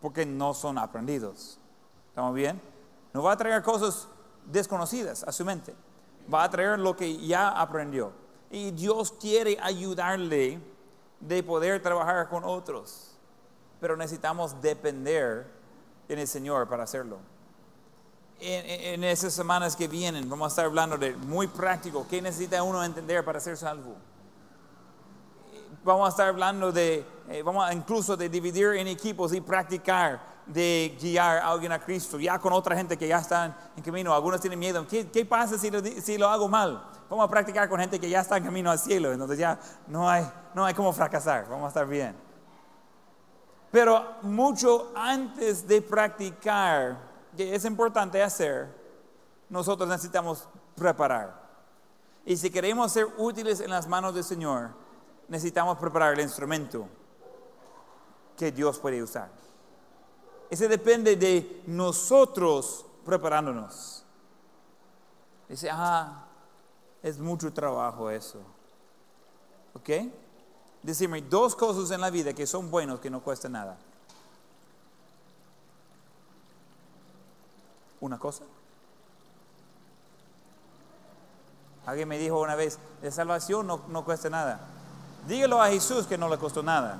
porque 0.00 0.24
no 0.24 0.54
son 0.54 0.78
aprendidos. 0.78 1.58
¿Estamos 2.08 2.34
bien? 2.34 2.60
No 3.12 3.22
va 3.22 3.32
a 3.32 3.36
traer 3.36 3.62
cosas 3.62 4.08
desconocidas 4.46 5.22
a 5.24 5.32
su 5.32 5.44
mente. 5.44 5.74
Va 6.32 6.44
a 6.44 6.50
traer 6.50 6.78
lo 6.78 6.96
que 6.96 7.18
ya 7.26 7.48
aprendió. 7.50 8.12
Y 8.50 8.70
Dios 8.70 9.12
quiere 9.12 9.58
ayudarle 9.60 10.60
de 11.20 11.42
poder 11.42 11.82
trabajar 11.82 12.28
con 12.28 12.44
otros. 12.44 13.16
Pero 13.80 13.96
necesitamos 13.96 14.60
depender 14.62 15.46
en 16.08 16.18
el 16.18 16.26
Señor 16.26 16.68
para 16.68 16.84
hacerlo. 16.84 17.18
En, 18.40 18.94
en- 18.94 19.04
esas 19.04 19.32
semanas 19.32 19.74
que 19.76 19.88
vienen 19.88 20.28
vamos 20.28 20.46
a 20.46 20.48
estar 20.48 20.64
hablando 20.66 20.98
de 20.98 21.16
muy 21.16 21.46
práctico, 21.46 22.06
qué 22.08 22.20
necesita 22.20 22.62
uno 22.62 22.82
entender 22.84 23.24
para 23.24 23.40
ser 23.40 23.56
salvo. 23.56 23.94
Vamos 25.82 26.06
a 26.06 26.10
estar 26.10 26.28
hablando 26.28 26.72
de, 26.72 27.06
eh, 27.28 27.42
vamos 27.42 27.64
a 27.64 27.72
incluso 27.72 28.16
de 28.16 28.28
dividir 28.28 28.68
en 28.74 28.86
equipos 28.88 29.32
y 29.32 29.40
practicar 29.40 30.34
de 30.46 30.96
guiar 31.00 31.38
a 31.38 31.48
alguien 31.48 31.72
a 31.72 31.78
Cristo, 31.78 32.18
ya 32.18 32.38
con 32.38 32.52
otra 32.52 32.76
gente 32.76 32.98
que 32.98 33.08
ya 33.08 33.18
están 33.18 33.56
en 33.76 33.82
camino. 33.82 34.12
Algunos 34.12 34.40
tienen 34.40 34.58
miedo. 34.58 34.86
¿Qué, 34.86 35.08
qué 35.10 35.24
pasa 35.24 35.56
si 35.56 35.70
lo, 35.70 35.80
si 35.80 36.18
lo 36.18 36.28
hago 36.28 36.48
mal? 36.48 36.84
Vamos 37.08 37.26
a 37.26 37.30
practicar 37.30 37.68
con 37.68 37.80
gente 37.80 37.98
que 38.00 38.10
ya 38.10 38.20
está 38.20 38.36
en 38.36 38.44
camino 38.44 38.70
al 38.70 38.78
cielo, 38.78 39.12
entonces 39.12 39.38
ya 39.38 39.58
no 39.86 40.08
hay, 40.08 40.26
no 40.54 40.64
hay 40.64 40.74
cómo 40.74 40.92
fracasar, 40.92 41.46
vamos 41.48 41.66
a 41.66 41.68
estar 41.68 41.86
bien. 41.86 42.14
Pero 43.70 44.16
mucho 44.22 44.92
antes 44.94 45.66
de 45.66 45.80
practicar, 45.82 47.13
que 47.34 47.54
es 47.54 47.64
importante 47.64 48.22
hacer, 48.22 48.68
nosotros 49.48 49.88
necesitamos 49.88 50.48
preparar. 50.74 51.42
Y 52.24 52.36
si 52.36 52.50
queremos 52.50 52.92
ser 52.92 53.06
útiles 53.18 53.60
en 53.60 53.70
las 53.70 53.86
manos 53.86 54.14
del 54.14 54.24
Señor, 54.24 54.70
necesitamos 55.28 55.78
preparar 55.78 56.14
el 56.14 56.20
instrumento 56.20 56.88
que 58.36 58.50
Dios 58.50 58.78
puede 58.78 59.02
usar. 59.02 59.30
Ese 60.50 60.68
depende 60.68 61.16
de 61.16 61.62
nosotros 61.66 62.86
preparándonos. 63.04 64.04
Dice, 65.48 65.68
ah, 65.70 66.24
es 67.02 67.18
mucho 67.18 67.52
trabajo 67.52 68.10
eso. 68.10 68.40
¿Ok? 69.74 69.90
Decirme 70.82 71.22
dos 71.22 71.54
cosas 71.54 71.90
en 71.90 72.00
la 72.00 72.10
vida 72.10 72.32
que 72.32 72.46
son 72.46 72.70
buenos 72.70 73.00
que 73.00 73.10
no 73.10 73.22
cuesta 73.22 73.48
nada. 73.48 73.78
Una 78.04 78.18
cosa. 78.18 78.44
Alguien 81.86 82.06
me 82.06 82.18
dijo 82.18 82.38
una 82.38 82.54
vez, 82.54 82.78
la 83.00 83.10
salvación 83.10 83.66
no, 83.66 83.80
no 83.88 84.04
cuesta 84.04 84.28
nada. 84.28 84.60
Dígalo 85.26 85.62
a 85.62 85.70
Jesús 85.70 86.06
que 86.06 86.18
no 86.18 86.28
le 86.28 86.36
costó 86.36 86.62
nada. 86.62 86.98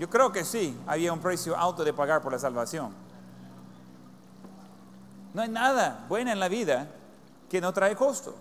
Yo 0.00 0.10
creo 0.10 0.32
que 0.32 0.44
sí, 0.44 0.76
había 0.88 1.12
un 1.12 1.20
precio 1.20 1.56
alto 1.56 1.84
de 1.84 1.92
pagar 1.92 2.22
por 2.22 2.32
la 2.32 2.40
salvación. 2.40 2.92
No 5.32 5.42
hay 5.42 5.48
nada 5.48 6.04
bueno 6.08 6.32
en 6.32 6.40
la 6.40 6.48
vida 6.48 6.88
que 7.48 7.60
no 7.60 7.72
trae 7.72 7.94
costo. 7.94 8.34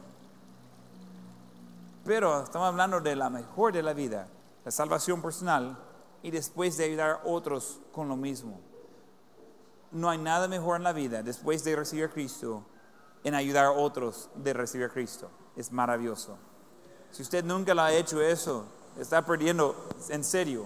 Pero 2.03 2.45
estamos 2.45 2.67
hablando 2.67 2.99
de 2.99 3.15
la 3.15 3.29
mejor 3.29 3.73
de 3.73 3.83
la 3.83 3.93
vida, 3.93 4.27
la 4.65 4.71
salvación 4.71 5.21
personal 5.21 5.77
y 6.23 6.31
después 6.31 6.77
de 6.77 6.85
ayudar 6.85 7.09
a 7.11 7.27
otros 7.27 7.79
con 7.91 8.07
lo 8.07 8.15
mismo. 8.15 8.72
No 9.93 10.09
hay 10.09 10.17
nada 10.17 10.47
mejor 10.47 10.77
en 10.77 10.83
la 10.83 10.93
vida 10.93 11.23
después 11.23 11.63
de 11.63 11.75
recibir 11.75 12.05
a 12.05 12.09
Cristo 12.09 12.65
en 13.23 13.35
ayudar 13.35 13.65
a 13.65 13.71
otros 13.71 14.29
de 14.35 14.53
recibir 14.53 14.87
a 14.87 14.89
Cristo. 14.89 15.29
Es 15.55 15.71
maravilloso. 15.71 16.37
Si 17.11 17.21
usted 17.21 17.43
nunca 17.45 17.73
lo 17.73 17.83
ha 17.83 17.93
hecho 17.93 18.21
eso, 18.21 18.65
está 18.99 19.23
perdiendo 19.23 19.75
en 20.09 20.23
serio 20.23 20.65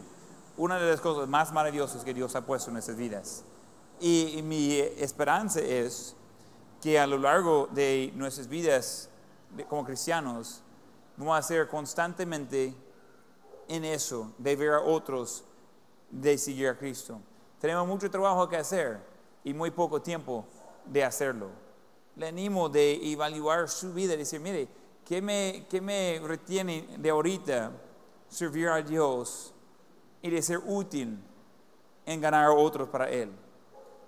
una 0.56 0.80
de 0.80 0.90
las 0.90 1.02
cosas 1.02 1.28
más 1.28 1.52
maravillosas 1.52 2.04
que 2.04 2.14
Dios 2.14 2.36
ha 2.36 2.46
puesto 2.46 2.70
en 2.70 2.74
nuestras 2.74 2.98
vidas. 2.98 3.44
Y, 4.00 4.38
y 4.38 4.42
mi 4.42 4.80
esperanza 4.80 5.60
es 5.60 6.16
que 6.82 7.00
a 7.00 7.06
lo 7.06 7.18
largo 7.18 7.68
de 7.72 8.12
nuestras 8.16 8.48
vidas 8.48 9.10
como 9.70 9.86
cristianos 9.86 10.62
vamos 11.18 11.38
a 11.38 11.42
ser 11.42 11.68
constantemente 11.68 12.74
en 13.68 13.84
eso, 13.84 14.32
de 14.38 14.56
ver 14.56 14.74
a 14.74 14.82
otros, 14.82 15.44
de 16.10 16.38
seguir 16.38 16.70
a 16.70 16.78
Cristo. 16.78 17.20
Tenemos 17.60 17.88
mucho 17.88 18.10
trabajo 18.10 18.48
que 18.48 18.56
hacer 18.56 19.00
y 19.48 19.54
muy 19.54 19.72
poco 19.72 20.02
tiempo 20.02 20.46
de 20.86 21.06
hacerlo. 21.06 21.48
Le 22.18 22.28
animo 22.28 22.68
de 22.68 23.00
evaluar 23.14 23.70
su 23.70 23.94
vida 23.94 24.14
y 24.14 24.18
decir, 24.18 24.42
mire, 24.42 24.68
¿qué 25.06 25.22
me, 25.22 25.66
qué 25.70 25.80
me 25.80 26.20
retiene 26.22 26.86
de 26.98 27.10
ahorita 27.10 27.72
servir 28.28 28.68
a 28.68 28.82
Dios 28.82 29.54
y 30.22 30.30
de 30.30 30.42
ser 30.42 30.60
útil 30.66 31.18
en 32.06 32.20
ganar 32.20 32.44
a 32.44 32.52
otros 32.52 32.90
para 32.90 33.10
Él? 33.10 33.32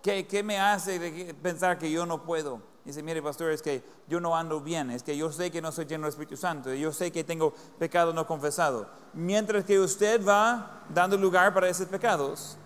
¿Qué, 0.03 0.27
qué 0.27 0.43
me 0.43 0.59
hace 0.59 1.33
pensar 1.41 1.77
que 1.77 1.89
yo 1.89 2.05
no 2.05 2.21
puedo? 2.25 2.61
Dice, 2.83 3.01
mire, 3.01 3.21
pastor, 3.21 3.51
es 3.51 3.61
que 3.61 3.81
yo 4.09 4.19
no 4.19 4.35
ando 4.35 4.59
bien, 4.59 4.91
es 4.91 5.03
que 5.03 5.15
yo 5.15 5.31
sé 5.31 5.49
que 5.51 5.61
no 5.61 5.71
soy 5.71 5.85
lleno 5.85 6.03
del 6.03 6.09
Espíritu 6.09 6.35
Santo, 6.35 6.73
yo 6.73 6.91
sé 6.91 7.13
que 7.13 7.23
tengo 7.23 7.53
pecado 7.77 8.11
no 8.11 8.27
confesado. 8.27 8.89
Mientras 9.13 9.63
que 9.63 9.79
usted 9.79 10.21
va 10.21 10.83
dando 10.93 11.15
lugar 11.15 11.53
para 11.53 11.69
esos 11.69 11.87
pecados, 11.87 12.57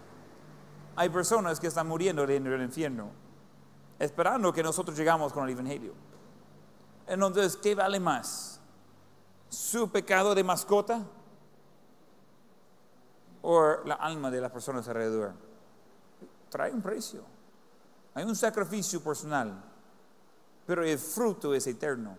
hay 0.95 1.09
personas 1.09 1.59
que 1.59 1.67
están 1.67 1.87
muriendo 1.87 2.25
dentro 2.25 2.51
del 2.51 2.61
infierno, 2.61 3.09
esperando 3.99 4.53
que 4.53 4.61
nosotros 4.61 4.97
llegamos 4.97 5.33
con 5.33 5.43
el 5.45 5.51
Evangelio. 5.51 5.93
Entonces, 7.07 7.57
¿qué 7.57 7.75
vale 7.75 7.99
más? 7.99 8.59
¿Su 9.49 9.89
pecado 9.89 10.33
de 10.33 10.43
mascota 10.43 11.03
o 13.41 13.77
la 13.85 13.95
alma 13.95 14.31
de 14.31 14.41
las 14.41 14.51
personas 14.51 14.87
alrededor? 14.87 15.33
Trae 16.49 16.71
un 16.71 16.81
precio. 16.81 17.23
Hay 18.15 18.23
un 18.25 18.35
sacrificio 18.35 19.03
personal, 19.03 19.63
pero 20.65 20.83
el 20.83 20.97
fruto 20.99 21.53
es 21.53 21.65
eterno. 21.67 22.17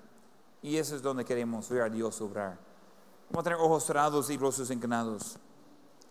Y 0.62 0.76
eso 0.76 0.96
es 0.96 1.02
donde 1.02 1.24
queremos 1.24 1.68
ver 1.68 1.82
a 1.82 1.88
Dios 1.88 2.20
obrar. 2.20 2.58
Vamos 3.30 3.40
a 3.40 3.44
tener 3.44 3.58
ojos 3.58 3.84
cerrados 3.84 4.30
y 4.30 4.36
rostros 4.36 4.70
inclinados. 4.70 5.38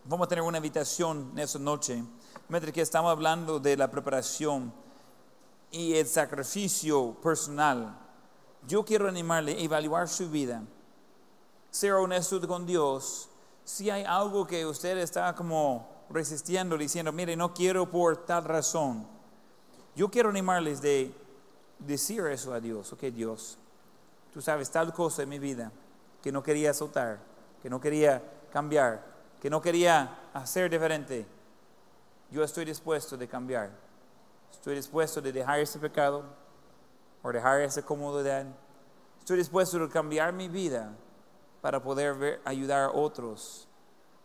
Vamos 0.06 0.26
a 0.26 0.28
tener 0.28 0.44
una 0.44 0.58
invitación 0.58 1.32
en 1.32 1.40
esta 1.40 1.60
noche, 1.60 2.04
mientras 2.50 2.74
que 2.74 2.82
estamos 2.82 3.10
hablando 3.10 3.58
de 3.58 3.78
la 3.78 3.90
preparación 3.90 4.74
y 5.72 5.94
el 5.94 6.06
sacrificio 6.06 7.14
personal. 7.22 7.98
Yo 8.68 8.84
quiero 8.84 9.08
animarle 9.08 9.54
a 9.54 9.60
evaluar 9.60 10.10
su 10.10 10.30
vida, 10.30 10.62
ser 11.72 11.94
honesto 11.94 12.46
con 12.46 12.66
Dios. 12.66 13.30
Si 13.64 13.90
hay 13.90 14.04
algo 14.04 14.46
que 14.46 14.66
usted 14.66 14.98
está 14.98 15.34
como 15.36 15.90
resistiendo, 16.10 16.78
diciendo, 16.78 17.14
mire, 17.14 17.38
no 17.38 17.54
quiero 17.54 17.90
por 17.90 18.26
tal 18.26 18.44
razón. 18.44 19.08
Yo 19.96 20.12
quiero 20.12 20.32
animarles 20.32 20.82
de 20.82 21.16
decir 21.80 22.26
eso 22.26 22.54
a 22.54 22.60
Dios, 22.60 22.92
ok 22.92 23.04
Dios, 23.04 23.58
tú 24.34 24.42
sabes 24.42 24.70
tal 24.70 24.92
cosa 24.94 25.24
en 25.24 25.30
mi 25.30 25.40
vida 25.40 25.72
que 26.22 26.30
no 26.30 26.44
quería 26.44 26.74
soltar, 26.74 27.20
que 27.62 27.70
no 27.70 27.80
quería 27.80 28.22
cambiar, 28.52 29.13
que 29.44 29.50
no 29.50 29.62
quería 29.62 30.30
hacer 30.34 30.72
diferente. 30.72 31.26
Yo 32.32 32.46
estoy 32.46 32.64
dispuesto 32.64 33.18
de 33.18 33.28
cambiar. 33.28 33.72
Estoy 34.50 34.76
dispuesto 34.76 35.22
de 35.22 35.34
dejar 35.34 35.60
ese 35.60 35.80
pecado 35.80 36.24
o 37.22 37.30
dejar 37.30 37.60
esa 37.60 37.82
comodidad. 37.82 38.46
Estoy 39.20 39.36
dispuesto 39.36 39.80
de 39.80 39.90
cambiar 39.90 40.32
mi 40.32 40.48
vida 40.48 40.94
para 41.62 41.84
poder 41.84 42.40
ayudar 42.46 42.84
a 42.84 42.92
otros 42.94 43.68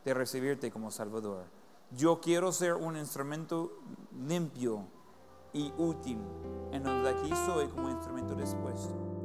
de 0.05 0.15
recibirte 0.15 0.71
como 0.71 0.93
Salvador. 0.93 1.47
Yo 1.91 2.21
quiero 2.21 2.53
ser 2.53 2.75
un 2.75 2.97
instrumento 2.97 3.73
limpio 4.25 4.85
y 5.53 5.73
útil 5.79 6.21
en 6.71 6.85
donde 6.85 7.11
aquí 7.11 7.33
soy 7.45 7.67
como 7.67 7.91
instrumento 7.91 8.37
dispuesto. 8.37 9.18